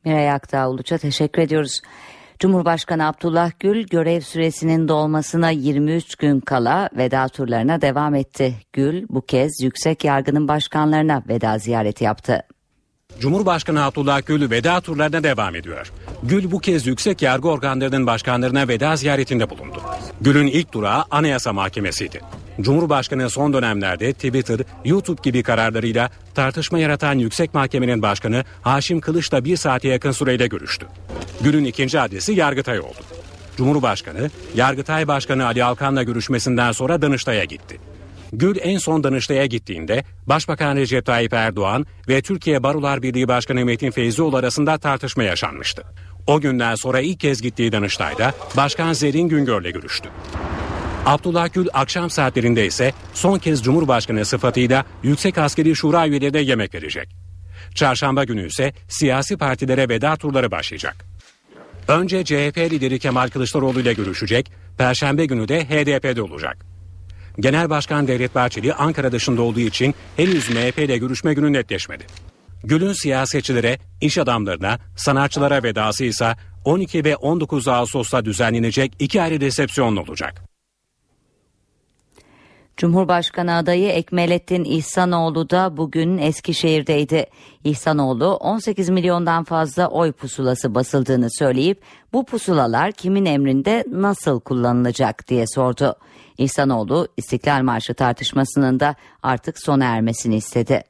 Miray 0.05 0.31
Aktağ 0.31 0.71
Uluç'a 0.71 0.99
teşekkür 0.99 1.43
ediyoruz. 1.43 1.81
Cumhurbaşkanı 2.39 3.09
Abdullah 3.09 3.51
Gül 3.61 3.87
görev 3.87 4.21
süresinin 4.21 4.89
dolmasına 4.89 5.51
23 5.51 6.17
gün 6.17 6.41
kala 6.41 6.89
veda 6.97 7.29
turlarına 7.29 7.81
devam 7.81 8.15
etti. 8.15 8.55
Gül 8.73 9.07
bu 9.09 9.21
kez 9.21 9.51
yüksek 9.63 10.05
yargının 10.05 10.49
başkanlarına 10.49 11.23
veda 11.29 11.59
ziyareti 11.59 12.05
yaptı. 12.05 12.43
Cumhurbaşkanı 13.21 13.85
Abdullah 13.85 14.27
Gül 14.27 14.51
veda 14.51 14.81
turlarına 14.81 15.23
devam 15.23 15.55
ediyor. 15.55 15.93
Gül 16.23 16.51
bu 16.51 16.59
kez 16.59 16.87
yüksek 16.87 17.23
yargı 17.23 17.49
organlarının 17.49 18.07
başkanlarına 18.07 18.69
veda 18.69 18.97
ziyaretinde 18.97 19.51
bulundu. 19.51 19.83
Gül'ün 20.21 20.47
ilk 20.47 20.73
durağı 20.73 21.05
Anayasa 21.11 21.53
Mahkemesi'ydi. 21.53 22.21
Cumhurbaşkanı 22.61 23.31
son 23.31 23.53
dönemlerde 23.53 24.13
Twitter, 24.13 24.61
YouTube 24.85 25.21
gibi 25.23 25.43
kararlarıyla 25.43 26.11
tartışma 26.35 26.79
yaratan 26.79 27.19
Yüksek 27.19 27.55
Mahkemenin 27.55 28.03
Başkanı 28.03 28.45
Haşim 28.63 29.01
Kılıç'la 29.01 29.45
bir 29.45 29.57
saate 29.57 29.89
yakın 29.89 30.13
süreyle 30.13 30.47
görüştü. 30.47 30.87
Gül'ün 31.41 31.65
ikinci 31.65 32.01
adresi 32.01 32.33
Yargıtay 32.33 32.81
oldu. 32.81 33.01
Cumhurbaşkanı, 33.57 34.31
Yargıtay 34.55 35.09
Başkanı 35.09 35.47
Ali 35.47 35.65
Alkan'la 35.65 36.03
görüşmesinden 36.03 36.73
sonra 36.73 37.03
Danıştay'a 37.03 37.45
gitti. 37.45 37.92
Gül 38.33 38.57
en 38.61 38.79
son 38.79 39.05
Danıştay'a 39.05 39.47
gittiğinde 39.47 40.05
Başbakan 40.27 40.77
Recep 40.77 41.07
Tayyip 41.07 41.33
Erdoğan 41.33 41.87
ve 42.09 42.23
Türkiye 42.23 42.63
Barolar 42.63 43.03
Birliği 43.03 43.29
Başkanı 43.29 43.65
Metin 43.65 43.91
Feyzioğlu 43.91 44.37
arasında 44.37 44.79
tartışma 44.79 45.23
yaşanmıştı. 45.23 45.83
O 46.27 46.41
günden 46.41 46.75
sonra 46.75 47.01
ilk 47.01 47.21
kez 47.21 47.43
gittiği 47.43 47.73
Danıştay'da 47.73 48.35
Başkan 48.57 48.93
Zerrin 48.93 49.29
Güngör'le 49.29 49.73
görüştü. 49.73 50.09
Abdullah 51.07 51.53
Gül 51.53 51.67
akşam 51.73 52.11
saatlerinde 52.11 52.67
ise 52.67 52.93
son 53.15 53.39
kez 53.39 53.63
Cumhurbaşkanı 53.63 54.25
sıfatıyla 54.25 54.85
Yüksek 55.03 55.39
Askeri 55.39 55.77
Şura 55.77 56.07
üyelerine 56.07 56.41
yemek 56.41 56.75
verecek. 56.75 57.09
Çarşamba 57.75 58.25
günü 58.25 58.47
ise 58.47 58.73
siyasi 58.89 59.37
partilere 59.37 59.89
veda 59.89 60.17
turları 60.17 60.51
başlayacak. 60.51 61.05
Önce 61.89 62.25
CHP 62.25 62.59
lideri 62.59 62.99
Kemal 62.99 63.29
Kılıçdaroğlu 63.29 63.81
ile 63.81 63.93
görüşecek, 63.93 64.53
Perşembe 64.79 65.27
günü 65.27 65.49
de 65.49 65.65
HDP'de 65.65 66.23
olacak. 66.23 66.72
Genel 67.41 67.71
Başkan 67.71 68.09
Devlet 68.09 68.35
Bahçeli 68.35 68.75
Ankara 68.75 69.13
dışında 69.13 69.43
olduğu 69.43 69.61
için 69.61 69.95
henüz 70.17 70.51
MHP 70.51 70.79
ile 70.79 70.99
görüşme 70.99 71.35
günü 71.35 71.53
netleşmedi. 71.53 72.05
Gül'ün 72.65 72.93
siyasetçilere, 72.93 73.79
iş 74.01 74.19
adamlarına, 74.19 74.79
sanatçılara 74.97 75.63
vedası 75.63 76.05
ise 76.05 76.35
12 76.65 77.05
ve 77.05 77.17
19 77.17 77.69
Ağustos'ta 77.69 78.25
düzenlenecek 78.25 78.93
iki 78.99 79.23
ayrı 79.23 79.41
resepsiyon 79.41 79.97
olacak. 79.97 80.53
Cumhurbaşkanı 82.77 83.57
adayı 83.57 83.89
Ekmelettin 83.89 84.65
İhsanoğlu 84.65 85.51
da 85.51 85.77
bugün 85.77 86.19
Eskişehir'deydi. 86.19 87.27
İhsanoğlu 87.65 88.27
18 88.37 88.89
milyondan 88.89 89.45
fazla 89.45 89.89
oy 89.89 90.13
pusulası 90.13 90.75
basıldığını 90.75 91.29
söyleyip 91.39 91.83
bu 92.13 92.25
pusulalar 92.25 92.93
kimin 92.93 93.25
emrinde 93.25 93.85
nasıl 93.91 94.41
kullanılacak 94.41 95.29
diye 95.29 95.45
sordu. 95.47 95.97
İhsanoğlu 96.39 97.09
İstiklal 97.17 97.63
Marşı 97.63 97.95
tartışmasının 97.95 98.81
da 98.81 98.95
artık 99.23 99.59
sona 99.59 99.85
ermesini 99.85 100.37
istedi. 100.37 100.83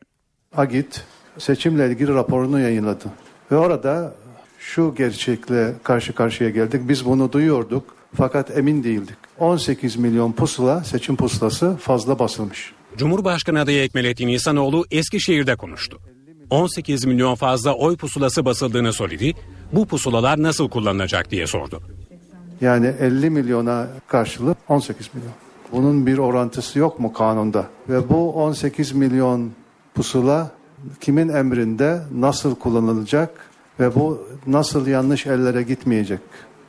Agit 0.57 1.05
seçimle 1.39 1.89
ilgili 1.89 2.15
raporunu 2.15 2.61
yayınladı. 2.61 3.05
Ve 3.53 3.57
orada 3.57 4.15
şu 4.59 4.95
gerçekle 4.99 5.75
karşı 5.83 6.13
karşıya 6.13 6.51
geldik. 6.51 6.81
Biz 6.89 7.05
bunu 7.05 7.33
duyuyorduk 7.33 7.95
fakat 8.15 8.59
emin 8.59 8.85
değildik. 8.85 9.17
18 9.39 9.97
milyon 9.97 10.33
pusula, 10.33 10.85
seçim 10.85 11.17
pusulası 11.17 11.77
fazla 11.77 12.19
basılmış. 12.19 12.73
Cumhurbaşkanı 12.97 13.61
adayı 13.61 13.83
Ekmelettin 13.83 14.29
İhsanoğlu 14.29 14.85
Eskişehir'de 14.91 15.57
konuştu. 15.57 15.99
18 16.51 17.05
milyon 17.05 17.35
fazla 17.35 17.75
oy 17.75 17.97
pusulası 17.97 18.45
basıldığını 18.45 18.93
söyledi. 18.93 19.35
Bu 19.73 19.87
pusulalar 19.87 20.43
nasıl 20.43 20.69
kullanılacak 20.69 21.31
diye 21.31 21.47
sordu. 21.47 21.83
Yani 22.63 22.87
50 23.01 23.31
milyona 23.31 23.87
karşılık 24.09 24.59
18 24.69 25.15
milyon. 25.15 25.33
Bunun 25.73 26.07
bir 26.07 26.19
orantısı 26.19 26.79
yok 26.79 27.01
mu 27.01 27.13
kanunda? 27.13 27.67
Ve 27.89 28.09
bu 28.09 28.33
18 28.33 28.93
milyon 28.93 29.51
pusula 29.95 30.51
kimin 31.01 31.29
emrinde 31.29 32.01
nasıl 32.15 32.55
kullanılacak 32.55 33.31
ve 33.81 33.95
bu 33.95 34.27
nasıl 34.47 34.87
yanlış 34.87 35.27
ellere 35.27 35.63
gitmeyecek? 35.63 36.21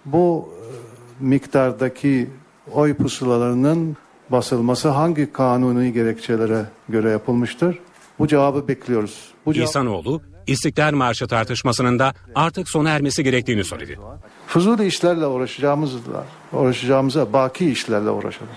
Bu 0.05 0.49
e, 0.49 1.25
miktardaki 1.25 2.29
oy 2.73 2.93
pusulalarının 2.93 3.97
basılması 4.29 4.89
hangi 4.89 5.33
kanuni 5.33 5.93
gerekçelere 5.93 6.65
göre 6.89 7.09
yapılmıştır? 7.09 7.79
Bu 8.19 8.27
cevabı 8.27 8.67
bekliyoruz. 8.67 9.33
Bu. 9.45 9.53
İhsanoğlu, 9.53 10.21
İstiklal 10.47 10.93
Marşı 10.93 11.27
tartışmasının 11.27 11.99
da 11.99 12.13
artık 12.35 12.69
sona 12.69 12.89
ermesi 12.89 13.23
gerektiğini 13.23 13.63
söyledi. 13.63 13.99
Fuzuli 14.47 14.85
işlerle 14.85 15.25
uğraşacağımızla, 15.25 16.25
uğraşacağımıza 16.53 17.33
baki 17.33 17.71
işlerle 17.71 18.09
uğraşalım. 18.09 18.53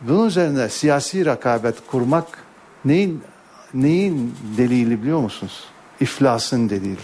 Bunun 0.00 0.26
üzerine 0.26 0.68
siyasi 0.68 1.24
rekabet 1.24 1.86
kurmak 1.86 2.26
neyin 2.84 3.22
neyin 3.74 4.34
delili 4.56 5.02
biliyor 5.02 5.20
musunuz? 5.20 5.64
İflasın 6.00 6.70
delili. 6.70 6.98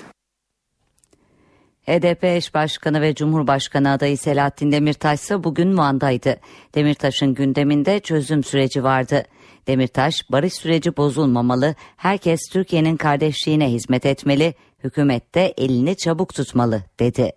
HDP 1.89 2.25
eş 2.25 2.55
başkanı 2.55 3.01
ve 3.01 3.15
Cumhurbaşkanı 3.15 3.91
adayı 3.93 4.19
Selahattin 4.19 4.73
Demirtaş 4.73 5.21
ise 5.21 5.45
bugün 5.45 5.79
Van'daydı. 5.79 6.37
Demirtaş'ın 6.75 7.35
gündeminde 7.35 8.01
çözüm 8.01 8.45
süreci 8.45 8.85
vardı. 8.85 9.25
Demirtaş, 9.69 10.31
barış 10.33 10.55
süreci 10.55 10.97
bozulmamalı, 10.97 11.75
herkes 11.97 12.41
Türkiye'nin 12.53 12.97
kardeşliğine 12.97 13.73
hizmet 13.73 14.07
etmeli, 14.07 14.55
hükümet 14.85 15.35
de 15.35 15.55
elini 15.59 15.97
çabuk 15.97 16.35
tutmalı 16.35 16.83
dedi. 17.01 17.33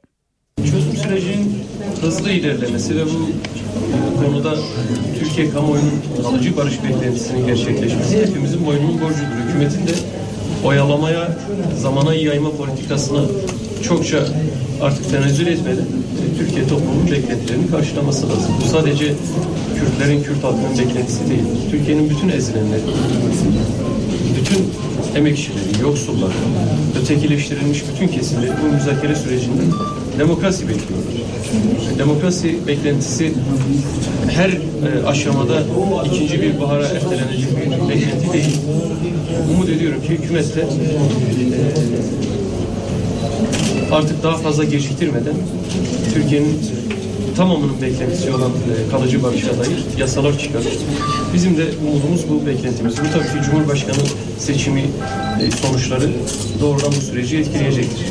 Çözüm 0.57 0.97
sürecinin 0.97 1.63
hızlı 2.01 2.31
ilerlemesi 2.31 2.95
ve 2.95 3.05
bu 3.05 3.29
konuda 4.25 4.55
Türkiye 5.19 5.49
kamuoyunun 5.49 6.01
kalıcı 6.23 6.57
barış 6.57 6.83
beklentisinin 6.83 7.47
gerçekleşmesi 7.47 8.27
hepimizin 8.27 8.65
boynunun 8.65 9.01
borcudur. 9.01 9.47
Hükümetin 9.47 9.87
de 9.87 9.91
oyalamaya, 10.63 11.37
zamana 11.77 12.13
yayma 12.13 12.51
politikasına 12.51 13.21
çokça 13.83 14.17
artık 14.81 15.09
tenezzül 15.11 15.47
etmeden 15.47 15.85
Türkiye 16.37 16.67
toplumunun 16.67 17.11
beklentilerini 17.11 17.71
karşılaması 17.71 18.29
lazım. 18.29 18.53
Bu 18.65 18.69
sadece 18.69 19.13
Kürtlerin, 19.79 20.23
Kürt 20.23 20.43
halkının 20.43 20.77
beklentisi 20.79 21.29
değil. 21.29 21.43
Türkiye'nin 21.71 22.09
bütün 22.09 22.29
ezilenleri, 22.29 22.81
bütün 24.39 24.69
emekçileri, 25.15 25.81
yoksulları, 25.81 26.33
ötekileştirilmiş 27.01 27.83
bütün 27.93 28.07
kesimleri 28.07 28.51
bu 28.63 28.73
müzakere 28.75 29.15
sürecinde 29.15 29.61
demokrasi 30.19 30.67
bekliyorlar. 30.67 31.13
Demokrasi 31.99 32.67
beklentisi 32.67 33.33
her 34.29 34.49
e, 34.49 35.07
aşamada 35.07 35.63
ikinci 36.05 36.41
bir 36.41 36.59
bahara 36.59 36.85
ertelenecek 36.87 37.49
bir 37.57 37.89
beklenti 37.89 38.33
değil. 38.33 38.57
Umut 39.53 39.69
ediyorum 39.69 40.01
ki 40.01 40.09
hükümetle 40.09 40.61
e, 40.61 40.65
artık 43.91 44.23
daha 44.23 44.37
fazla 44.37 44.63
geciktirmeden 44.63 45.35
Türkiye'nin 46.13 46.59
tamamının 47.35 47.81
beklentisi 47.81 48.31
olan 48.31 48.51
e, 48.51 48.91
kalıcı 48.91 49.23
barışa 49.23 49.47
dair 49.47 49.99
yasalar 49.99 50.39
çıkarır. 50.39 50.77
Bizim 51.33 51.57
de 51.57 51.65
umudumuz 51.87 52.21
bu 52.29 52.45
beklentimiz. 52.45 52.95
Bu 52.97 53.13
tabii 53.13 53.39
ki 53.39 53.45
Cumhurbaşkanı 53.45 54.03
seçimi 54.39 54.83
sonuçları 55.61 56.09
doğrudan 56.61 56.91
bu 56.91 57.01
süreci 57.01 57.37
etkileyecektir. 57.37 58.05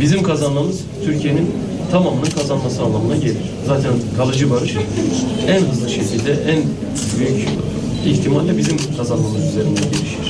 Bizim 0.00 0.22
kazanmamız 0.22 0.80
Türkiye'nin 1.04 1.50
tamamının 1.90 2.30
kazanması 2.30 2.82
anlamına 2.82 3.16
gelir. 3.16 3.36
Zaten 3.66 3.92
kalıcı 4.16 4.50
barış 4.50 4.76
en 5.48 5.60
hızlı 5.60 5.90
şekilde 5.90 6.32
en 6.32 6.62
büyük 7.18 7.48
ihtimalle 8.06 8.58
bizim 8.58 8.76
kazanmamız 8.96 9.44
üzerinden 9.44 9.84
gelişir. 9.84 10.21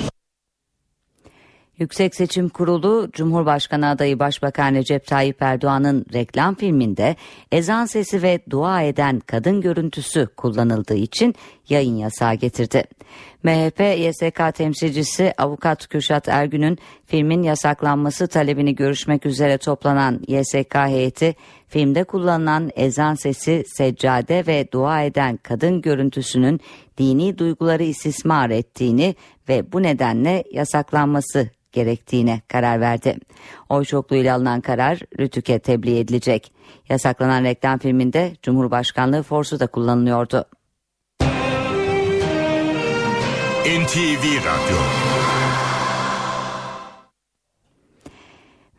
Yüksek 1.82 2.14
Seçim 2.14 2.48
Kurulu 2.48 3.08
Cumhurbaşkanı 3.12 3.88
adayı 3.88 4.18
Başbakan 4.18 4.74
Recep 4.74 5.06
Tayyip 5.06 5.42
Erdoğan'ın 5.42 6.06
reklam 6.12 6.54
filminde 6.54 7.16
ezan 7.52 7.84
sesi 7.84 8.22
ve 8.22 8.40
dua 8.50 8.82
eden 8.82 9.20
kadın 9.20 9.60
görüntüsü 9.60 10.26
kullanıldığı 10.36 10.94
için 10.94 11.34
yayın 11.68 11.96
yasağı 11.96 12.34
getirdi. 12.34 12.84
MHP 13.42 13.80
YSK 13.98 14.54
temsilcisi 14.54 15.32
avukat 15.38 15.88
Kürşat 15.88 16.28
Ergün'ün 16.28 16.78
filmin 17.06 17.42
yasaklanması 17.42 18.28
talebini 18.28 18.74
görüşmek 18.74 19.26
üzere 19.26 19.58
toplanan 19.58 20.20
YSK 20.28 20.74
heyeti 20.74 21.34
filmde 21.68 22.04
kullanılan 22.04 22.70
ezan 22.76 23.14
sesi, 23.14 23.64
seccade 23.66 24.46
ve 24.46 24.72
dua 24.72 25.02
eden 25.02 25.36
kadın 25.36 25.80
görüntüsünün 25.82 26.60
dini 26.98 27.38
duyguları 27.38 27.82
istismar 27.82 28.50
ettiğini 28.50 29.14
ve 29.48 29.72
bu 29.72 29.82
nedenle 29.82 30.44
yasaklanması 30.52 31.50
gerektiğine 31.72 32.40
karar 32.48 32.80
verdi. 32.80 33.16
Oy 33.68 33.84
çokluğuyla 33.84 34.36
alınan 34.36 34.60
karar 34.60 35.00
Rütük'e 35.20 35.58
tebliğ 35.58 35.98
edilecek. 35.98 36.52
Yasaklanan 36.88 37.44
reklam 37.44 37.78
filminde 37.78 38.32
Cumhurbaşkanlığı 38.42 39.22
forsu 39.22 39.60
da 39.60 39.66
kullanılıyordu. 39.66 40.44
NTV 43.66 44.24
Radyo 44.24 44.76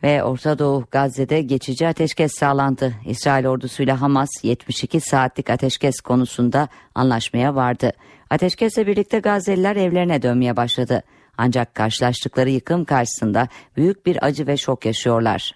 Ve 0.02 0.24
Orta 0.24 0.58
Doğu 0.58 0.84
Gazze'de 0.90 1.42
geçici 1.42 1.88
ateşkes 1.88 2.32
sağlandı. 2.38 2.94
İsrail 3.06 3.46
ordusuyla 3.46 4.00
Hamas 4.00 4.28
72 4.42 5.00
saatlik 5.00 5.50
ateşkes 5.50 6.00
konusunda 6.00 6.68
anlaşmaya 6.94 7.54
vardı. 7.54 7.92
Ateşkesle 8.30 8.86
birlikte 8.86 9.18
Gazze'liler 9.18 9.76
evlerine 9.76 10.22
dönmeye 10.22 10.56
başladı. 10.56 11.02
Ancak 11.38 11.74
karşılaştıkları 11.74 12.50
yıkım 12.50 12.84
karşısında 12.84 13.48
büyük 13.76 14.06
bir 14.06 14.26
acı 14.26 14.46
ve 14.46 14.56
şok 14.56 14.86
yaşıyorlar. 14.86 15.52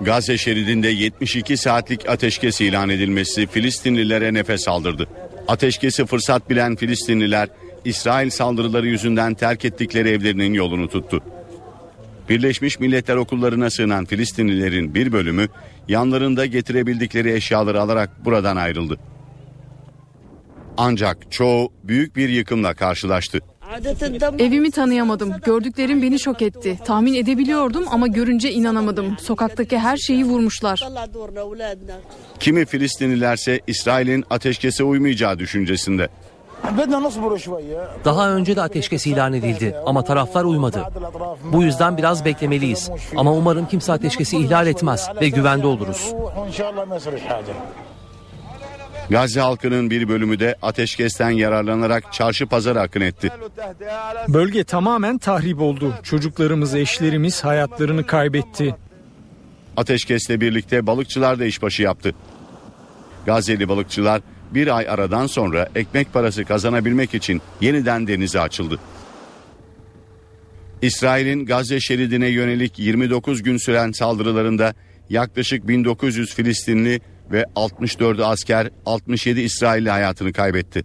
Gazze 0.00 0.38
şeridinde 0.38 0.88
72 0.88 1.56
saatlik 1.56 2.08
ateşkes 2.08 2.60
ilan 2.60 2.88
edilmesi 2.88 3.46
Filistinlilere 3.46 4.34
nefes 4.34 4.68
aldırdı. 4.68 5.08
Ateşkesi 5.48 6.06
fırsat 6.06 6.50
bilen 6.50 6.76
Filistinliler 6.76 7.48
İsrail 7.84 8.30
saldırıları 8.30 8.86
yüzünden 8.86 9.34
terk 9.34 9.64
ettikleri 9.64 10.08
evlerinin 10.08 10.54
yolunu 10.54 10.88
tuttu. 10.88 11.22
Birleşmiş 12.28 12.80
Milletler 12.80 13.16
okullarına 13.16 13.70
sığınan 13.70 14.04
Filistinlilerin 14.04 14.94
bir 14.94 15.12
bölümü 15.12 15.48
yanlarında 15.88 16.46
getirebildikleri 16.46 17.32
eşyaları 17.32 17.80
alarak 17.80 18.24
buradan 18.24 18.56
ayrıldı. 18.56 18.98
Ancak 20.76 21.32
çoğu 21.32 21.72
büyük 21.84 22.16
bir 22.16 22.28
yıkımla 22.28 22.74
karşılaştı. 22.74 23.40
Evimi 24.38 24.70
tanıyamadım. 24.70 25.32
Gördüklerim 25.44 26.02
beni 26.02 26.20
şok 26.20 26.42
etti. 26.42 26.78
Tahmin 26.84 27.14
edebiliyordum 27.14 27.84
ama 27.90 28.06
görünce 28.06 28.52
inanamadım. 28.52 29.16
Sokaktaki 29.18 29.78
her 29.78 29.96
şeyi 29.96 30.24
vurmuşlar. 30.24 30.88
Kimi 32.40 32.66
Filistinlilerse 32.66 33.60
İsrail'in 33.66 34.24
ateşkese 34.30 34.84
uymayacağı 34.84 35.38
düşüncesinde. 35.38 36.08
Daha 38.04 38.30
önce 38.30 38.56
de 38.56 38.62
ateşkes 38.62 39.06
ilan 39.06 39.32
edildi 39.32 39.76
ama 39.86 40.04
taraflar 40.04 40.44
uymadı. 40.44 40.84
Bu 41.52 41.62
yüzden 41.62 41.96
biraz 41.96 42.24
beklemeliyiz. 42.24 42.90
Ama 43.16 43.32
umarım 43.32 43.66
kimse 43.68 43.92
ateşkesi 43.92 44.36
ihlal 44.38 44.66
etmez 44.66 45.08
ve 45.20 45.28
güvende 45.28 45.66
oluruz. 45.66 46.14
Gazze 49.10 49.40
halkının 49.40 49.90
bir 49.90 50.08
bölümü 50.08 50.38
de 50.38 50.56
ateşkesten 50.62 51.30
yararlanarak 51.30 52.12
çarşı 52.12 52.46
pazara 52.46 52.80
akın 52.80 53.00
etti. 53.00 53.32
Bölge 54.28 54.64
tamamen 54.64 55.18
tahrip 55.18 55.60
oldu. 55.60 55.94
Çocuklarımız, 56.02 56.74
eşlerimiz 56.74 57.44
hayatlarını 57.44 58.06
kaybetti. 58.06 58.74
Ateşkesle 59.76 60.40
birlikte 60.40 60.86
balıkçılar 60.86 61.38
da 61.38 61.44
işbaşı 61.44 61.82
yaptı. 61.82 62.14
Gazze'li 63.26 63.68
balıkçılar 63.68 64.22
bir 64.50 64.76
ay 64.76 64.88
aradan 64.88 65.26
sonra 65.26 65.68
ekmek 65.74 66.12
parası 66.12 66.44
kazanabilmek 66.44 67.14
için 67.14 67.42
yeniden 67.60 68.06
denize 68.06 68.40
açıldı. 68.40 68.78
İsrail'in 70.82 71.46
Gazze 71.46 71.80
şeridine 71.80 72.28
yönelik 72.28 72.78
29 72.78 73.42
gün 73.42 73.56
süren 73.56 73.92
saldırılarında 73.92 74.74
yaklaşık 75.10 75.68
1900 75.68 76.34
Filistinli 76.34 77.00
ve 77.30 77.44
64 77.56 78.20
asker 78.20 78.70
67 78.86 79.40
İsrailli 79.40 79.90
hayatını 79.90 80.32
kaybetti. 80.32 80.84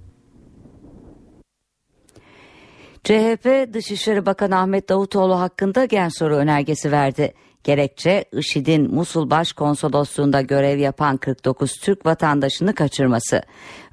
CHP 3.04 3.74
Dışişleri 3.74 4.26
Bakanı 4.26 4.60
Ahmet 4.60 4.90
Davutoğlu 4.90 5.40
hakkında 5.40 5.86
gen 5.86 6.10
soru 6.10 6.36
önergesi 6.36 6.92
verdi. 6.92 7.34
Gerekçe 7.66 8.26
IŞİD'in 8.32 8.96
Musul 8.96 9.30
Başkonsolosluğunda 9.30 10.42
görev 10.42 10.78
yapan 10.78 11.18
49 11.18 11.72
Türk 11.72 12.06
vatandaşını 12.06 12.76
kaçırması. 12.76 13.42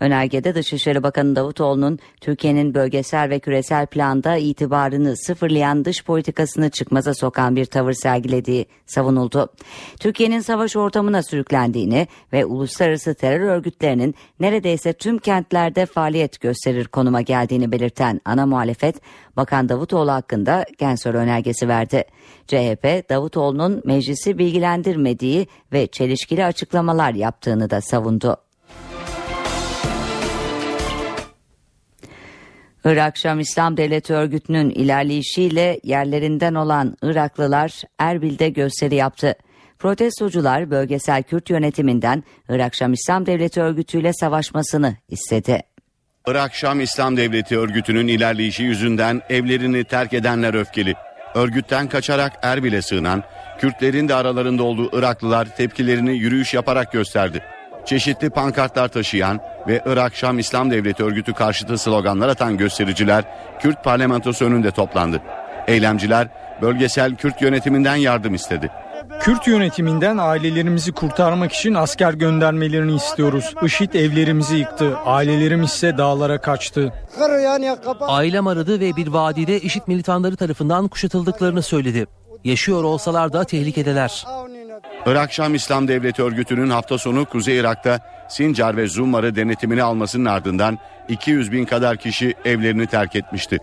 Önergede 0.00 0.54
Dışişleri 0.54 1.02
Bakanı 1.02 1.36
Davutoğlu'nun 1.36 1.98
Türkiye'nin 2.20 2.74
bölgesel 2.74 3.30
ve 3.30 3.38
küresel 3.38 3.86
planda 3.86 4.36
itibarını 4.36 5.16
sıfırlayan 5.16 5.84
dış 5.84 6.04
politikasını 6.04 6.70
çıkmaza 6.70 7.14
sokan 7.14 7.56
bir 7.56 7.64
tavır 7.64 7.92
sergilediği 7.92 8.66
savunuldu. 8.86 9.48
Türkiye'nin 10.00 10.40
savaş 10.40 10.76
ortamına 10.76 11.22
sürüklendiğini 11.22 12.06
ve 12.32 12.44
uluslararası 12.44 13.14
terör 13.14 13.40
örgütlerinin 13.40 14.14
neredeyse 14.40 14.92
tüm 14.92 15.18
kentlerde 15.18 15.86
faaliyet 15.86 16.40
gösterir 16.40 16.84
konuma 16.84 17.20
geldiğini 17.20 17.72
belirten 17.72 18.20
ana 18.24 18.46
muhalefet 18.46 18.96
Bakan 19.36 19.68
Davutoğlu 19.68 20.12
hakkında 20.12 20.64
Gensör 20.78 21.14
önergesi 21.14 21.68
verdi. 21.68 22.04
CHP 22.46 23.10
Davutoğlu'nun 23.10 23.82
meclisi 23.84 24.38
bilgilendirmediği 24.38 25.46
ve 25.72 25.86
çelişkili 25.86 26.44
açıklamalar 26.44 27.14
yaptığını 27.14 27.70
da 27.70 27.80
savundu. 27.80 28.36
Irak 32.84 33.16
Şam 33.16 33.40
İslam 33.40 33.76
Devleti 33.76 34.14
örgütünün 34.14 34.70
ilerleyişiyle 34.70 35.80
yerlerinden 35.84 36.54
olan 36.54 36.96
Iraklılar 37.02 37.82
Erbil'de 37.98 38.48
gösteri 38.48 38.94
yaptı. 38.94 39.34
Protestocular 39.78 40.70
bölgesel 40.70 41.22
Kürt 41.22 41.50
yönetiminden 41.50 42.24
Irak 42.48 42.74
Şam 42.74 42.92
İslam 42.92 43.26
Devleti 43.26 43.60
örgütüyle 43.60 44.12
savaşmasını 44.12 44.96
istedi. 45.08 45.71
Irak 46.26 46.54
Şam 46.54 46.80
İslam 46.80 47.16
Devleti 47.16 47.58
örgütünün 47.58 48.08
ilerleyişi 48.08 48.62
yüzünden 48.62 49.22
evlerini 49.30 49.84
terk 49.84 50.12
edenler 50.12 50.54
öfkeli. 50.54 50.94
Örgütten 51.34 51.88
kaçarak 51.88 52.32
Erbil'e 52.42 52.82
sığınan, 52.82 53.22
Kürtlerin 53.58 54.08
de 54.08 54.14
aralarında 54.14 54.62
olduğu 54.62 54.98
Iraklılar 54.98 55.56
tepkilerini 55.56 56.16
yürüyüş 56.16 56.54
yaparak 56.54 56.92
gösterdi. 56.92 57.42
Çeşitli 57.84 58.30
pankartlar 58.30 58.88
taşıyan 58.88 59.40
ve 59.68 59.82
Irak 59.86 60.16
Şam 60.16 60.38
İslam 60.38 60.70
Devleti 60.70 61.04
örgütü 61.04 61.32
karşıtı 61.34 61.78
sloganlar 61.78 62.28
atan 62.28 62.56
göstericiler 62.56 63.24
Kürt 63.60 63.84
parlamentosu 63.84 64.44
önünde 64.44 64.70
toplandı. 64.70 65.22
Eylemciler 65.66 66.28
bölgesel 66.62 67.14
Kürt 67.16 67.42
yönetiminden 67.42 67.96
yardım 67.96 68.34
istedi. 68.34 68.70
Kürt 69.22 69.46
yönetiminden 69.46 70.16
ailelerimizi 70.16 70.92
kurtarmak 70.92 71.52
için 71.52 71.74
asker 71.74 72.12
göndermelerini 72.12 72.96
istiyoruz. 72.96 73.54
IŞİD 73.62 73.94
evlerimizi 73.94 74.56
yıktı. 74.56 74.96
Ailelerimiz 74.96 75.70
ise 75.70 75.98
dağlara 75.98 76.40
kaçtı. 76.40 76.92
Ailem 78.00 78.46
aradı 78.46 78.80
ve 78.80 78.96
bir 78.96 79.06
vadide 79.06 79.60
IŞİD 79.60 79.82
militanları 79.86 80.36
tarafından 80.36 80.88
kuşatıldıklarını 80.88 81.62
söyledi. 81.62 82.06
Yaşıyor 82.44 82.84
olsalar 82.84 83.32
da 83.32 83.44
tehlikedeler. 83.44 84.24
Irak 85.06 85.32
Şam 85.32 85.54
İslam 85.54 85.88
Devleti 85.88 86.22
örgütünün 86.22 86.70
hafta 86.70 86.98
sonu 86.98 87.24
Kuzey 87.24 87.58
Irak'ta 87.58 87.98
Sincar 88.28 88.76
ve 88.76 88.88
Zummar'ı 88.88 89.36
denetimine 89.36 89.82
almasının 89.82 90.24
ardından 90.24 90.78
200 91.08 91.52
bin 91.52 91.64
kadar 91.64 91.96
kişi 91.96 92.34
evlerini 92.44 92.86
terk 92.86 93.16
etmişti. 93.16 93.58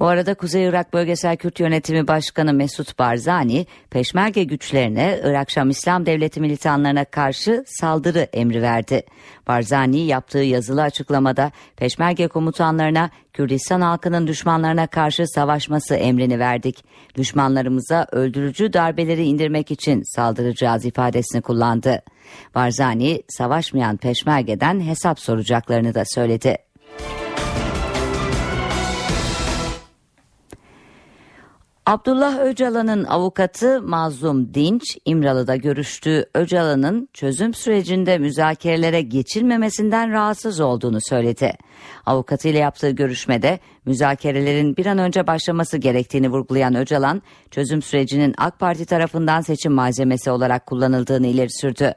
Bu 0.00 0.06
arada 0.06 0.34
Kuzey 0.34 0.64
Irak 0.64 0.92
Bölgesel 0.92 1.36
Kürt 1.36 1.60
Yönetimi 1.60 2.08
Başkanı 2.08 2.52
Mesut 2.52 2.98
Barzani, 2.98 3.66
Peşmerge 3.90 4.44
güçlerine 4.44 5.20
Irak 5.24 5.50
Şam 5.50 5.70
İslam 5.70 6.06
Devleti 6.06 6.40
militanlarına 6.40 7.04
karşı 7.04 7.64
saldırı 7.66 8.18
emri 8.18 8.62
verdi. 8.62 9.02
Barzani 9.48 10.00
yaptığı 10.00 10.38
yazılı 10.38 10.82
açıklamada 10.82 11.50
Peşmerge 11.76 12.28
komutanlarına 12.28 13.10
Kürdistan 13.32 13.80
halkının 13.80 14.26
düşmanlarına 14.26 14.86
karşı 14.86 15.26
savaşması 15.26 15.94
emrini 15.94 16.38
verdik. 16.38 16.84
Düşmanlarımıza 17.14 18.06
öldürücü 18.12 18.72
darbeleri 18.72 19.24
indirmek 19.24 19.70
için 19.70 20.02
saldıracağız 20.16 20.84
ifadesini 20.84 21.42
kullandı. 21.42 22.02
Barzani 22.54 23.22
savaşmayan 23.28 23.96
Peşmerge'den 23.96 24.80
hesap 24.80 25.20
soracaklarını 25.20 25.94
da 25.94 26.02
söyledi. 26.06 26.69
Abdullah 31.90 32.38
Öcalan'ın 32.38 33.04
avukatı 33.04 33.82
Mazlum 33.82 34.54
Dinç, 34.54 34.82
İmralı'da 35.04 35.56
görüştüğü 35.56 36.26
Öcalan'ın 36.34 37.08
çözüm 37.12 37.54
sürecinde 37.54 38.18
müzakerelere 38.18 39.02
geçilmemesinden 39.02 40.12
rahatsız 40.12 40.60
olduğunu 40.60 40.98
söyledi. 41.08 41.52
Avukatıyla 42.06 42.60
yaptığı 42.60 42.90
görüşmede 42.90 43.58
müzakerelerin 43.84 44.76
bir 44.76 44.86
an 44.86 44.98
önce 44.98 45.26
başlaması 45.26 45.78
gerektiğini 45.78 46.28
vurgulayan 46.28 46.74
Öcalan, 46.74 47.22
çözüm 47.50 47.82
sürecinin 47.82 48.34
AK 48.38 48.58
Parti 48.58 48.86
tarafından 48.86 49.40
seçim 49.40 49.72
malzemesi 49.72 50.30
olarak 50.30 50.66
kullanıldığını 50.66 51.26
ileri 51.26 51.50
sürdü. 51.50 51.94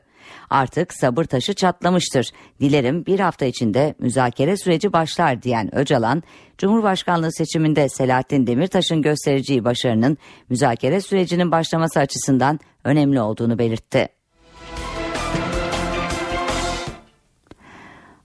Artık 0.50 0.94
sabır 0.94 1.24
taşı 1.24 1.54
çatlamıştır. 1.54 2.28
Dilerim 2.60 3.06
bir 3.06 3.20
hafta 3.20 3.46
içinde 3.46 3.96
müzakere 4.00 4.58
süreci 4.58 4.94
başlar 4.94 5.42
diyen 5.42 5.76
Öcalan, 5.76 6.24
Cumhurbaşkanlığı 6.58 7.34
seçiminde 7.34 7.90
Selahattin 7.90 8.48
Demirtaş'ın 8.48 9.02
göstereceği 9.02 9.64
başarının 9.64 10.18
müzakere 10.50 11.02
sürecinin 11.02 11.52
başlaması 11.52 12.00
açısından 12.00 12.60
önemli 12.84 13.22
olduğunu 13.22 13.60
belirtti. 13.60 14.10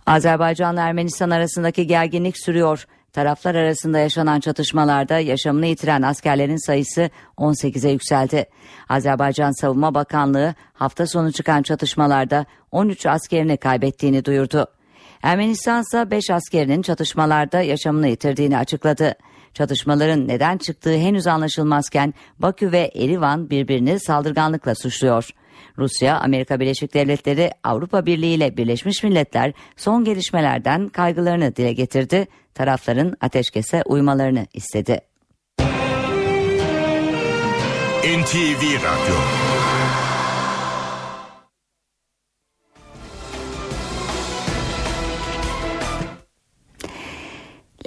Azerbaycan 0.06 0.74
ile 0.74 0.80
Ermenistan 0.80 1.30
arasındaki 1.30 1.86
gerginlik 1.86 2.38
sürüyor. 2.38 2.86
Taraflar 3.12 3.54
arasında 3.54 3.98
yaşanan 3.98 4.40
çatışmalarda 4.40 5.18
yaşamını 5.18 5.66
yitiren 5.66 6.02
askerlerin 6.02 6.66
sayısı 6.66 7.10
18'e 7.36 7.90
yükseldi. 7.90 8.46
Azerbaycan 8.88 9.60
Savunma 9.60 9.94
Bakanlığı 9.94 10.54
hafta 10.72 11.06
sonu 11.06 11.32
çıkan 11.32 11.62
çatışmalarda 11.62 12.46
13 12.72 13.06
askerini 13.06 13.56
kaybettiğini 13.56 14.24
duyurdu. 14.24 14.66
Ermenistan 15.22 15.82
ise 15.82 16.10
5 16.10 16.30
askerinin 16.30 16.82
çatışmalarda 16.82 17.60
yaşamını 17.60 18.08
yitirdiğini 18.08 18.58
açıkladı. 18.58 19.14
Çatışmaların 19.54 20.28
neden 20.28 20.58
çıktığı 20.58 20.96
henüz 20.96 21.26
anlaşılmazken 21.26 22.14
Bakü 22.38 22.72
ve 22.72 22.90
Erivan 22.94 23.50
birbirini 23.50 24.00
saldırganlıkla 24.00 24.74
suçluyor. 24.74 25.30
Rusya, 25.78 26.18
Amerika 26.18 26.60
Birleşik 26.60 26.94
Devletleri, 26.94 27.50
Avrupa 27.64 28.06
Birliği 28.06 28.34
ile 28.34 28.56
Birleşmiş 28.56 29.02
Milletler 29.02 29.52
son 29.76 30.04
gelişmelerden 30.04 30.88
kaygılarını 30.88 31.56
dile 31.56 31.72
getirdi. 31.72 32.26
Tarafların 32.54 33.16
ateşkese 33.20 33.82
uymalarını 33.86 34.46
istedi. 34.54 35.00
NTV 38.04 38.62
Radyo 38.62 39.16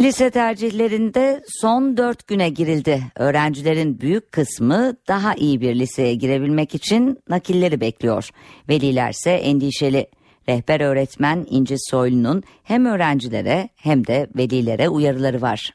Lise 0.02 0.30
tercihlerinde 0.30 1.44
son 1.48 1.98
4 1.98 2.28
güne 2.28 2.50
girildi. 2.50 3.02
Öğrencilerin 3.16 4.02
büyük 4.02 4.32
kısmı 4.32 4.94
daha 5.08 5.36
iyi 5.36 5.62
bir 5.62 5.76
liseye 5.76 6.16
girebilmek 6.16 6.76
için 6.76 7.20
nakilleri 7.30 7.82
bekliyor. 7.82 8.30
Velilerse 8.70 9.32
endişeli. 9.32 10.08
Rehber 10.50 10.82
öğretmen 10.82 11.46
İnci 11.50 11.76
Soylu'nun 11.80 12.44
hem 12.64 12.86
öğrencilere 12.86 13.70
hem 13.76 14.08
de 14.08 14.28
velilere 14.36 14.90
uyarıları 14.90 15.42
var. 15.42 15.70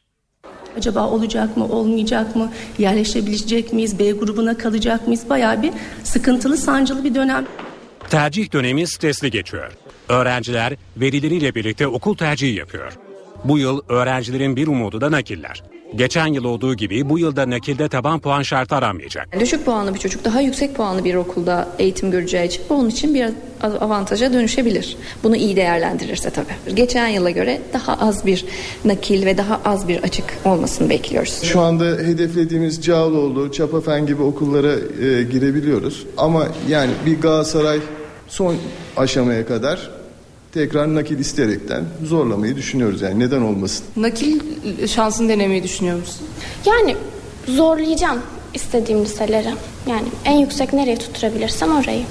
Acaba 0.76 1.10
olacak 1.10 1.56
mı, 1.56 1.68
olmayacak 1.68 2.36
mı? 2.36 2.52
Yerleşebilecek 2.78 3.72
miyiz? 3.72 3.98
B 3.98 4.10
grubuna 4.10 4.58
kalacak 4.58 5.06
mıyız? 5.06 5.30
Bayağı 5.30 5.62
bir 5.62 5.72
sıkıntılı, 6.04 6.56
sancılı 6.56 7.04
bir 7.04 7.14
dönem. 7.14 7.46
Tercih 8.10 8.52
dönemi 8.52 8.86
stresli 8.86 9.30
geçiyor. 9.30 9.72
Öğrenciler 10.08 10.76
velileriyle 10.96 11.54
birlikte 11.54 11.86
okul 11.86 12.16
tercihi 12.16 12.54
yapıyor. 12.54 13.05
Bu 13.48 13.58
yıl 13.58 13.80
öğrencilerin 13.88 14.56
bir 14.56 14.66
umudu 14.66 15.00
da 15.00 15.10
nakiller. 15.10 15.62
Geçen 15.94 16.26
yıl 16.26 16.44
olduğu 16.44 16.74
gibi 16.74 17.08
bu 17.08 17.18
yılda 17.18 17.50
nakilde 17.50 17.88
taban 17.88 18.18
puan 18.18 18.42
şartı 18.42 18.74
aranmayacak. 18.74 19.40
Düşük 19.40 19.64
puanlı 19.64 19.94
bir 19.94 19.98
çocuk 19.98 20.24
daha 20.24 20.40
yüksek 20.40 20.74
puanlı 20.74 21.04
bir 21.04 21.14
okulda 21.14 21.68
eğitim 21.78 22.10
göreceği 22.10 22.46
için 22.46 22.62
bu 22.70 22.74
onun 22.74 22.88
için 22.88 23.14
bir 23.14 23.26
avantaja 23.62 24.32
dönüşebilir. 24.32 24.96
Bunu 25.22 25.36
iyi 25.36 25.56
değerlendirirse 25.56 26.30
tabii. 26.30 26.76
Geçen 26.76 27.08
yıla 27.08 27.30
göre 27.30 27.60
daha 27.72 27.94
az 27.94 28.26
bir 28.26 28.44
nakil 28.84 29.26
ve 29.26 29.38
daha 29.38 29.60
az 29.64 29.88
bir 29.88 30.02
açık 30.02 30.24
olmasını 30.44 30.90
bekliyoruz. 30.90 31.42
Şu 31.42 31.60
anda 31.60 31.84
hedeflediğimiz 31.84 32.84
Cağaloğlu, 32.84 33.52
Çapafen 33.52 34.06
gibi 34.06 34.22
okullara 34.22 34.72
e, 34.72 35.22
girebiliyoruz. 35.22 36.06
Ama 36.16 36.48
yani 36.68 36.90
bir 37.06 37.20
Galatasaray 37.20 37.80
son 38.28 38.56
aşamaya 38.96 39.46
kadar 39.46 39.90
tekrar 40.56 40.94
nakil 40.94 41.18
isteyerekten 41.18 41.84
zorlamayı 42.04 42.56
düşünüyoruz 42.56 43.02
yani 43.02 43.18
neden 43.18 43.42
olmasın. 43.42 43.86
Nakil 43.96 44.40
şansını 44.86 45.28
denemeyi 45.28 45.62
düşünüyor 45.62 45.98
musun? 45.98 46.26
Yani 46.66 46.96
zorlayacağım 47.46 48.22
istediğim 48.54 49.04
liselere. 49.04 49.54
Yani 49.86 50.08
en 50.24 50.38
yüksek 50.38 50.72
nereye 50.72 50.98
tutturabilirsem 50.98 51.76
orayı. 51.76 52.02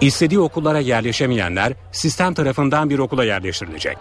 İstediği 0.00 0.40
okullara 0.40 0.80
yerleşemeyenler 0.80 1.72
sistem 1.92 2.34
tarafından 2.34 2.90
bir 2.90 2.98
okula 2.98 3.24
yerleştirilecek. 3.24 3.96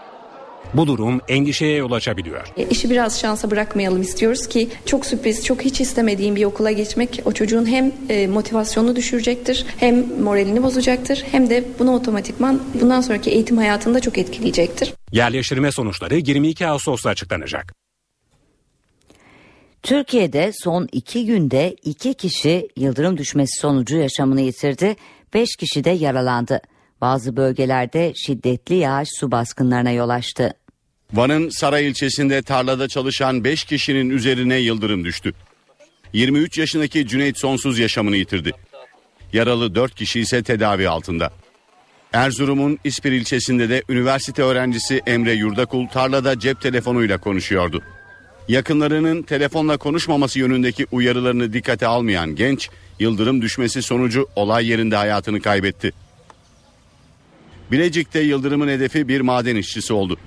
Bu 0.74 0.88
durum 0.88 1.22
endişeye 1.28 1.78
yol 1.78 1.91
açabiliyor. 1.91 2.47
E, 2.57 2.68
işi 2.70 2.89
biraz 2.89 3.20
şansa 3.20 3.51
bırakmayalım 3.51 4.01
istiyoruz 4.01 4.47
ki 4.47 4.70
çok 4.86 5.05
sürpriz, 5.05 5.45
çok 5.45 5.61
hiç 5.61 5.82
istemediğim 5.82 6.36
bir 6.36 6.45
okula 6.45 6.72
geçmek 6.72 7.22
o 7.26 7.32
çocuğun 7.32 7.66
hem 7.66 7.91
e, 8.09 8.28
motivasyonunu 8.28 8.95
düşürecektir, 8.95 9.66
hem 9.78 10.22
moralini 10.22 10.63
bozacaktır, 10.63 11.24
hem 11.32 11.49
de 11.49 11.63
bunu 11.80 11.95
otomatikman 11.95 12.61
bundan 12.82 13.01
sonraki 13.01 13.30
eğitim 13.32 13.57
hayatında 13.57 13.99
çok 13.99 14.18
etkileyecektir. 14.18 14.93
Yerleştirme 15.11 15.72
sonuçları 15.72 16.16
22 16.16 16.68
Ağustos'ta 16.68 17.09
açıklanacak. 17.09 17.74
Türkiye'de 19.84 20.51
son 20.63 20.88
iki 20.91 21.26
günde 21.26 21.76
iki 21.84 22.13
kişi 22.13 22.68
yıldırım 22.76 23.18
düşmesi 23.18 23.59
sonucu 23.59 23.97
yaşamını 23.97 24.41
yitirdi, 24.41 24.95
beş 25.34 25.55
kişi 25.55 25.84
de 25.84 25.89
yaralandı. 25.89 26.61
Bazı 27.06 27.36
bölgelerde 27.36 28.14
şiddetli 28.16 28.76
yağış 28.76 29.10
su 29.20 29.32
baskınlarına 29.32 29.91
yol 29.91 30.10
açtı. 30.10 30.53
Van'ın 31.14 31.49
Saray 31.49 31.88
ilçesinde 31.88 32.41
tarlada 32.41 32.88
çalışan 32.88 33.43
5 33.43 33.64
kişinin 33.64 34.10
üzerine 34.10 34.56
yıldırım 34.56 35.06
düştü. 35.06 35.34
23 36.14 36.58
yaşındaki 36.58 37.08
Cüneyt 37.08 37.39
Sonsuz 37.39 37.80
yaşamını 37.80 38.16
yitirdi. 38.16 38.51
Yaralı 39.34 39.76
4 39.76 39.95
kişi 39.95 40.20
ise 40.20 40.43
tedavi 40.43 40.89
altında. 40.89 41.32
Erzurum'un 42.14 42.80
İspir 42.84 43.12
ilçesinde 43.12 43.70
de 43.70 43.84
üniversite 43.89 44.43
öğrencisi 44.43 45.01
Emre 45.06 45.34
Yurdakul 45.34 45.88
tarlada 45.88 46.39
cep 46.39 46.62
telefonuyla 46.62 47.18
konuşuyordu. 47.18 47.82
Yakınlarının 48.47 49.22
telefonla 49.22 49.78
konuşmaması 49.78 50.39
yönündeki 50.39 50.88
uyarılarını 50.91 51.53
dikkate 51.53 51.88
almayan 51.88 52.36
genç, 52.36 52.70
yıldırım 52.99 53.41
düşmesi 53.41 53.82
sonucu 53.82 54.28
olay 54.36 54.68
yerinde 54.68 54.95
hayatını 54.95 55.41
kaybetti. 55.41 56.05
Bilecik'te 57.72 58.20
yıldırımın 58.20 58.68
hedefi 58.68 59.07
bir 59.07 59.22
maden 59.22 59.55
işçisi 59.55 59.93
oldu. 59.93 60.18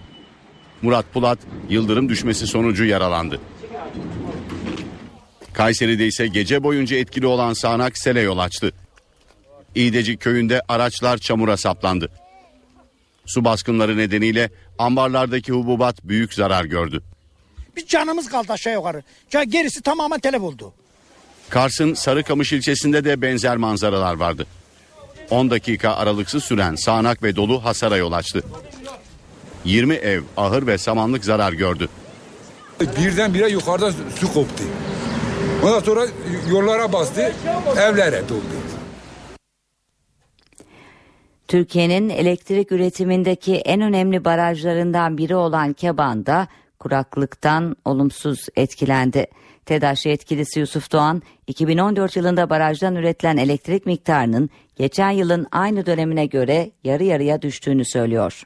Murat 0.82 1.12
Pulat 1.12 1.38
yıldırım 1.68 2.08
düşmesi 2.08 2.46
sonucu 2.46 2.84
yaralandı. 2.84 3.40
Kayseri'de 5.52 6.06
ise 6.06 6.26
gece 6.26 6.62
boyunca 6.62 6.96
etkili 6.96 7.26
olan 7.26 7.52
sağanak 7.52 7.98
sele 7.98 8.20
yol 8.20 8.38
açtı. 8.38 8.72
İğdecik 9.74 10.20
köyünde 10.20 10.62
araçlar 10.68 11.18
çamura 11.18 11.56
saplandı. 11.56 12.10
Su 13.26 13.44
baskınları 13.44 13.96
nedeniyle 13.96 14.50
ambarlardaki 14.78 15.52
hububat 15.52 16.04
büyük 16.04 16.34
zarar 16.34 16.64
gördü. 16.64 17.02
Biz 17.76 17.86
canımız 17.86 18.28
kaldı 18.28 18.52
aşağı 18.52 18.72
yukarı. 18.72 19.02
Gerisi 19.48 19.82
tamamen 19.82 20.20
telef 20.20 20.42
oldu. 20.42 20.72
Kars'ın 21.48 21.94
Sarıkamış 21.94 22.52
ilçesinde 22.52 23.04
de 23.04 23.22
benzer 23.22 23.56
manzaralar 23.56 24.14
vardı. 24.14 24.46
10 25.30 25.50
dakika 25.50 25.94
aralıksız 25.94 26.44
süren 26.44 26.74
sağanak 26.74 27.22
ve 27.22 27.36
dolu 27.36 27.64
hasara 27.64 27.96
yol 27.96 28.12
açtı. 28.12 28.42
20 29.64 29.94
ev, 29.94 30.22
ahır 30.36 30.66
ve 30.66 30.78
samanlık 30.78 31.24
zarar 31.24 31.52
gördü. 31.52 31.88
Birdenbire 32.80 33.48
yukarıdan 33.48 33.92
su 34.20 34.32
koptu. 34.32 34.64
Ondan 35.64 35.80
sonra 35.80 36.06
yollara 36.50 36.92
bastı, 36.92 37.32
evlere 37.76 38.28
doldu. 38.28 38.42
Türkiye'nin 41.48 42.08
elektrik 42.08 42.72
üretimindeki 42.72 43.56
en 43.56 43.80
önemli 43.80 44.24
barajlarından 44.24 45.18
biri 45.18 45.36
olan 45.36 45.72
Keban'da 45.72 46.48
kuraklıktan 46.78 47.76
olumsuz 47.84 48.46
etkilendi. 48.56 49.26
TEDAŞ 49.66 50.06
yetkilisi 50.06 50.60
Yusuf 50.60 50.92
Doğan, 50.92 51.22
2014 51.46 52.16
yılında 52.16 52.50
barajdan 52.50 52.96
üretilen 52.96 53.36
elektrik 53.36 53.86
miktarının 53.86 54.50
geçen 54.78 55.10
yılın 55.10 55.46
aynı 55.52 55.86
dönemine 55.86 56.26
göre 56.26 56.70
yarı 56.84 57.04
yarıya 57.04 57.42
düştüğünü 57.42 57.84
söylüyor. 57.84 58.42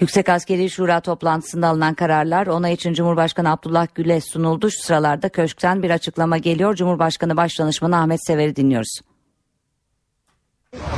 Yüksek 0.00 0.28
Askeri 0.28 0.70
Şura 0.70 1.00
toplantısında 1.00 1.68
alınan 1.68 1.94
kararlar 1.94 2.46
onay 2.46 2.72
için 2.72 2.94
Cumhurbaşkanı 2.94 3.52
Abdullah 3.52 3.86
Gül'e 3.94 4.20
sunuldu. 4.20 4.70
Şu 4.70 4.82
sıralarda 4.82 5.28
köşkten 5.28 5.82
bir 5.82 5.90
açıklama 5.90 6.38
geliyor. 6.38 6.74
Cumhurbaşkanı 6.74 7.36
Başdanışmanı 7.36 7.96
Ahmet 7.96 8.26
Sever'i 8.26 8.56
dinliyoruz. 8.56 9.00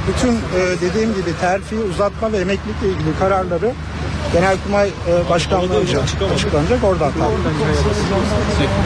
Bütün 0.09 0.32
e, 0.32 0.80
dediğim 0.80 1.14
gibi 1.14 1.38
terfi, 1.41 1.76
uzatma 1.76 2.32
ve 2.32 2.38
emeklilikle 2.38 2.88
ilgili 2.88 3.18
kararları 3.18 3.72
Genelkurmay 4.33 4.89
e, 4.89 5.31
Başkanlığı'nca 5.31 6.01
açıklanacak 6.35 6.85
oradan 6.85 7.12
tabii. 7.12 7.24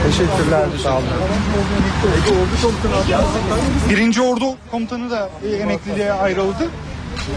Teşekkürler, 0.07 0.67
sağ 0.83 0.97
olun. 0.97 1.05
Birinci 3.91 4.23
Ordu 4.23 4.45
Komutanı 4.71 5.11
da 5.11 5.31
emekliliğe 5.61 6.13
ayrıldı. 6.13 6.69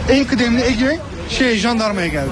En 0.10 0.26
kıdemli 0.26 0.64
Ege 0.64 1.00
şey 1.30 1.56
jandarmaya 1.56 2.08
geldi. 2.08 2.30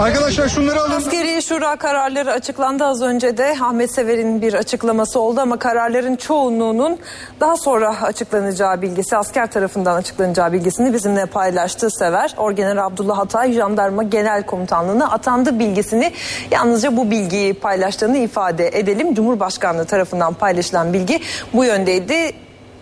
Arkadaşlar 0.00 0.48
şunları 0.48 0.80
alın. 0.80 0.96
Askeri 0.96 1.42
şura 1.42 1.76
kararları 1.76 2.32
açıklandı 2.32 2.84
az 2.84 3.02
önce 3.02 3.36
de 3.36 3.56
Ahmet 3.62 3.94
Sever'in 3.94 4.42
bir 4.42 4.54
açıklaması 4.54 5.20
oldu 5.20 5.40
ama 5.40 5.58
kararların 5.58 6.16
çoğunluğunun 6.16 6.98
daha 7.40 7.56
sonra 7.56 8.02
açıklanacağı 8.02 8.82
bilgisi 8.82 9.16
asker 9.16 9.50
tarafından 9.50 9.96
açıklanacağı 9.96 10.52
bilgisini 10.52 10.92
bizimle 10.92 11.26
paylaştı 11.26 11.90
Sever. 11.90 12.34
Orgeneral 12.36 12.86
Abdullah 12.86 13.18
Hatay 13.18 13.52
Jandarma 13.52 14.02
Genel 14.02 14.42
Komutanlığı'na 14.42 15.10
atandı 15.10 15.58
bilgisini 15.58 16.12
yalnızca 16.50 16.96
bu 16.96 17.10
bilgiyi 17.10 17.54
paylaştığını 17.54 18.18
ifade 18.18 18.78
edelim. 18.78 19.14
Cumhurbaşkanlığı 19.14 19.84
tarafından 19.84 20.34
paylaşılan 20.34 20.92
bilgi 20.92 21.20
bu 21.52 21.64
yöndeydi. 21.64 22.32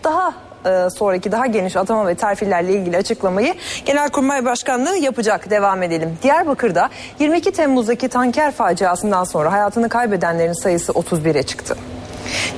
Daha 0.04 0.34
e, 0.66 0.90
sonraki 0.90 1.32
daha 1.32 1.46
geniş 1.46 1.76
atama 1.76 2.06
ve 2.06 2.14
terfilerle 2.14 2.72
ilgili 2.72 2.96
açıklamayı 2.96 3.54
Genelkurmay 3.84 4.44
Başkanlığı 4.44 4.96
yapacak. 4.96 5.50
Devam 5.50 5.82
edelim. 5.82 6.18
Diyarbakır'da 6.22 6.90
22 7.18 7.52
Temmuz'daki 7.52 8.08
tanker 8.08 8.52
faciasından 8.52 9.24
sonra 9.24 9.52
hayatını 9.52 9.88
kaybedenlerin 9.88 10.62
sayısı 10.62 10.92
31'e 10.92 11.42
çıktı. 11.42 11.76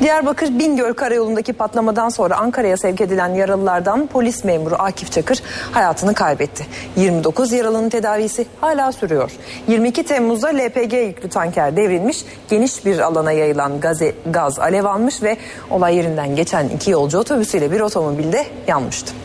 Diyarbakır 0.01 0.59
Bingöl 0.59 0.93
Karayolu'ndaki 0.93 1.53
patlamadan 1.53 2.09
sonra 2.09 2.37
Ankara'ya 2.37 2.77
sevk 2.77 3.01
edilen 3.01 3.35
yaralılardan 3.35 4.07
polis 4.07 4.45
memuru 4.45 4.75
Akif 4.79 5.13
Çakır 5.13 5.43
hayatını 5.73 6.15
kaybetti. 6.15 6.67
29 6.97 7.53
yaralının 7.53 7.89
tedavisi 7.89 8.47
hala 8.61 8.93
sürüyor. 8.93 9.31
22 9.69 10.03
Temmuz'da 10.03 10.49
LPG 10.49 10.93
yüklü 10.93 11.29
tanker 11.29 11.77
devrilmiş, 11.77 12.25
geniş 12.51 12.85
bir 12.87 12.99
alana 12.99 13.33
yayılan 13.33 13.81
gaze, 13.81 14.15
gaz 14.31 14.59
alev 14.59 14.85
almış 14.85 15.23
ve 15.23 15.37
olay 15.71 15.97
yerinden 15.97 16.37
geçen 16.37 16.69
iki 16.69 16.91
yolcu 16.91 17.19
otobüsüyle 17.19 17.73
bir 17.73 17.81
otomobilde 17.81 18.47
yanmıştı. 18.67 19.22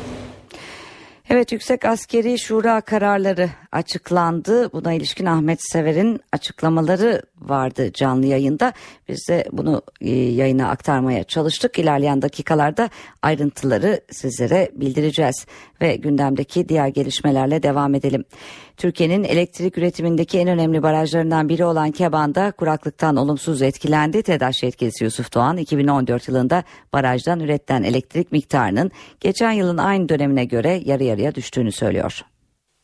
Evet 1.30 1.52
Yüksek 1.52 1.86
Askeri 1.86 2.40
Şura 2.40 2.82
kararları 2.82 3.50
açıklandı. 3.72 4.74
Buna 4.74 4.94
ilişkin 4.94 5.26
Ahmet 5.26 5.60
Sever'in 5.62 6.20
açıklamaları 6.32 7.22
vardı 7.40 7.94
canlı 7.94 8.26
yayında. 8.26 8.74
Biz 9.10 9.28
de 9.30 9.46
bunu 9.52 9.82
e, 10.02 10.10
yayına 10.10 10.70
aktarmaya 10.70 11.24
çalıştık. 11.24 11.80
İlerleyen 11.80 12.22
dakikalarda 12.22 12.90
ayrıntıları 13.22 14.02
sizlere 14.12 14.72
bildireceğiz 14.74 15.46
ve 15.82 15.96
gündemdeki 15.96 16.70
diğer 16.70 16.88
gelişmelerle 16.88 17.64
devam 17.64 17.96
edelim. 17.96 18.26
Türkiye'nin 18.78 19.24
elektrik 19.24 19.78
üretimindeki 19.78 20.40
en 20.40 20.48
önemli 20.48 20.84
barajlarından 20.84 21.50
biri 21.50 21.66
olan 21.66 21.92
Keban'da 21.92 22.52
kuraklıktan 22.52 23.16
olumsuz 23.16 23.62
etkilendi. 23.62 24.24
TEDAŞ 24.24 24.64
yetkilisi 24.64 25.04
Yusuf 25.04 25.34
Doğan 25.34 25.58
2014 25.58 26.28
yılında 26.28 26.64
barajdan 26.94 27.40
üretilen 27.40 27.84
elektrik 27.84 28.32
miktarının 28.32 28.92
geçen 29.20 29.52
yılın 29.52 29.78
aynı 29.78 30.10
dönemine 30.10 30.46
göre 30.46 30.82
yarı 30.86 31.04
yarıya 31.04 31.36
düştüğünü 31.36 31.72
söylüyor. 31.72 32.22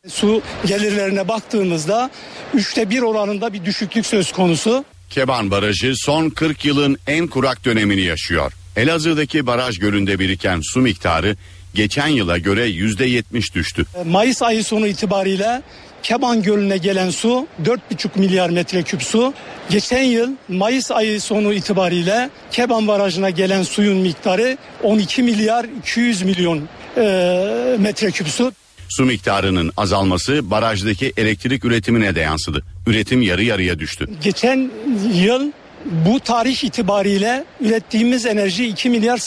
Su 0.08 0.42
gelirlerine 0.66 1.28
baktığımızda 1.28 2.10
üçte 2.54 2.90
bir 2.90 3.02
oranında 3.02 3.52
bir 3.52 3.64
düşüklük 3.64 4.06
söz 4.06 4.32
konusu. 4.32 4.84
Keban 5.10 5.50
Barajı 5.50 5.92
son 5.96 6.30
40 6.30 6.64
yılın 6.64 6.96
en 7.06 7.26
kurak 7.26 7.64
dönemini 7.64 8.00
yaşıyor. 8.00 8.52
Elazığ'daki 8.76 9.46
baraj 9.46 9.78
gölünde 9.78 10.18
biriken 10.18 10.60
su 10.62 10.80
miktarı 10.80 11.36
geçen 11.74 12.08
yıla 12.08 12.38
göre 12.38 12.68
%70 12.68 13.54
düştü. 13.54 13.84
Mayıs 14.04 14.42
ayı 14.42 14.64
sonu 14.64 14.86
itibariyle 14.86 15.62
Keban 16.02 16.42
Gölü'ne 16.42 16.76
gelen 16.76 17.10
su 17.10 17.46
4,5 17.64 18.18
milyar 18.18 18.50
metreküp 18.50 19.02
su. 19.02 19.34
Geçen 19.70 20.02
yıl 20.02 20.30
Mayıs 20.48 20.90
ayı 20.90 21.20
sonu 21.20 21.52
itibariyle 21.52 22.30
Keban 22.50 22.88
Barajı'na 22.88 23.30
gelen 23.30 23.62
suyun 23.62 23.96
miktarı 23.96 24.58
12 24.82 25.22
milyar 25.22 25.66
200 25.78 26.22
milyon 26.22 26.68
e, 26.96 27.76
metreküp 27.78 28.28
su. 28.28 28.52
Su 28.88 29.04
miktarının 29.04 29.72
azalması 29.76 30.50
barajdaki 30.50 31.12
elektrik 31.16 31.64
üretimine 31.64 32.14
de 32.14 32.20
yansıdı. 32.20 32.64
Üretim 32.86 33.22
yarı 33.22 33.44
yarıya 33.44 33.78
düştü. 33.78 34.08
Geçen 34.22 34.70
yıl 35.14 35.52
bu 35.84 36.20
tarih 36.20 36.64
itibariyle 36.64 37.44
ürettiğimiz 37.60 38.26
enerji 38.26 38.66
2 38.66 38.90
milyar 38.90 39.18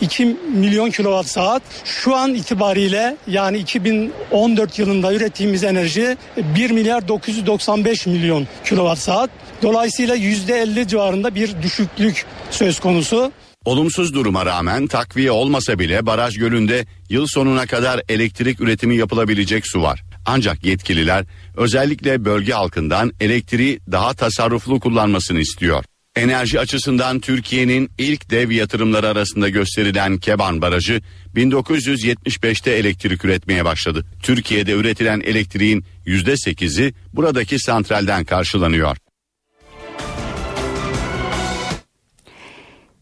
882 0.00 0.36
milyon 0.54 0.90
kilowatt 0.90 1.28
saat. 1.28 1.62
Şu 1.84 2.16
an 2.16 2.34
itibariyle 2.34 3.16
yani 3.26 3.58
2014 3.58 4.78
yılında 4.78 5.14
ürettiğimiz 5.14 5.64
enerji 5.64 6.16
1 6.36 6.70
milyar 6.70 7.08
995 7.08 8.06
milyon 8.06 8.46
kilowatt 8.64 8.98
saat. 8.98 9.30
Dolayısıyla 9.62 10.16
%50 10.16 10.88
civarında 10.88 11.34
bir 11.34 11.62
düşüklük 11.62 12.26
söz 12.50 12.80
konusu. 12.80 13.32
Olumsuz 13.64 14.14
duruma 14.14 14.46
rağmen 14.46 14.86
takviye 14.86 15.30
olmasa 15.30 15.78
bile 15.78 16.06
baraj 16.06 16.36
gölünde 16.36 16.86
yıl 17.08 17.26
sonuna 17.26 17.66
kadar 17.66 18.02
elektrik 18.08 18.60
üretimi 18.60 18.96
yapılabilecek 18.96 19.64
su 19.66 19.82
var. 19.82 20.02
Ancak 20.26 20.64
yetkililer 20.64 21.24
özellikle 21.56 22.24
bölge 22.24 22.52
halkından 22.52 23.12
elektriği 23.20 23.80
daha 23.92 24.14
tasarruflu 24.14 24.80
kullanmasını 24.80 25.40
istiyor. 25.40 25.84
Enerji 26.16 26.60
açısından 26.60 27.20
Türkiye'nin 27.20 27.90
ilk 27.98 28.30
dev 28.30 28.50
yatırımları 28.50 29.08
arasında 29.08 29.48
gösterilen 29.48 30.18
Keban 30.18 30.62
Barajı 30.62 31.00
1975'te 31.34 32.70
elektrik 32.70 33.24
üretmeye 33.24 33.64
başladı. 33.64 34.04
Türkiye'de 34.22 34.72
üretilen 34.72 35.20
elektriğin 35.20 35.84
%8'i 36.06 36.94
buradaki 37.12 37.58
santralden 37.58 38.24
karşılanıyor. 38.24 38.96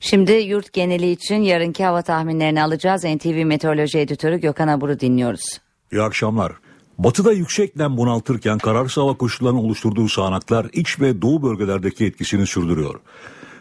Şimdi 0.00 0.32
yurt 0.32 0.72
geneli 0.72 1.10
için 1.10 1.42
yarınki 1.42 1.84
hava 1.84 2.02
tahminlerini 2.02 2.62
alacağız. 2.62 3.04
NTV 3.04 3.44
Meteoroloji 3.44 3.98
Editörü 3.98 4.40
Gökhan 4.40 4.68
Abur'u 4.68 5.00
dinliyoruz. 5.00 5.44
İyi 5.92 6.02
akşamlar. 6.02 6.52
Batıda 6.98 7.32
yüksek 7.32 7.76
nem 7.76 7.96
bunaltırken 7.96 8.58
kararsız 8.58 8.96
hava 8.96 9.14
koşullarının 9.16 9.58
oluşturduğu 9.58 10.08
sağanaklar 10.08 10.66
iç 10.72 11.00
ve 11.00 11.22
doğu 11.22 11.42
bölgelerdeki 11.42 12.04
etkisini 12.04 12.46
sürdürüyor. 12.46 13.00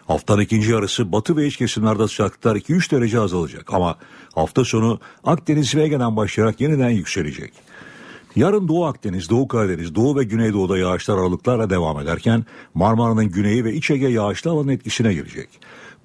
Haftanın 0.07 0.41
ikinci 0.41 0.71
yarısı 0.71 1.11
batı 1.11 1.37
ve 1.37 1.47
iç 1.47 1.57
kesimlerde 1.57 2.07
sıcaklıklar 2.07 2.55
2-3 2.55 2.91
derece 2.91 3.19
azalacak 3.19 3.73
ama 3.73 3.97
hafta 4.35 4.65
sonu 4.65 4.99
Akdeniz 5.23 5.75
ve 5.75 5.83
Ege'den 5.83 6.15
başlayarak 6.15 6.61
yeniden 6.61 6.89
yükselecek. 6.89 7.53
Yarın 8.35 8.67
Doğu 8.67 8.85
Akdeniz, 8.85 9.29
Doğu 9.29 9.47
Karadeniz, 9.47 9.95
Doğu 9.95 10.19
ve 10.19 10.23
Güneydoğu'da 10.23 10.77
yağışlar 10.77 11.17
aralıklarla 11.17 11.69
devam 11.69 11.99
ederken 11.99 12.45
Marmara'nın 12.73 13.25
güneyi 13.25 13.65
ve 13.65 13.73
İç 13.73 13.91
Ege 13.91 14.07
yağışlı 14.07 14.51
alanın 14.51 14.67
etkisine 14.67 15.13
girecek. 15.13 15.49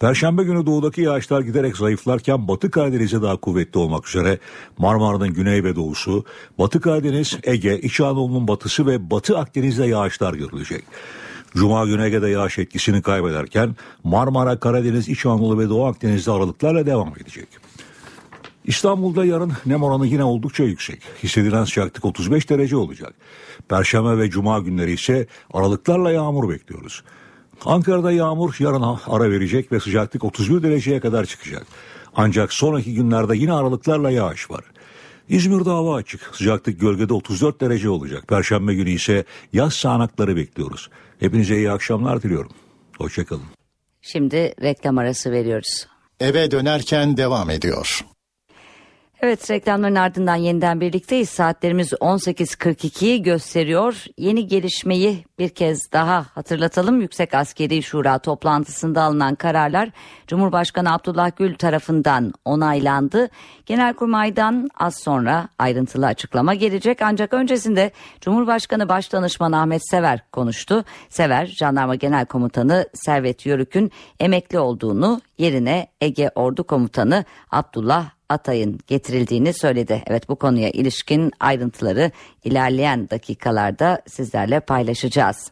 Perşembe 0.00 0.42
günü 0.42 0.66
doğudaki 0.66 1.00
yağışlar 1.00 1.40
giderek 1.40 1.76
zayıflarken 1.76 2.48
Batı 2.48 2.70
Karadeniz'e 2.70 3.22
daha 3.22 3.36
kuvvetli 3.36 3.78
olmak 3.78 4.08
üzere 4.08 4.38
Marmara'nın 4.78 5.34
güney 5.34 5.64
ve 5.64 5.76
doğusu, 5.76 6.24
Batı 6.58 6.80
Karadeniz, 6.80 7.38
Ege, 7.42 7.78
İç 7.78 8.00
Anadolu'nun 8.00 8.48
batısı 8.48 8.86
ve 8.86 9.10
Batı 9.10 9.38
Akdeniz'de 9.38 9.86
yağışlar 9.86 10.34
görülecek. 10.34 10.84
Cuma 11.54 11.86
günü 11.86 12.04
Ege'de 12.04 12.28
yağış 12.28 12.58
etkisini 12.58 13.02
kaybederken 13.02 13.76
Marmara, 14.04 14.60
Karadeniz, 14.60 15.08
İç 15.08 15.26
Anadolu 15.26 15.58
ve 15.58 15.68
Doğu 15.68 15.86
Akdeniz'de 15.86 16.30
aralıklarla 16.30 16.86
devam 16.86 17.12
edecek. 17.20 17.48
İstanbul'da 18.64 19.24
yarın 19.24 19.52
nem 19.66 19.82
oranı 19.82 20.06
yine 20.06 20.24
oldukça 20.24 20.64
yüksek. 20.64 21.02
Hissedilen 21.22 21.64
sıcaklık 21.64 22.04
35 22.04 22.50
derece 22.50 22.76
olacak. 22.76 23.14
Perşembe 23.68 24.18
ve 24.18 24.30
cuma 24.30 24.58
günleri 24.58 24.92
ise 24.92 25.26
aralıklarla 25.52 26.10
yağmur 26.10 26.48
bekliyoruz. 26.48 27.02
Ankara'da 27.64 28.12
yağmur 28.12 28.56
yarın 28.58 28.98
ara 29.06 29.30
verecek 29.30 29.72
ve 29.72 29.80
sıcaklık 29.80 30.24
31 30.24 30.62
dereceye 30.62 31.00
kadar 31.00 31.24
çıkacak. 31.24 31.66
Ancak 32.14 32.52
sonraki 32.52 32.94
günlerde 32.94 33.36
yine 33.36 33.52
aralıklarla 33.52 34.10
yağış 34.10 34.50
var. 34.50 34.64
İzmir'de 35.28 35.70
hava 35.70 35.96
açık. 35.96 36.30
Sıcaklık 36.32 36.80
gölgede 36.80 37.14
34 37.14 37.60
derece 37.60 37.88
olacak. 37.90 38.28
Perşembe 38.28 38.74
günü 38.74 38.90
ise 38.90 39.24
yaz 39.52 39.74
sağanakları 39.74 40.36
bekliyoruz. 40.36 40.90
Hepinize 41.20 41.56
iyi 41.56 41.70
akşamlar 41.70 42.22
diliyorum. 42.22 42.52
Hoşçakalın. 42.98 43.42
Şimdi 44.02 44.54
reklam 44.62 44.98
arası 44.98 45.32
veriyoruz. 45.32 45.86
Eve 46.20 46.50
dönerken 46.50 47.16
devam 47.16 47.50
ediyor. 47.50 48.04
Evet 49.22 49.50
reklamların 49.50 49.94
ardından 49.94 50.36
yeniden 50.36 50.80
birlikteyiz. 50.80 51.28
Saatlerimiz 51.28 51.92
18.42'yi 51.92 53.22
gösteriyor. 53.22 54.04
Yeni 54.16 54.46
gelişmeyi 54.46 55.24
bir 55.38 55.48
kez 55.48 55.92
daha 55.92 56.26
hatırlatalım. 56.34 57.00
Yüksek 57.00 57.34
Askeri 57.34 57.82
Şura 57.82 58.18
toplantısında 58.18 59.02
alınan 59.02 59.34
kararlar 59.34 59.90
Cumhurbaşkanı 60.26 60.94
Abdullah 60.94 61.30
Gül 61.36 61.54
tarafından 61.54 62.32
onaylandı. 62.44 63.28
Genelkurmay'dan 63.66 64.68
az 64.78 64.96
sonra 64.96 65.48
ayrıntılı 65.58 66.06
açıklama 66.06 66.54
gelecek. 66.54 67.02
Ancak 67.02 67.34
öncesinde 67.34 67.90
Cumhurbaşkanı 68.20 68.88
Başdanışmanı 68.88 69.60
Ahmet 69.60 69.90
Sever 69.90 70.30
konuştu. 70.32 70.84
Sever, 71.08 71.46
Jandarma 71.46 71.94
Genel 71.94 72.26
Komutanı 72.26 72.88
Servet 72.94 73.46
Yörük'ün 73.46 73.90
emekli 74.20 74.58
olduğunu 74.58 75.20
yerine 75.38 75.88
Ege 76.00 76.30
Ordu 76.34 76.64
Komutanı 76.64 77.24
Abdullah 77.50 78.17
Atay'ın 78.28 78.78
getirildiğini 78.86 79.52
söyledi. 79.52 80.02
Evet 80.06 80.28
bu 80.28 80.36
konuya 80.36 80.70
ilişkin 80.70 81.32
ayrıntıları 81.40 82.10
ilerleyen 82.44 83.10
dakikalarda 83.10 84.02
sizlerle 84.06 84.60
paylaşacağız. 84.60 85.50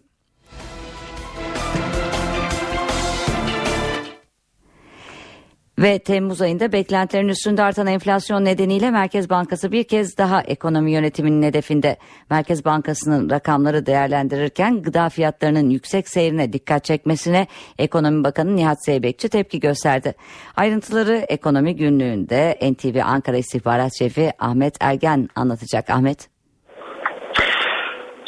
Ve 5.79 5.99
Temmuz 5.99 6.41
ayında 6.41 6.72
beklentilerin 6.72 7.29
üstünde 7.29 7.62
artan 7.62 7.87
enflasyon 7.87 8.45
nedeniyle 8.45 8.91
Merkez 8.91 9.31
Bankası 9.31 9.72
bir 9.72 9.85
kez 9.85 10.18
daha 10.18 10.43
ekonomi 10.43 10.93
yönetiminin 10.93 11.43
hedefinde. 11.43 11.97
Merkez 12.31 12.64
Bankası'nın 12.64 13.31
rakamları 13.31 13.87
değerlendirirken 13.87 14.83
gıda 14.83 15.09
fiyatlarının 15.09 15.70
yüksek 15.70 16.09
seyrine 16.09 16.53
dikkat 16.53 16.85
çekmesine 16.85 17.47
Ekonomi 17.79 18.24
Bakanı 18.24 18.57
Nihat 18.57 18.85
Zeybekçi 18.85 19.29
tepki 19.29 19.61
gösterdi. 19.61 20.14
Ayrıntıları 20.57 21.16
ekonomi 21.29 21.77
günlüğünde 21.77 22.59
NTV 22.72 23.01
Ankara 23.05 23.37
İstihbarat 23.37 23.99
Şefi 23.99 24.33
Ahmet 24.39 24.77
Ergen 24.81 25.29
anlatacak. 25.35 25.91
Ahmet. 25.91 26.36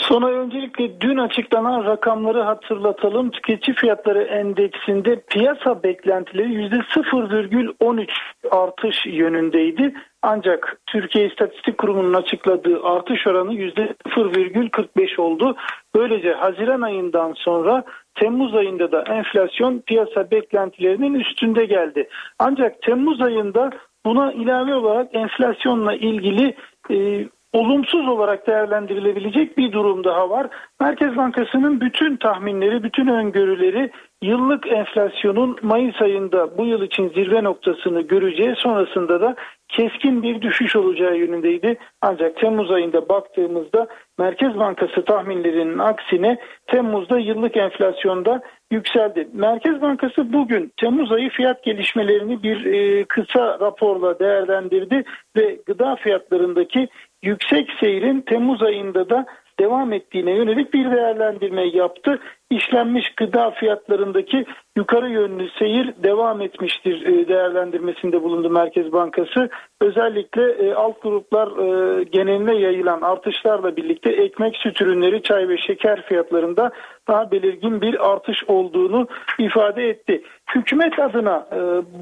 Sona 0.08 0.28
öncelikle 0.28 1.00
dün 1.00 1.16
açıklanan 1.16 1.84
rakamları 1.84 2.42
hatırlatalım. 2.42 3.30
Tüketici 3.30 3.76
fiyatları 3.76 4.22
endeksinde 4.22 5.20
piyasa 5.20 5.82
beklentileri 5.82 6.48
%0,13 6.48 8.08
artış 8.50 9.06
yönündeydi. 9.06 9.94
Ancak 10.22 10.80
Türkiye 10.86 11.26
İstatistik 11.26 11.78
Kurumu'nun 11.78 12.14
açıkladığı 12.14 12.82
artış 12.82 13.26
oranı 13.26 13.54
%0,45 13.54 15.20
oldu. 15.20 15.56
Böylece 15.94 16.32
Haziran 16.32 16.80
ayından 16.80 17.32
sonra 17.32 17.84
Temmuz 18.14 18.54
ayında 18.54 18.92
da 18.92 19.02
enflasyon 19.02 19.78
piyasa 19.78 20.30
beklentilerinin 20.30 21.14
üstünde 21.14 21.64
geldi. 21.64 22.08
Ancak 22.38 22.82
Temmuz 22.82 23.22
ayında 23.22 23.70
buna 24.06 24.32
ilave 24.32 24.74
olarak 24.74 25.14
enflasyonla 25.14 25.94
ilgili 25.94 26.54
e, 26.90 27.28
olumsuz 27.52 28.08
olarak 28.08 28.46
değerlendirilebilecek 28.46 29.58
bir 29.58 29.72
durum 29.72 30.04
daha 30.04 30.30
var. 30.30 30.46
Merkez 30.80 31.16
Bankası'nın 31.16 31.80
bütün 31.80 32.16
tahminleri, 32.16 32.82
bütün 32.82 33.06
öngörüleri 33.06 33.90
yıllık 34.22 34.66
enflasyonun 34.72 35.56
Mayıs 35.62 36.02
ayında 36.02 36.58
bu 36.58 36.64
yıl 36.64 36.82
için 36.82 37.08
zirve 37.08 37.44
noktasını 37.44 38.00
göreceği 38.00 38.54
sonrasında 38.56 39.20
da 39.20 39.36
keskin 39.68 40.22
bir 40.22 40.42
düşüş 40.42 40.76
olacağı 40.76 41.16
yönündeydi. 41.16 41.76
Ancak 42.02 42.36
Temmuz 42.36 42.70
ayında 42.70 43.08
baktığımızda 43.08 43.86
Merkez 44.18 44.58
Bankası 44.58 45.04
tahminlerinin 45.04 45.78
aksine 45.78 46.38
Temmuz'da 46.66 47.18
yıllık 47.18 47.56
enflasyonda 47.56 48.42
yükseldi. 48.70 49.28
Merkez 49.32 49.82
Bankası 49.82 50.32
bugün 50.32 50.72
Temmuz 50.76 51.12
ayı 51.12 51.30
fiyat 51.30 51.62
gelişmelerini 51.62 52.42
bir 52.42 52.64
e, 52.64 53.04
kısa 53.04 53.58
raporla 53.60 54.18
değerlendirdi 54.18 55.04
ve 55.36 55.58
gıda 55.66 55.96
fiyatlarındaki 55.96 56.88
yüksek 57.22 57.70
seyrin 57.80 58.20
Temmuz 58.20 58.62
ayında 58.62 59.10
da 59.10 59.26
devam 59.60 59.92
ettiğine 59.92 60.30
yönelik 60.30 60.74
bir 60.74 60.90
değerlendirme 60.90 61.62
yaptı. 61.62 62.20
İşlenmiş 62.50 63.14
gıda 63.16 63.50
fiyatlarındaki 63.50 64.44
yukarı 64.76 65.10
yönlü 65.10 65.48
seyir 65.58 65.94
devam 66.02 66.40
etmiştir 66.40 67.06
e, 67.06 67.28
değerlendirmesinde 67.28 68.22
bulundu 68.22 68.50
Merkez 68.50 68.92
Bankası. 68.92 69.48
Özellikle 69.80 70.52
e, 70.52 70.74
alt 70.74 71.02
gruplar 71.02 71.48
e, 71.48 72.04
geneline 72.04 72.54
yayılan 72.54 73.00
artışlarla 73.00 73.76
birlikte 73.76 74.12
ekmek, 74.12 74.56
süt 74.56 74.80
ürünleri, 74.80 75.22
çay 75.22 75.48
ve 75.48 75.58
şeker 75.58 76.02
fiyatlarında 76.02 76.70
daha 77.08 77.30
belirgin 77.30 77.80
bir 77.80 78.10
artış 78.10 78.44
olduğunu 78.48 79.06
ifade 79.38 79.88
etti. 79.88 80.22
Hükümet 80.54 80.98
adına 80.98 81.46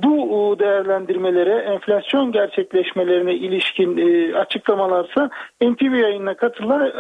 bu 0.03 0.57
değerlendirmelere, 0.59 1.55
enflasyon 1.55 2.33
gerçekleşmelerine 2.33 3.35
ilişkin 3.35 3.97
açıklamalarsa 4.33 5.31
NTV 5.63 5.95
yayınına 5.95 6.35
katılan, 6.35 6.93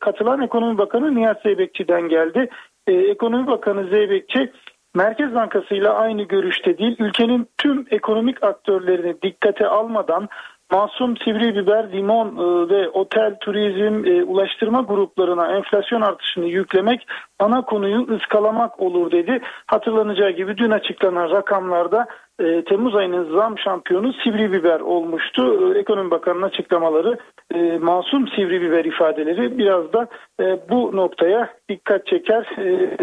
katılan 0.00 0.42
Ekonomi 0.42 0.78
Bakanı 0.78 1.14
Nihat 1.14 1.42
Zeybekçi'den 1.42 2.08
geldi. 2.08 2.48
Ekonomi 2.86 3.46
Bakanı 3.46 3.88
Zeybekçi 3.88 4.52
Merkez 4.94 5.34
Bankası 5.34 5.74
ile 5.74 5.88
aynı 5.88 6.22
görüşte 6.22 6.78
değil, 6.78 6.96
ülkenin 6.98 7.48
tüm 7.58 7.86
ekonomik 7.90 8.44
aktörlerini 8.44 9.22
dikkate 9.22 9.66
almadan 9.66 10.28
masum 10.70 11.16
sivri 11.16 11.54
biber, 11.54 11.92
limon 11.92 12.28
e, 12.28 12.68
ve 12.68 12.88
otel, 12.88 13.36
turizm, 13.40 14.04
e, 14.04 14.24
ulaştırma 14.24 14.80
gruplarına 14.80 15.56
enflasyon 15.56 16.00
artışını 16.00 16.46
yüklemek 16.46 17.06
ana 17.38 17.62
konuyu 17.62 18.08
ıskalamak 18.14 18.80
olur 18.80 19.10
dedi. 19.10 19.40
Hatırlanacağı 19.66 20.30
gibi 20.30 20.56
dün 20.56 20.70
açıklanan 20.70 21.30
rakamlarda 21.30 22.06
e, 22.40 22.64
Temmuz 22.64 22.94
ayının 22.94 23.36
zam 23.36 23.58
şampiyonu 23.58 24.12
sivri 24.12 24.52
biber 24.52 24.80
olmuştu. 24.80 25.74
E, 25.74 25.78
Ekonomi 25.78 26.10
Bakanı'nın 26.10 26.42
açıklamaları 26.42 27.18
e, 27.54 27.78
masum 27.78 28.28
sivri 28.28 28.60
biber 28.60 28.84
ifadeleri 28.84 29.58
biraz 29.58 29.92
da 29.92 30.08
e, 30.40 30.58
bu 30.70 30.96
noktaya 30.96 31.54
dikkat 31.68 32.06
çeker 32.06 32.46
e, 32.58 32.96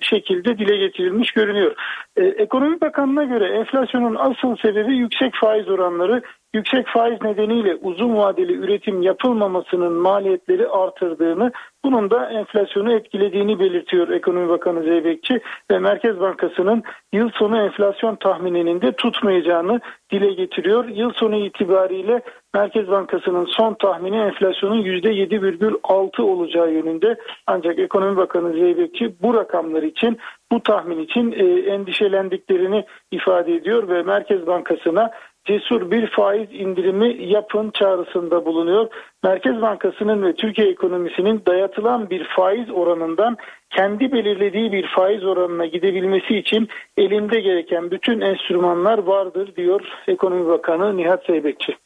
şekilde 0.00 0.58
dile 0.58 0.76
getirilmiş 0.76 1.32
görünüyor. 1.32 1.74
E, 2.16 2.24
Ekonomi 2.24 2.80
Bakanı'na 2.80 3.24
göre 3.24 3.46
enflasyonun 3.46 4.14
asıl 4.14 4.56
sebebi 4.56 4.96
yüksek 4.96 5.34
faiz 5.34 5.68
oranları 5.68 6.22
yüksek 6.54 6.86
faiz 6.86 7.22
nedeniyle 7.22 7.74
uzun 7.74 8.16
vadeli 8.16 8.52
üretim 8.52 9.02
yapılmamasının 9.02 9.92
maliyetleri 9.92 10.68
artırdığını, 10.68 11.52
bunun 11.84 12.10
da 12.10 12.30
enflasyonu 12.30 12.92
etkilediğini 12.92 13.58
belirtiyor 13.58 14.08
Ekonomi 14.08 14.48
Bakanı 14.48 14.82
Zeybekçi 14.82 15.40
ve 15.70 15.78
Merkez 15.78 16.20
Bankası'nın 16.20 16.82
yıl 17.12 17.30
sonu 17.30 17.62
enflasyon 17.62 18.16
tahmininin 18.16 18.80
de 18.80 18.92
tutmayacağını 18.92 19.80
dile 20.12 20.32
getiriyor. 20.32 20.88
Yıl 20.88 21.12
sonu 21.12 21.36
itibariyle 21.36 22.22
Merkez 22.54 22.88
Bankası'nın 22.88 23.44
son 23.44 23.74
tahmini 23.74 24.16
enflasyonun 24.16 24.82
%7,6 24.82 26.22
olacağı 26.22 26.70
yönünde. 26.72 27.16
Ancak 27.46 27.78
Ekonomi 27.78 28.16
Bakanı 28.16 28.52
Zeybekçi 28.52 29.14
bu 29.22 29.34
rakamlar 29.34 29.82
için, 29.82 30.18
bu 30.52 30.62
tahmin 30.62 30.98
için 30.98 31.32
e, 31.32 31.44
endişelendiklerini 31.70 32.84
ifade 33.10 33.54
ediyor 33.54 33.88
ve 33.88 34.02
Merkez 34.02 34.46
Bankası'na 34.46 35.10
cesur 35.44 35.90
bir 35.90 36.06
faiz 36.06 36.48
indirimi 36.52 37.24
yapın 37.24 37.70
çağrısında 37.70 38.44
bulunuyor. 38.44 38.88
Merkez 39.24 39.62
Bankası'nın 39.62 40.22
ve 40.22 40.34
Türkiye 40.34 40.68
ekonomisinin 40.68 41.42
dayatılan 41.46 42.10
bir 42.10 42.24
faiz 42.24 42.70
oranından 42.70 43.36
kendi 43.70 44.12
belirlediği 44.12 44.72
bir 44.72 44.86
faiz 44.86 45.24
oranına 45.24 45.66
gidebilmesi 45.66 46.36
için 46.36 46.68
elinde 46.96 47.40
gereken 47.40 47.90
bütün 47.90 48.20
enstrümanlar 48.20 48.98
vardır 48.98 49.56
diyor 49.56 49.80
Ekonomi 50.06 50.48
Bakanı 50.48 50.96
Nihat 50.96 51.26
Zeybekçi. 51.26 51.76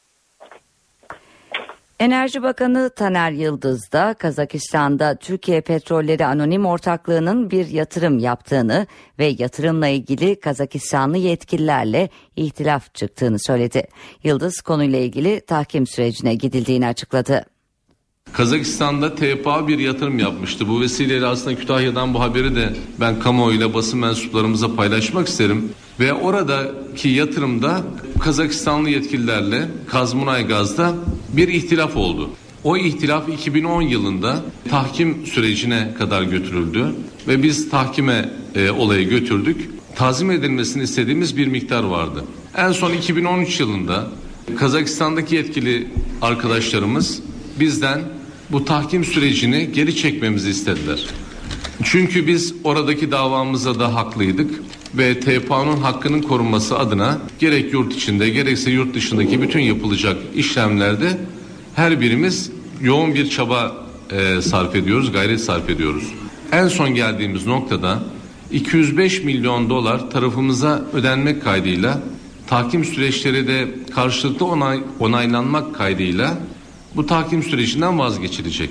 Enerji 1.99 2.43
Bakanı 2.43 2.91
Taner 2.97 3.33
Yıldız 3.33 3.93
da 3.93 4.15
Kazakistan'da 4.19 5.17
Türkiye 5.17 5.61
Petrolleri 5.61 6.27
Anonim 6.27 6.67
Ortaklığı'nın 6.67 7.51
bir 7.51 7.67
yatırım 7.67 8.19
yaptığını 8.19 8.87
ve 9.19 9.35
yatırımla 9.39 9.89
ilgili 9.89 10.41
Kazakistanlı 10.41 11.17
yetkililerle 11.19 12.09
ihtilaf 12.37 12.95
çıktığını 12.95 13.39
söyledi. 13.39 13.89
Yıldız 14.25 14.61
konuyla 14.61 14.99
ilgili 14.99 15.41
tahkim 15.41 15.87
sürecine 15.87 16.35
gidildiğini 16.35 16.87
açıkladı. 16.87 17.45
Kazakistan'da 18.33 19.15
TPA 19.15 19.69
bir 19.69 19.79
yatırım 19.79 20.19
yapmıştı. 20.19 20.69
Bu 20.69 20.81
vesileyle 20.81 21.27
aslında 21.27 21.57
Kütahya'dan 21.57 22.15
bu 22.15 22.21
haberi 22.21 22.57
de 22.57 22.73
ben 23.01 23.21
kamuoyuyla 23.21 23.75
basın 23.75 24.01
mensuplarımıza 24.01 24.77
paylaşmak 24.77 25.29
isterim. 25.29 25.73
Ve 26.01 26.13
oradaki 26.13 27.09
yatırımda 27.09 27.83
Kazakistanlı 28.21 28.91
yetkililerle 28.91 29.69
Kazmunay 29.87 30.47
Gaz'da 30.47 30.95
bir 31.37 31.49
ihtilaf 31.49 31.97
oldu. 31.97 32.31
O 32.65 32.77
ihtilaf 32.77 33.29
2010 33.29 33.83
yılında 33.83 34.43
tahkim 34.71 35.27
sürecine 35.27 35.95
kadar 35.99 36.23
götürüldü 36.23 36.95
ve 37.29 37.43
biz 37.43 37.71
tahkime 37.71 38.31
e, 38.55 38.71
olayı 38.71 39.09
götürdük. 39.09 39.71
Tazim 39.97 40.31
edilmesini 40.31 40.83
istediğimiz 40.83 41.37
bir 41.37 41.47
miktar 41.47 41.85
vardı. 41.85 42.25
En 42.57 42.73
son 42.73 42.93
2013 42.93 43.61
yılında 43.61 44.07
Kazakistan'daki 44.57 45.35
yetkili 45.35 45.87
arkadaşlarımız 46.23 47.23
bizden 47.61 48.01
bu 48.51 48.65
tahkim 48.65 49.05
sürecini 49.05 49.73
geri 49.73 49.97
çekmemizi 49.97 50.51
istediler. 50.51 51.07
Çünkü 51.85 52.27
biz 52.27 52.55
oradaki 52.65 53.11
davamıza 53.11 53.79
da 53.79 53.95
haklıydık 53.95 54.51
ve 54.95 55.21
TPA'nın 55.21 55.77
hakkının 55.77 56.23
korunması 56.23 56.79
adına 56.79 57.19
gerek 57.39 57.73
yurt 57.73 57.95
içinde 57.95 58.29
gerekse 58.29 58.71
yurt 58.71 58.95
dışındaki 58.95 59.43
bütün 59.43 59.61
yapılacak 59.61 60.17
işlemlerde 60.35 61.19
her 61.75 62.01
birimiz 62.01 62.51
yoğun 62.81 63.15
bir 63.15 63.31
çaba 63.31 63.87
e, 64.11 64.43
sarf 64.43 64.77
ediyoruz, 64.77 65.13
gayret 65.13 65.41
sarf 65.41 65.71
ediyoruz. 65.71 66.05
En 66.53 66.69
son 66.69 66.95
geldiğimiz 66.95 67.47
noktada 67.47 68.03
205 68.53 69.25
milyon 69.25 69.71
dolar 69.71 70.11
tarafımıza 70.11 70.85
ödenmek 70.93 71.45
kaydıyla 71.45 72.01
tahkim 72.47 72.85
süreçleri 72.85 73.47
de 73.47 73.69
karşılıklı 73.95 74.47
onay, 74.47 74.81
onaylanmak 75.01 75.75
kaydıyla 75.75 76.39
bu 76.97 77.07
tahkim 77.07 77.43
sürecinden 77.43 77.99
vazgeçilecek. 77.99 78.71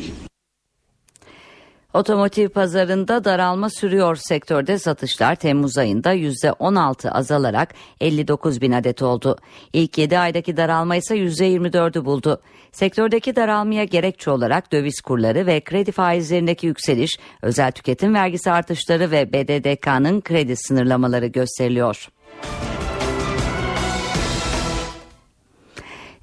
Otomotiv 1.94 2.50
pazarında 2.50 3.24
daralma 3.24 3.70
sürüyor 3.70 4.16
sektörde 4.16 4.80
satışlar 4.80 5.36
Temmuz 5.36 5.78
ayında 5.78 6.14
%16 6.14 7.10
azalarak 7.10 7.74
59 8.02 8.62
bin 8.62 8.72
adet 8.72 9.02
oldu. 9.02 9.38
İlk 9.74 9.98
7 9.98 10.18
aydaki 10.18 10.58
daralma 10.58 10.96
ise 10.96 11.16
%24'ü 11.16 12.06
buldu. 12.06 12.42
Sektördeki 12.72 13.36
daralmaya 13.36 13.84
gerekçe 13.84 14.32
olarak 14.32 14.72
döviz 14.72 15.02
kurları 15.02 15.46
ve 15.46 15.62
kredi 15.62 15.92
faizlerindeki 15.92 16.68
yükseliş, 16.68 17.20
özel 17.42 17.72
tüketim 17.72 18.14
vergisi 18.14 18.52
artışları 18.52 19.12
ve 19.12 19.34
BDDK'nın 19.34 20.22
kredi 20.22 20.56
sınırlamaları 20.56 21.28
gösteriliyor. 21.28 22.10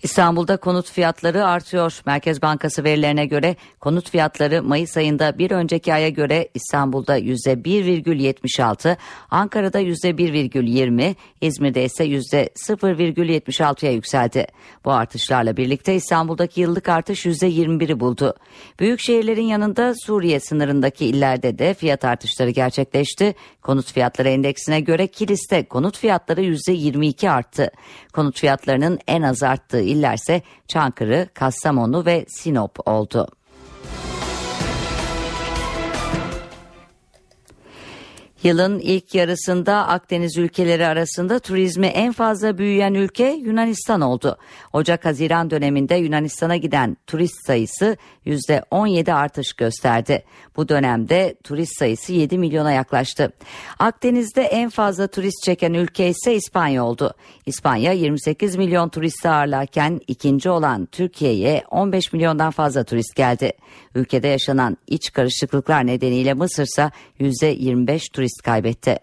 İstanbul'da 0.05 0.57
konut 0.57 0.90
fiyatları 0.90 1.46
artıyor. 1.46 2.00
Merkez 2.07 2.42
Bankası 2.42 2.84
verilerine 2.84 3.26
göre 3.26 3.57
konut 3.80 4.11
fiyatları 4.11 4.62
Mayıs 4.62 4.96
ayında 4.96 5.38
bir 5.38 5.50
önceki 5.50 5.94
aya 5.94 6.09
göre 6.09 6.48
İstanbul'da 6.55 7.18
%1,76, 7.18 8.96
Ankara'da 9.30 9.80
%1,20, 9.80 11.14
İzmir'de 11.40 11.84
ise 11.84 12.05
%0,76'ya 12.07 13.92
yükseldi. 13.92 14.46
Bu 14.84 14.92
artışlarla 14.92 15.57
birlikte 15.57 15.94
İstanbul'daki 15.94 16.61
yıllık 16.61 16.88
artış 16.88 17.26
%21'i 17.26 18.00
buldu. 18.00 18.34
Büyük 18.80 19.00
şehirlerin 19.00 19.46
yanında 19.46 19.94
Suriye 20.07 20.40
sınırındaki 20.40 21.07
illerde 21.07 21.59
de 21.59 21.74
fiyat 21.74 22.05
artışları 22.05 22.50
gerçekleşti. 22.50 23.34
Konut 23.62 23.92
fiyatları 23.92 24.28
endeksine 24.28 24.80
göre 24.80 25.07
Kilis'te 25.07 25.64
konut 25.64 25.98
fiyatları 25.98 26.42
%22 26.42 27.30
arttı. 27.30 27.70
Konut 28.12 28.40
fiyatlarının 28.40 28.98
en 29.09 29.22
az 29.22 29.42
arttığı 29.42 29.93
illerse 29.95 30.42
Çankırı, 30.68 31.28
Kastamonu 31.34 32.07
ve 32.07 32.24
Sinop 32.28 32.88
oldu. 32.88 33.28
Yılın 38.45 38.78
ilk 38.78 39.14
yarısında 39.14 39.88
Akdeniz 39.88 40.38
ülkeleri 40.38 40.86
arasında 40.86 41.38
turizmi 41.38 41.86
en 41.86 42.12
fazla 42.12 42.59
büyüyen 42.59 42.95
ülke 42.95 43.24
Yunanistan 43.24 44.01
oldu. 44.01 44.38
Ocak-Haziran 44.72 45.51
döneminde 45.51 45.95
Yunanistan'a 45.95 46.57
giden 46.57 46.97
turist 47.07 47.47
sayısı 47.47 47.97
%17 48.26 49.12
artış 49.12 49.53
gösterdi. 49.53 50.24
Bu 50.57 50.68
dönemde 50.68 51.34
turist 51.45 51.78
sayısı 51.78 52.12
7 52.12 52.38
milyona 52.38 52.72
yaklaştı. 52.72 53.32
Akdeniz'de 53.78 54.42
en 54.42 54.70
fazla 54.70 55.07
turist 55.07 55.42
çeken 55.45 55.74
ülke 55.74 56.09
ise 56.09 56.34
İspanya 56.34 56.84
oldu. 56.84 57.14
İspanya 57.47 57.92
28 57.92 58.57
milyon 58.57 58.88
turist 58.88 59.26
ağırlarken 59.26 60.01
ikinci 60.07 60.51
olan 60.51 60.86
Türkiye'ye 60.86 61.64
15 61.70 62.12
milyondan 62.12 62.51
fazla 62.51 62.84
turist 62.84 63.16
geldi. 63.16 63.53
Ülkede 63.95 64.28
yaşanan 64.28 64.76
iç 64.86 65.12
karışıklıklar 65.12 65.86
nedeniyle 65.86 66.34
Mısır 66.34 66.62
ise 66.62 66.90
%25 67.20 68.12
turist 68.12 68.34
kaybetti. 68.41 68.99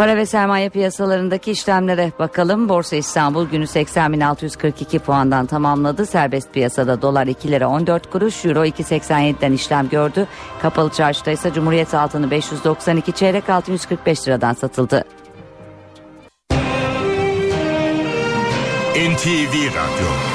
Para 0.00 0.16
ve 0.16 0.26
sermaye 0.26 0.68
piyasalarındaki 0.68 1.50
işlemlere 1.50 2.12
bakalım. 2.18 2.68
Borsa 2.68 2.96
İstanbul 2.96 3.48
günü 3.48 3.64
80.642 3.64 4.98
puandan 4.98 5.46
tamamladı. 5.46 6.06
Serbest 6.06 6.52
piyasada 6.52 7.02
dolar 7.02 7.26
2 7.26 7.50
lira 7.50 7.68
14 7.68 8.10
kuruş, 8.10 8.44
euro 8.44 8.64
2.87'den 8.64 9.52
işlem 9.52 9.88
gördü. 9.88 10.26
Kapalı 10.62 10.90
çarşıda 10.90 11.30
ise 11.30 11.52
Cumhuriyet 11.52 11.94
altını 11.94 12.30
592 12.30 13.12
çeyrek 13.12 13.50
altın 13.50 13.72
145 13.72 14.28
liradan 14.28 14.52
satıldı. 14.52 15.04
NTV 18.94 19.54
Radyo 19.54 20.29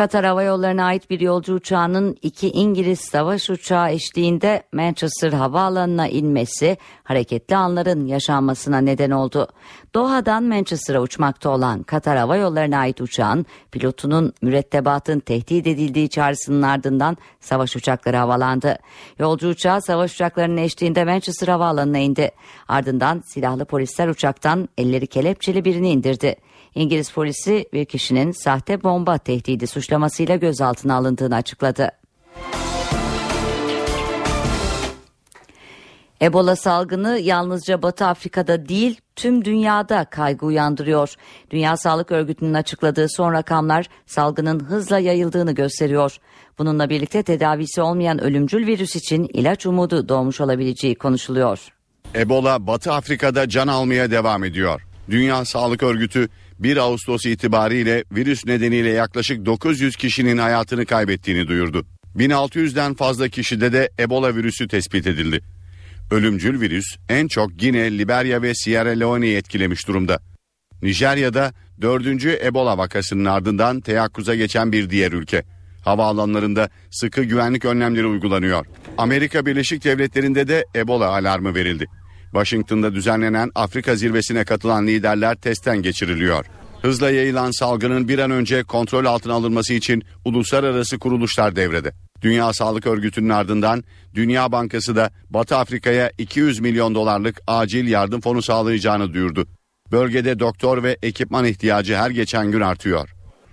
Katar 0.00 0.24
Hava 0.24 0.42
Yolları'na 0.42 0.84
ait 0.84 1.10
bir 1.10 1.20
yolcu 1.20 1.54
uçağının 1.54 2.16
iki 2.22 2.50
İngiliz 2.50 3.00
savaş 3.00 3.50
uçağı 3.50 3.90
eşliğinde 3.90 4.62
Manchester 4.72 5.32
Havaalanı'na 5.32 6.08
inmesi 6.08 6.76
hareketli 7.04 7.56
anların 7.56 8.06
yaşanmasına 8.06 8.78
neden 8.78 9.10
oldu. 9.10 9.48
Doha'dan 9.94 10.44
Manchester'a 10.44 11.00
uçmakta 11.00 11.50
olan 11.50 11.82
Katar 11.82 12.18
Hava 12.18 12.36
Yolları'na 12.36 12.78
ait 12.78 13.00
uçağın 13.00 13.46
pilotunun 13.72 14.32
mürettebatın 14.42 15.20
tehdit 15.20 15.66
edildiği 15.66 16.08
çağrısının 16.08 16.62
ardından 16.62 17.16
savaş 17.40 17.76
uçakları 17.76 18.16
havalandı. 18.16 18.78
Yolcu 19.18 19.48
uçağı 19.48 19.82
savaş 19.82 20.14
uçaklarının 20.14 20.56
eşliğinde 20.56 21.04
Manchester 21.04 21.48
Havaalanı'na 21.48 21.98
indi. 21.98 22.30
Ardından 22.68 23.22
silahlı 23.26 23.64
polisler 23.64 24.08
uçaktan 24.08 24.68
elleri 24.78 25.06
kelepçeli 25.06 25.64
birini 25.64 25.90
indirdi. 25.90 26.36
İngiliz 26.74 27.12
polisi 27.12 27.66
bir 27.72 27.84
kişinin 27.84 28.32
sahte 28.32 28.82
bomba 28.82 29.18
tehdidi 29.18 29.66
suçlamasıyla 29.66 30.36
gözaltına 30.36 30.94
alındığını 30.94 31.34
açıkladı. 31.34 31.90
Ebola 36.22 36.56
salgını 36.56 37.18
yalnızca 37.18 37.82
Batı 37.82 38.06
Afrika'da 38.06 38.68
değil 38.68 39.00
tüm 39.16 39.44
dünyada 39.44 40.04
kaygı 40.04 40.46
uyandırıyor. 40.46 41.14
Dünya 41.50 41.76
Sağlık 41.76 42.12
Örgütü'nün 42.12 42.54
açıkladığı 42.54 43.08
son 43.08 43.32
rakamlar 43.32 43.86
salgının 44.06 44.64
hızla 44.64 44.98
yayıldığını 44.98 45.52
gösteriyor. 45.52 46.16
Bununla 46.58 46.90
birlikte 46.90 47.22
tedavisi 47.22 47.82
olmayan 47.82 48.20
ölümcül 48.20 48.66
virüs 48.66 48.96
için 48.96 49.30
ilaç 49.32 49.66
umudu 49.66 50.08
doğmuş 50.08 50.40
olabileceği 50.40 50.94
konuşuluyor. 50.94 51.68
Ebola 52.14 52.66
Batı 52.66 52.92
Afrika'da 52.92 53.48
can 53.48 53.68
almaya 53.68 54.10
devam 54.10 54.44
ediyor. 54.44 54.86
Dünya 55.10 55.44
Sağlık 55.44 55.82
Örgütü 55.82 56.28
1 56.60 56.76
Ağustos 56.76 57.26
itibariyle 57.26 58.04
virüs 58.12 58.46
nedeniyle 58.46 58.88
yaklaşık 58.88 59.46
900 59.46 59.96
kişinin 59.96 60.38
hayatını 60.38 60.86
kaybettiğini 60.86 61.48
duyurdu. 61.48 61.86
1600'den 62.16 62.94
fazla 62.94 63.28
kişide 63.28 63.72
de 63.72 63.90
Ebola 63.98 64.36
virüsü 64.36 64.68
tespit 64.68 65.06
edildi. 65.06 65.40
Ölümcül 66.10 66.60
virüs 66.60 66.84
en 67.08 67.28
çok 67.28 67.58
Gine, 67.58 67.98
Liberya 67.98 68.42
ve 68.42 68.54
Sierra 68.54 68.90
Leone'yi 68.90 69.36
etkilemiş 69.36 69.88
durumda. 69.88 70.18
Nijerya'da 70.82 71.52
dördüncü 71.80 72.38
Ebola 72.44 72.78
vakasının 72.78 73.24
ardından 73.24 73.80
teyakkuza 73.80 74.34
geçen 74.34 74.72
bir 74.72 74.90
diğer 74.90 75.12
ülke. 75.12 75.44
Havaalanlarında 75.84 76.70
sıkı 76.90 77.22
güvenlik 77.22 77.64
önlemleri 77.64 78.06
uygulanıyor. 78.06 78.66
Amerika 78.98 79.46
Birleşik 79.46 79.84
Devletleri'nde 79.84 80.48
de 80.48 80.64
Ebola 80.76 81.08
alarmı 81.08 81.54
verildi. 81.54 81.86
Washington'da 82.32 82.94
düzenlenen 82.94 83.50
Afrika 83.54 83.96
zirvesine 83.96 84.44
katılan 84.44 84.86
liderler 84.86 85.36
testten 85.36 85.82
geçiriliyor. 85.82 86.46
Hızla 86.82 87.10
yayılan 87.10 87.50
salgının 87.50 88.08
bir 88.08 88.18
an 88.18 88.30
önce 88.30 88.62
kontrol 88.62 89.04
altına 89.04 89.34
alınması 89.34 89.74
için 89.74 90.02
uluslararası 90.24 90.98
kuruluşlar 90.98 91.56
devrede. 91.56 91.92
Dünya 92.22 92.52
Sağlık 92.52 92.86
Örgütü'nün 92.86 93.28
ardından 93.28 93.84
Dünya 94.14 94.52
Bankası 94.52 94.96
da 94.96 95.10
Batı 95.30 95.56
Afrika'ya 95.56 96.12
200 96.18 96.60
milyon 96.60 96.94
dolarlık 96.94 97.40
acil 97.46 97.88
yardım 97.88 98.20
fonu 98.20 98.42
sağlayacağını 98.42 99.14
duyurdu. 99.14 99.46
Bölgede 99.92 100.38
doktor 100.38 100.82
ve 100.82 100.96
ekipman 101.02 101.44
ihtiyacı 101.44 101.96
her 101.96 102.10
geçen 102.10 102.50
gün 102.50 102.60
artıyor. 102.60 103.08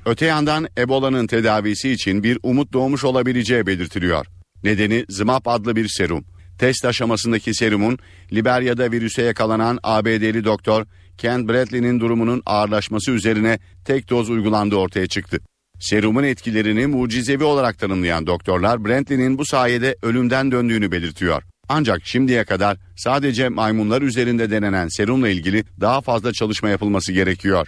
Öte 0.05 0.25
yandan 0.25 0.67
Ebola'nın 0.77 1.27
tedavisi 1.27 1.89
için 1.89 2.23
bir 2.23 2.39
umut 2.43 2.73
doğmuş 2.73 3.03
olabileceği 3.03 3.67
belirtiliyor. 3.67 4.25
Nedeni 4.63 5.05
ZMAP 5.09 5.47
adlı 5.47 5.75
bir 5.75 5.87
serum. 5.87 6.25
Test 6.57 6.85
aşamasındaki 6.85 7.53
serumun 7.53 7.97
Liberya'da 8.33 8.91
virüse 8.91 9.21
yakalanan 9.21 9.79
ABD'li 9.83 10.43
doktor 10.43 10.85
Ken 11.17 11.47
Bradley'nin 11.47 11.99
durumunun 11.99 12.43
ağırlaşması 12.45 13.11
üzerine 13.11 13.59
tek 13.85 14.09
doz 14.09 14.29
uygulandığı 14.29 14.75
ortaya 14.75 15.07
çıktı. 15.07 15.39
Serumun 15.79 16.23
etkilerini 16.23 16.87
mucizevi 16.87 17.43
olarak 17.43 17.79
tanımlayan 17.79 18.27
doktorlar 18.27 18.85
Bradley'nin 18.85 19.37
bu 19.37 19.45
sayede 19.45 19.95
ölümden 20.01 20.51
döndüğünü 20.51 20.91
belirtiyor. 20.91 21.43
Ancak 21.69 22.01
şimdiye 22.03 22.43
kadar 22.43 22.77
sadece 22.97 23.49
maymunlar 23.49 24.01
üzerinde 24.01 24.51
denenen 24.51 24.87
serumla 24.87 25.29
ilgili 25.29 25.63
daha 25.81 26.01
fazla 26.01 26.33
çalışma 26.33 26.69
yapılması 26.69 27.11
gerekiyor. 27.11 27.67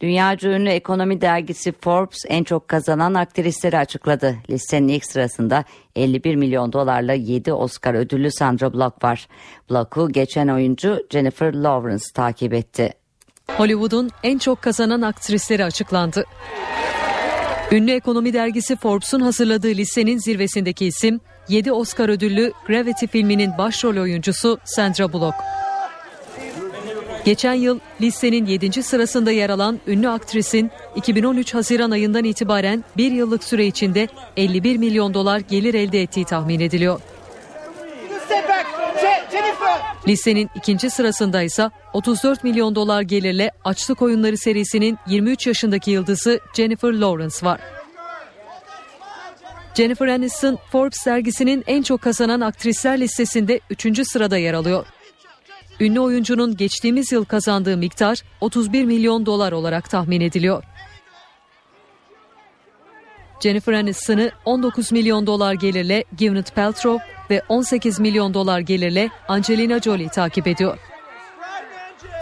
Dünyaca 0.00 0.50
ünlü 0.50 0.68
ekonomi 0.68 1.20
dergisi 1.20 1.72
Forbes 1.80 2.24
en 2.28 2.44
çok 2.44 2.68
kazanan 2.68 3.14
aktrisleri 3.14 3.78
açıkladı. 3.78 4.36
Listenin 4.50 4.88
ilk 4.88 5.04
sırasında 5.04 5.64
51 5.96 6.36
milyon 6.36 6.72
dolarla 6.72 7.12
7 7.12 7.52
Oscar 7.52 7.94
ödüllü 7.94 8.30
Sandra 8.32 8.72
Bullock 8.72 9.04
var. 9.04 9.28
Bullock'u 9.68 10.12
geçen 10.12 10.48
oyuncu 10.48 11.06
Jennifer 11.10 11.54
Lawrence 11.54 12.04
takip 12.14 12.54
etti. 12.54 12.92
Hollywood'un 13.56 14.10
en 14.22 14.38
çok 14.38 14.62
kazanan 14.62 15.02
aktrisleri 15.02 15.64
açıklandı. 15.64 16.24
Ünlü 17.72 17.92
ekonomi 17.92 18.32
dergisi 18.32 18.76
Forbes'un 18.76 19.20
hazırladığı 19.20 19.68
listenin 19.68 20.18
zirvesindeki 20.18 20.86
isim 20.86 21.20
7 21.48 21.72
Oscar 21.72 22.08
ödüllü 22.08 22.52
Gravity 22.66 23.06
filminin 23.06 23.58
başrol 23.58 23.96
oyuncusu 23.96 24.58
Sandra 24.64 25.12
Bullock. 25.12 25.34
Geçen 27.24 27.54
yıl 27.54 27.78
listenin 28.00 28.46
7. 28.46 28.82
sırasında 28.82 29.30
yer 29.30 29.50
alan 29.50 29.80
ünlü 29.86 30.08
aktrisin 30.08 30.70
2013 30.96 31.54
Haziran 31.54 31.90
ayından 31.90 32.24
itibaren 32.24 32.84
bir 32.96 33.12
yıllık 33.12 33.44
süre 33.44 33.66
içinde 33.66 34.08
51 34.36 34.76
milyon 34.76 35.14
dolar 35.14 35.38
gelir 35.40 35.74
elde 35.74 36.02
ettiği 36.02 36.24
tahmin 36.24 36.60
ediliyor. 36.60 37.00
Listenin 40.08 40.50
ikinci 40.54 40.90
sırasında 40.90 41.42
ise 41.42 41.70
34 41.92 42.44
milyon 42.44 42.74
dolar 42.74 43.02
gelirle 43.02 43.50
Açlık 43.64 44.02
Oyunları 44.02 44.36
serisinin 44.36 44.98
23 45.06 45.46
yaşındaki 45.46 45.90
yıldızı 45.90 46.40
Jennifer 46.54 46.92
Lawrence 46.92 47.46
var. 47.46 47.60
Jennifer 49.74 50.06
Aniston 50.06 50.58
Forbes 50.72 51.06
dergisinin 51.06 51.64
en 51.66 51.82
çok 51.82 52.02
kazanan 52.02 52.40
aktrisler 52.40 53.00
listesinde 53.00 53.60
3. 53.70 54.08
sırada 54.08 54.38
yer 54.38 54.54
alıyor. 54.54 54.86
Ünlü 55.80 56.00
oyuncunun 56.00 56.56
geçtiğimiz 56.56 57.12
yıl 57.12 57.24
kazandığı 57.24 57.76
miktar 57.76 58.22
31 58.40 58.84
milyon 58.84 59.26
dolar 59.26 59.52
olarak 59.52 59.90
tahmin 59.90 60.20
ediliyor. 60.20 60.64
Jennifer 63.42 63.72
Aniston'ı 63.72 64.30
19 64.44 64.92
milyon 64.92 65.26
dolar 65.26 65.54
gelirle 65.54 66.04
Gwyneth 66.18 66.54
Paltrow 66.54 67.04
ve 67.30 67.42
18 67.48 68.00
milyon 68.00 68.34
dolar 68.34 68.60
gelirle 68.60 69.08
Angelina 69.28 69.80
Jolie 69.80 70.08
takip 70.08 70.46
ediyor. 70.46 70.78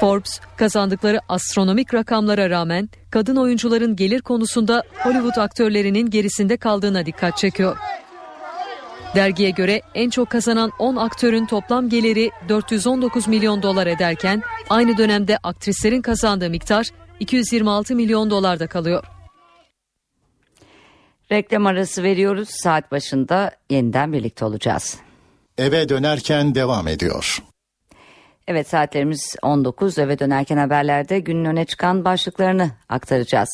Forbes 0.01 0.41
kazandıkları 0.57 1.21
astronomik 1.29 1.95
rakamlara 1.95 2.51
rağmen 2.51 2.89
kadın 3.11 3.37
oyuncuların 3.37 3.97
gelir 3.97 4.21
konusunda 4.21 4.83
Hollywood 4.99 5.37
aktörlerinin 5.37 6.11
gerisinde 6.11 6.57
kaldığına 6.57 7.07
dikkat 7.07 7.37
çekiyor. 7.37 7.77
Dergiye 9.15 9.51
göre 9.51 9.81
en 9.95 10.11
çok 10.11 10.31
kazanan 10.31 10.73
10 10.79 10.97
aktörün 10.97 11.47
toplam 11.47 11.89
geliri 11.89 12.31
419 12.49 13.29
milyon 13.29 13.63
dolar 13.63 13.87
ederken 13.87 14.43
aynı 14.71 14.97
dönemde 14.97 15.39
aktrislerin 15.43 16.03
kazandığı 16.03 16.51
miktar 16.51 16.87
226 17.21 17.95
milyon 17.95 18.31
dolarda 18.31 18.67
kalıyor. 18.67 19.05
Reklam 21.33 21.67
arası 21.67 22.03
veriyoruz. 22.03 22.49
Saat 22.51 22.93
başında 22.93 23.51
yeniden 23.71 24.13
birlikte 24.13 24.45
olacağız. 24.45 24.99
Eve 25.59 25.89
dönerken 25.89 26.55
devam 26.55 26.89
ediyor. 26.89 27.43
Evet 28.47 28.69
saatlerimiz 28.69 29.37
19 29.43 29.99
eve 29.99 30.19
dönerken 30.19 30.57
haberlerde 30.57 31.21
günün 31.21 31.45
öne 31.45 31.65
çıkan 31.65 32.05
başlıklarını 32.05 32.71
aktaracağız. 32.89 33.49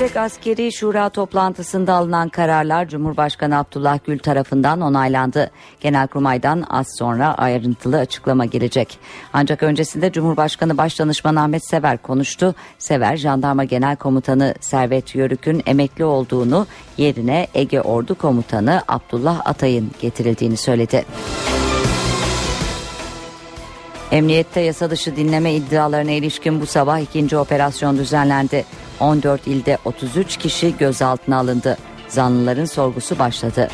Yüksek 0.00 0.16
Askeri 0.16 0.72
Şura 0.72 1.08
toplantısında 1.08 1.94
alınan 1.94 2.28
kararlar 2.28 2.88
Cumhurbaşkanı 2.88 3.58
Abdullah 3.58 3.98
Gül 4.04 4.18
tarafından 4.18 4.80
onaylandı. 4.80 5.50
Genelkurmay'dan 5.80 6.64
az 6.70 6.86
sonra 6.98 7.34
ayrıntılı 7.34 7.98
açıklama 7.98 8.44
gelecek. 8.44 8.98
Ancak 9.32 9.62
öncesinde 9.62 10.12
Cumhurbaşkanı 10.12 10.78
Başdanışmanı 10.78 11.42
Ahmet 11.42 11.68
Sever 11.68 11.98
konuştu. 11.98 12.54
Sever, 12.78 13.16
Jandarma 13.16 13.64
Genel 13.64 13.96
Komutanı 13.96 14.54
Servet 14.60 15.14
Yörük'ün 15.14 15.62
emekli 15.66 16.04
olduğunu 16.04 16.66
yerine 16.96 17.46
Ege 17.54 17.80
Ordu 17.80 18.14
Komutanı 18.14 18.82
Abdullah 18.88 19.40
Atay'ın 19.44 19.90
getirildiğini 20.00 20.56
söyledi. 20.56 21.04
Emniyette 24.10 24.60
yasa 24.60 24.90
dışı 24.90 25.16
dinleme 25.16 25.54
iddialarına 25.54 26.10
ilişkin 26.10 26.60
bu 26.60 26.66
sabah 26.66 26.98
ikinci 26.98 27.36
operasyon 27.36 27.98
düzenlendi. 27.98 28.64
14 29.00 29.46
ilde 29.46 29.78
33 29.84 30.36
kişi 30.36 30.76
gözaltına 30.76 31.38
alındı. 31.38 31.78
Zanlıların 32.08 32.64
sorgusu 32.64 33.18
başladı. 33.18 33.68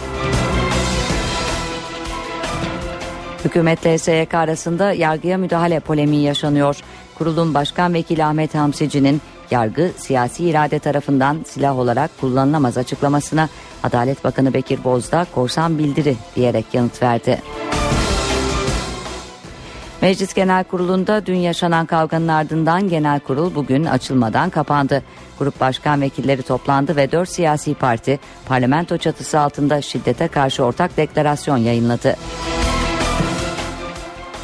Hükümetle 3.44 3.98
SYK 3.98 4.34
arasında 4.34 4.92
yargıya 4.92 5.38
müdahale 5.38 5.80
polemiği 5.80 6.22
yaşanıyor. 6.22 6.76
Kurulun 7.18 7.54
Başkan 7.54 7.94
Vekili 7.94 8.24
Ahmet 8.24 8.54
Hamsici'nin 8.54 9.20
yargı 9.50 9.90
siyasi 9.96 10.44
irade 10.44 10.78
tarafından 10.78 11.38
silah 11.46 11.78
olarak 11.78 12.10
kullanılamaz 12.20 12.78
açıklamasına 12.78 13.48
Adalet 13.82 14.24
Bakanı 14.24 14.54
Bekir 14.54 14.84
Bozdağ 14.84 15.26
korsan 15.34 15.78
bildiri 15.78 16.16
diyerek 16.36 16.64
yanıt 16.72 17.02
verdi. 17.02 17.42
Meclis 20.04 20.34
Genel 20.34 20.64
Kurulu'nda 20.64 21.26
dün 21.26 21.36
yaşanan 21.36 21.86
kavganın 21.86 22.28
ardından 22.28 22.88
genel 22.88 23.20
kurul 23.20 23.54
bugün 23.54 23.84
açılmadan 23.84 24.50
kapandı. 24.50 25.02
Grup 25.38 25.60
başkan 25.60 26.00
vekilleri 26.00 26.42
toplandı 26.42 26.96
ve 26.96 27.12
dört 27.12 27.28
siyasi 27.28 27.74
parti 27.74 28.20
parlamento 28.46 28.96
çatısı 28.96 29.40
altında 29.40 29.82
şiddete 29.82 30.28
karşı 30.28 30.64
ortak 30.64 30.96
deklarasyon 30.96 31.56
yayınladı. 31.56 32.16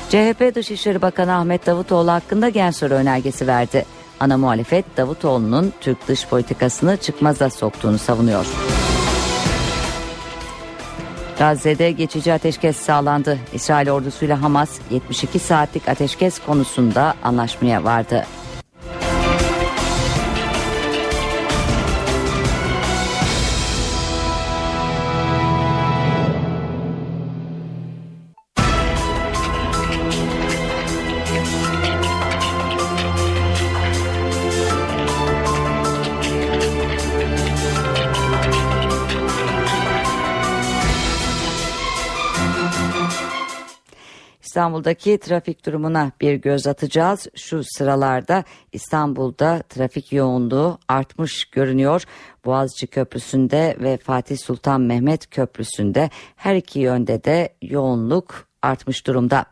CHP 0.09 0.55
Dışişleri 0.55 1.03
Bakanı 1.03 1.37
Ahmet 1.37 1.67
Davutoğlu 1.67 2.11
hakkında 2.11 2.49
gen 2.49 2.71
soru 2.71 2.95
önergesi 2.95 3.47
verdi. 3.47 3.85
Ana 4.21 4.39
muhalefet 4.39 4.97
Davutoğlu'nun 4.97 5.73
Türk 5.81 6.09
dış 6.09 6.27
politikasını 6.27 6.97
çıkmaza 6.97 7.51
soktuğunu 7.51 7.99
savunuyor. 7.99 8.47
Gazze'de 11.41 11.91
geçici 11.91 12.33
ateşkes 12.33 12.77
sağlandı. 12.77 13.39
İsrail 13.53 13.91
ordusuyla 13.91 14.43
Hamas 14.43 14.79
72 14.91 15.39
saatlik 15.39 15.89
ateşkes 15.89 16.39
konusunda 16.39 17.15
anlaşmaya 17.23 17.85
vardı. 17.85 18.27
İstanbul'daki 44.51 45.19
trafik 45.19 45.67
durumuna 45.67 46.13
bir 46.21 46.35
göz 46.35 46.67
atacağız. 46.67 47.27
Şu 47.37 47.63
sıralarda 47.65 48.45
İstanbul'da 48.73 49.63
trafik 49.69 50.13
yoğunluğu 50.13 50.79
artmış 50.89 51.45
görünüyor. 51.45 52.05
Boğaziçi 52.45 52.87
Köprüsü'nde 52.87 53.77
ve 53.81 53.97
Fatih 53.97 54.39
Sultan 54.39 54.81
Mehmet 54.81 55.31
Köprüsü'nde 55.31 56.11
her 56.37 56.55
iki 56.55 56.79
yönde 56.79 57.25
de 57.25 57.55
yoğunluk 57.63 58.49
artmış 58.63 59.07
durumda 59.07 59.45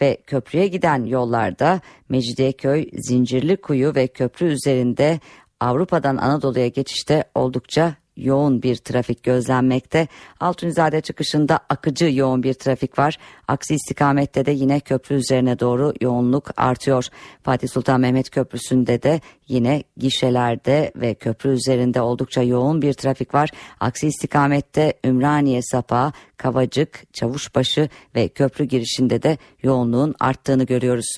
ve 0.00 0.16
köprüye 0.26 0.66
giden 0.66 1.04
yollarda 1.04 1.80
Mecidiyeköy, 2.08 2.90
Zincirlikuyu 2.92 3.94
ve 3.94 4.06
köprü 4.06 4.46
üzerinde 4.46 5.20
Avrupa'dan 5.60 6.16
Anadolu'ya 6.16 6.68
geçişte 6.68 7.24
oldukça 7.34 7.94
yoğun 8.16 8.62
bir 8.62 8.76
trafik 8.76 9.22
gözlenmekte. 9.22 10.08
Altunizade 10.40 11.00
çıkışında 11.00 11.58
akıcı 11.68 12.04
yoğun 12.04 12.42
bir 12.42 12.54
trafik 12.54 12.98
var. 12.98 13.18
Aksi 13.48 13.74
istikamette 13.74 14.46
de 14.46 14.50
yine 14.50 14.80
köprü 14.80 15.14
üzerine 15.14 15.58
doğru 15.58 15.92
yoğunluk 16.00 16.50
artıyor. 16.56 17.08
Fatih 17.42 17.68
Sultan 17.68 18.00
Mehmet 18.00 18.30
Köprüsü'nde 18.30 19.02
de 19.02 19.20
yine 19.48 19.82
gişelerde 19.96 20.92
ve 20.96 21.14
köprü 21.14 21.50
üzerinde 21.50 22.00
oldukça 22.00 22.42
yoğun 22.42 22.82
bir 22.82 22.92
trafik 22.92 23.34
var. 23.34 23.50
Aksi 23.80 24.06
istikamette 24.06 24.94
Ümraniye 25.04 25.62
Sapağı, 25.62 26.12
Kavacık, 26.36 27.02
Çavuşbaşı 27.12 27.88
ve 28.14 28.28
köprü 28.28 28.64
girişinde 28.64 29.22
de 29.22 29.38
yoğunluğun 29.62 30.14
arttığını 30.20 30.64
görüyoruz. 30.64 31.16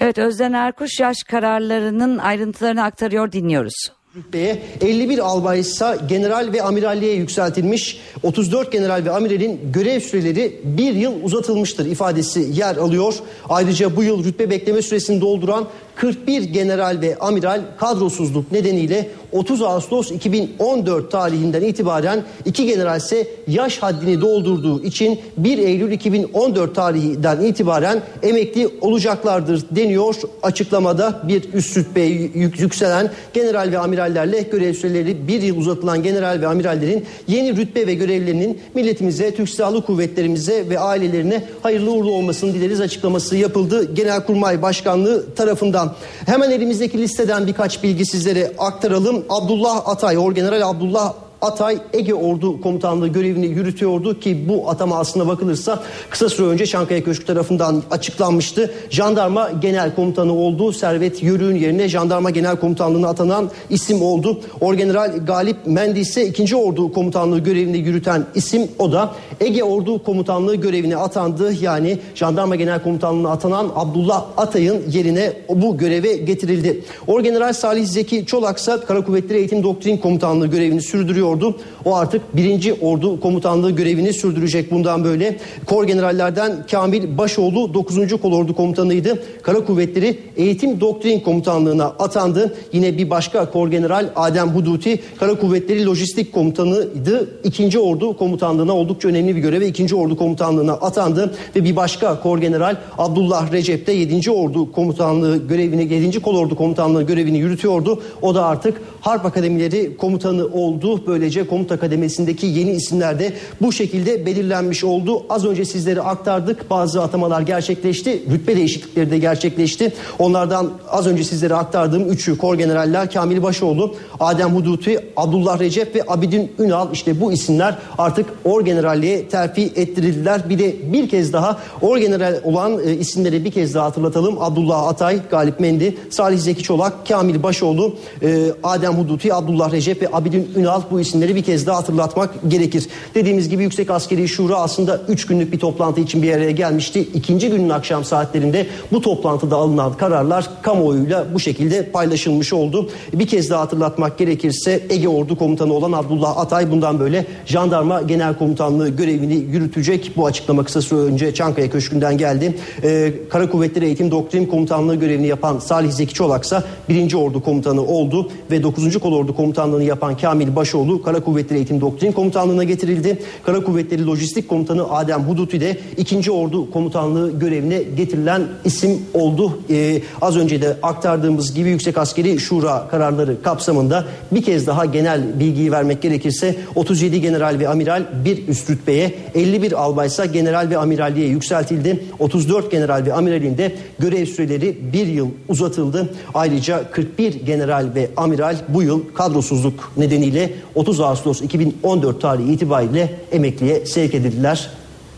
Evet 0.00 0.18
Özden 0.18 0.52
Erkuş 0.52 1.00
yaş 1.00 1.16
kararlarının 1.22 2.18
ayrıntılarını 2.18 2.84
aktarıyor 2.84 3.32
dinliyoruz 3.32 3.99
rütbeye 4.16 4.62
51 4.80 5.18
albay 5.18 5.60
ise 5.60 5.98
general 6.08 6.52
ve 6.52 6.62
amiralliğe 6.62 7.14
yükseltilmiş 7.14 8.00
34 8.22 8.72
general 8.72 9.04
ve 9.04 9.10
amiralin 9.10 9.60
görev 9.72 10.00
süreleri 10.00 10.60
bir 10.64 10.94
yıl 10.94 11.22
uzatılmıştır 11.22 11.86
ifadesi 11.86 12.40
yer 12.54 12.76
alıyor. 12.76 13.14
Ayrıca 13.48 13.96
bu 13.96 14.02
yıl 14.02 14.24
rütbe 14.24 14.50
bekleme 14.50 14.82
süresini 14.82 15.20
dolduran 15.20 15.68
41 16.00 16.42
general 16.42 16.98
ve 17.00 17.16
amiral 17.18 17.60
kadrosuzluk 17.78 18.52
nedeniyle 18.52 19.08
30 19.32 19.62
Ağustos 19.62 20.10
2014 20.10 21.10
tarihinden 21.12 21.62
itibaren 21.62 22.22
iki 22.44 22.66
general 22.66 22.98
ise 22.98 23.28
yaş 23.48 23.78
haddini 23.78 24.20
doldurduğu 24.20 24.82
için 24.82 25.20
1 25.36 25.58
Eylül 25.58 25.92
2014 25.92 26.74
tarihinden 26.74 27.40
itibaren 27.40 28.02
emekli 28.22 28.68
olacaklardır 28.80 29.64
deniyor. 29.70 30.14
Açıklamada 30.42 31.20
bir 31.28 31.52
üst 31.52 31.76
rütbeye 31.76 32.30
yükselen 32.34 33.10
general 33.32 33.72
ve 33.72 33.78
amirallerle 33.78 34.42
görev 34.42 34.74
süreleri 34.74 35.28
bir 35.28 35.42
yıl 35.42 35.56
uzatılan 35.56 36.02
general 36.02 36.40
ve 36.40 36.46
amirallerin 36.46 37.04
yeni 37.28 37.56
rütbe 37.56 37.86
ve 37.86 37.94
görevlerinin 37.94 38.60
milletimize, 38.74 39.34
Türk 39.34 39.48
Silahlı 39.48 39.86
Kuvvetlerimize 39.86 40.68
ve 40.70 40.78
ailelerine 40.78 41.44
hayırlı 41.62 41.90
uğurlu 41.90 42.12
olmasını 42.12 42.54
dileriz 42.54 42.80
açıklaması 42.80 43.36
yapıldı. 43.36 43.94
Genelkurmay 43.94 44.62
Başkanlığı 44.62 45.34
tarafından. 45.34 45.89
Hemen 46.26 46.50
elimizdeki 46.50 46.98
listeden 46.98 47.46
birkaç 47.46 47.82
bilgi 47.82 48.06
sizlere 48.06 48.52
aktaralım. 48.58 49.24
Abdullah 49.28 49.88
Atay, 49.88 50.18
Orgeneral 50.18 50.70
Abdullah 50.70 51.14
Atay 51.42 51.78
Ege 51.92 52.14
Ordu 52.14 52.60
Komutanlığı 52.60 53.08
görevini 53.08 53.46
yürütüyordu 53.46 54.20
ki 54.20 54.48
bu 54.48 54.70
atama 54.70 54.98
aslına 54.98 55.28
bakılırsa 55.28 55.82
kısa 56.10 56.28
süre 56.28 56.46
önce 56.46 56.66
Çankaya 56.66 57.04
Köşkü 57.04 57.26
tarafından 57.26 57.82
açıklanmıştı. 57.90 58.74
Jandarma 58.90 59.50
Genel 59.50 59.94
Komutanı 59.94 60.32
oldu. 60.32 60.72
Servet 60.72 61.22
Yörük'ün 61.22 61.56
yerine 61.56 61.88
Jandarma 61.88 62.30
Genel 62.30 62.56
Komutanlığı'na 62.56 63.08
atanan 63.08 63.50
isim 63.70 64.02
oldu. 64.02 64.40
Orgeneral 64.60 65.12
Galip 65.26 65.56
Mendi 65.66 66.00
ise 66.00 66.26
2. 66.26 66.56
Ordu 66.56 66.92
Komutanlığı 66.92 67.38
görevini 67.38 67.78
yürüten 67.78 68.26
isim 68.34 68.68
o 68.78 68.92
da 68.92 69.14
Ege 69.40 69.64
Ordu 69.64 70.02
Komutanlığı 70.02 70.54
görevine 70.54 70.96
atandı. 70.96 71.52
Yani 71.60 71.98
Jandarma 72.14 72.56
Genel 72.56 72.82
Komutanlığı'na 72.82 73.30
atanan 73.30 73.70
Abdullah 73.74 74.26
Atay'ın 74.36 74.90
yerine 74.90 75.32
bu 75.48 75.78
göreve 75.78 76.16
getirildi. 76.16 76.84
Orgeneral 77.06 77.52
Salih 77.52 77.86
Zeki 77.86 78.26
Çolak 78.26 78.58
ise 78.58 78.78
Kara 78.88 79.04
Kuvvetleri 79.04 79.38
Eğitim 79.38 79.62
Doktrin 79.62 79.96
Komutanlığı 79.96 80.46
görevini 80.46 80.82
sürdürüyor 80.82 81.29
yürütüyordu. 81.30 81.56
O 81.84 81.96
artık 81.96 82.36
1. 82.36 82.74
Ordu 82.80 83.20
Komutanlığı 83.20 83.70
görevini 83.70 84.12
sürdürecek 84.12 84.70
bundan 84.70 85.04
böyle. 85.04 85.36
Kor 85.66 85.84
generallerden 85.84 86.66
Kamil 86.70 87.18
Başoğlu 87.18 87.74
9. 87.74 88.20
Kolordu 88.22 88.54
Komutanıydı. 88.54 89.22
Kara 89.42 89.64
Kuvvetleri 89.64 90.18
Eğitim 90.36 90.80
Doktrin 90.80 91.20
Komutanlığına 91.20 91.84
atandı. 91.84 92.54
Yine 92.72 92.98
bir 92.98 93.10
başka 93.10 93.50
Kor 93.50 93.68
General 93.68 94.10
Adem 94.16 94.48
Huduti 94.48 95.00
Kara 95.18 95.34
Kuvvetleri 95.34 95.86
Lojistik 95.86 96.32
Komutanıydı. 96.32 97.28
2. 97.44 97.78
Ordu 97.78 98.16
Komutanlığına 98.16 98.72
oldukça 98.72 99.08
önemli 99.08 99.36
bir 99.36 99.40
göreve 99.40 99.66
2. 99.66 99.94
Ordu 99.94 100.16
Komutanlığına 100.16 100.72
atandı 100.72 101.34
ve 101.56 101.64
bir 101.64 101.76
başka 101.76 102.20
Kor 102.20 102.38
General 102.38 102.76
Abdullah 102.98 103.52
Recep 103.52 103.86
de 103.86 103.92
7. 103.92 104.30
Ordu 104.30 104.72
Komutanlığı 104.72 105.48
görevini 105.48 105.94
7. 105.94 106.20
Kolordu 106.20 106.56
Komutanlığı 106.56 107.02
görevini 107.02 107.38
yürütüyordu. 107.38 108.02
O 108.22 108.34
da 108.34 108.44
artık 108.44 108.82
Harp 109.00 109.24
Akademileri 109.26 109.96
komutanı 109.96 110.46
oldu. 110.46 111.04
Böylece 111.20 111.46
komuta 111.46 111.76
kademesindeki 111.76 112.46
yeni 112.46 112.70
isimler 112.70 113.18
de 113.18 113.32
bu 113.60 113.72
şekilde 113.72 114.26
belirlenmiş 114.26 114.84
oldu. 114.84 115.22
Az 115.28 115.44
önce 115.44 115.64
sizlere 115.64 116.00
aktardık. 116.00 116.70
Bazı 116.70 117.02
atamalar 117.02 117.40
gerçekleşti. 117.40 118.22
Rütbe 118.32 118.56
değişiklikleri 118.56 119.10
de 119.10 119.18
gerçekleşti. 119.18 119.92
Onlardan 120.18 120.70
az 120.88 121.06
önce 121.06 121.24
sizlere 121.24 121.54
aktardığım 121.54 122.08
üçü 122.08 122.38
kor 122.38 122.54
generaller 122.54 123.10
Kamil 123.10 123.42
Başoğlu, 123.42 123.94
Adem 124.20 124.56
Huduti, 124.56 125.00
Abdullah 125.16 125.60
Recep 125.60 125.94
ve 125.96 126.02
Abidin 126.08 126.52
Ünal 126.58 126.88
işte 126.92 127.20
bu 127.20 127.32
isimler 127.32 127.78
artık 127.98 128.26
orgeneralliğe 128.44 129.28
terfi 129.28 129.62
ettirildiler. 129.62 130.48
Bir 130.48 130.58
de 130.58 130.92
bir 130.92 131.08
kez 131.08 131.32
daha 131.32 131.58
orgeneral 131.82 132.40
olan 132.44 132.78
e, 132.84 132.94
isimleri 132.94 133.44
bir 133.44 133.50
kez 133.50 133.74
daha 133.74 133.86
hatırlatalım. 133.86 134.42
Abdullah 134.42 134.88
Atay, 134.88 135.20
Galip 135.30 135.60
Mendi, 135.60 135.96
Salih 136.10 136.38
Zeki 136.38 136.62
Çolak, 136.62 137.06
Kamil 137.08 137.42
Başoğlu, 137.42 137.94
e, 138.22 138.46
Adem 138.62 138.92
Huduti, 138.92 139.34
Abdullah 139.34 139.72
Recep 139.72 140.02
ve 140.02 140.08
Abidin 140.12 140.48
Ünal 140.56 140.82
bu 140.90 141.00
isimleri 141.10 141.34
bir 141.34 141.42
kez 141.42 141.66
daha 141.66 141.76
hatırlatmak 141.76 142.30
gerekir. 142.48 142.86
Dediğimiz 143.14 143.48
gibi 143.48 143.62
Yüksek 143.62 143.90
Askeri 143.90 144.28
Şura 144.28 144.56
aslında 144.56 145.00
3 145.08 145.26
günlük 145.26 145.52
bir 145.52 145.58
toplantı 145.58 146.00
için 146.00 146.22
bir 146.22 146.32
araya 146.32 146.50
gelmişti. 146.50 147.08
İkinci 147.14 147.50
günün 147.50 147.68
akşam 147.68 148.04
saatlerinde 148.04 148.66
bu 148.92 149.00
toplantıda 149.00 149.56
alınan 149.56 149.92
kararlar 149.96 150.50
kamuoyuyla 150.62 151.26
bu 151.34 151.40
şekilde 151.40 151.90
paylaşılmış 151.90 152.52
oldu. 152.52 152.88
Bir 153.12 153.26
kez 153.26 153.50
daha 153.50 153.60
hatırlatmak 153.60 154.18
gerekirse 154.18 154.82
Ege 154.90 155.08
Ordu 155.08 155.38
Komutanı 155.38 155.72
olan 155.72 155.92
Abdullah 155.92 156.38
Atay 156.38 156.70
bundan 156.70 157.00
böyle 157.00 157.26
jandarma 157.46 158.02
genel 158.02 158.34
komutanlığı 158.34 158.88
görevini 158.88 159.34
yürütecek. 159.34 160.12
Bu 160.16 160.26
açıklama 160.26 160.64
kısa 160.64 160.82
süre 160.82 161.00
önce 161.00 161.34
Çankaya 161.34 161.70
Köşkü'nden 161.70 162.18
geldi. 162.18 162.56
Ee, 162.84 163.12
Kara 163.30 163.50
Kuvvetleri 163.50 163.84
Eğitim 163.84 164.10
Doktrin 164.10 164.46
Komutanlığı 164.46 164.96
görevini 164.96 165.26
yapan 165.26 165.58
Salih 165.58 165.90
Zeki 165.90 166.14
Çolak 166.14 166.44
ise 166.44 166.62
1. 166.88 167.14
Ordu 167.14 167.42
Komutanı 167.42 167.86
oldu 167.86 168.30
ve 168.50 168.62
9. 168.62 168.98
Kolordu 168.98 169.36
Komutanlığını 169.36 169.84
yapan 169.84 170.16
Kamil 170.16 170.56
Başoğlu 170.56 170.99
Kara 171.02 171.20
Kuvvetleri 171.20 171.58
Eğitim 171.58 171.80
Doktrin 171.80 172.12
Komutanlığı'na 172.12 172.64
getirildi. 172.64 173.18
Kara 173.44 173.64
Kuvvetleri 173.64 174.06
Lojistik 174.06 174.48
Komutanı 174.48 174.92
Adem 174.92 175.20
Huduti 175.20 175.60
de 175.60 175.78
2. 175.96 176.30
Ordu 176.30 176.70
Komutanlığı 176.70 177.38
görevine 177.38 177.82
getirilen 177.96 178.42
isim 178.64 179.02
oldu. 179.14 179.58
Ee, 179.70 180.02
az 180.22 180.36
önce 180.36 180.62
de 180.62 180.76
aktardığımız 180.82 181.54
gibi 181.54 181.68
Yüksek 181.68 181.98
Askeri 181.98 182.38
Şura 182.38 182.88
kararları 182.90 183.42
kapsamında 183.42 184.04
bir 184.32 184.42
kez 184.42 184.66
daha 184.66 184.84
genel 184.84 185.40
bilgiyi 185.40 185.72
vermek 185.72 186.02
gerekirse 186.02 186.56
37 186.74 187.20
general 187.20 187.58
ve 187.58 187.68
amiral 187.68 188.04
bir 188.24 188.48
üst 188.48 188.70
rütbeye 188.70 189.14
51 189.34 189.82
albaysa 189.82 190.24
general 190.24 190.70
ve 190.70 190.78
amiralliğe 190.78 191.28
yükseltildi. 191.28 192.04
34 192.18 192.70
general 192.70 193.06
ve 193.06 193.14
amiralin 193.14 193.58
de 193.58 193.72
görev 193.98 194.26
süreleri 194.26 194.78
bir 194.92 195.06
yıl 195.06 195.28
uzatıldı. 195.48 196.14
Ayrıca 196.34 196.90
41 196.90 197.34
general 197.34 197.86
ve 197.94 198.10
amiral 198.16 198.56
bu 198.68 198.82
yıl 198.82 199.00
kadrosuzluk 199.14 199.92
nedeniyle 199.96 200.50
30 200.90 201.00
Ağustos 201.00 201.42
2014 201.42 202.20
tarihi 202.20 202.52
itibariyle 202.52 203.20
emekliye 203.32 203.86
sevk 203.86 204.14
edildiler. 204.14 204.70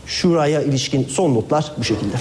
Şuraya 0.05 0.61
ilişkin 0.61 1.07
son 1.09 1.35
notlar 1.35 1.71
bu 1.77 1.83
şekilde. 1.83 2.15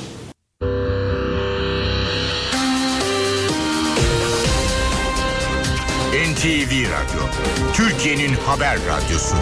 NTV 6.32 6.70
Radyo, 6.70 7.22
Türkiye'nin 7.74 8.34
haber 8.46 8.76
radyosu. 8.76 9.36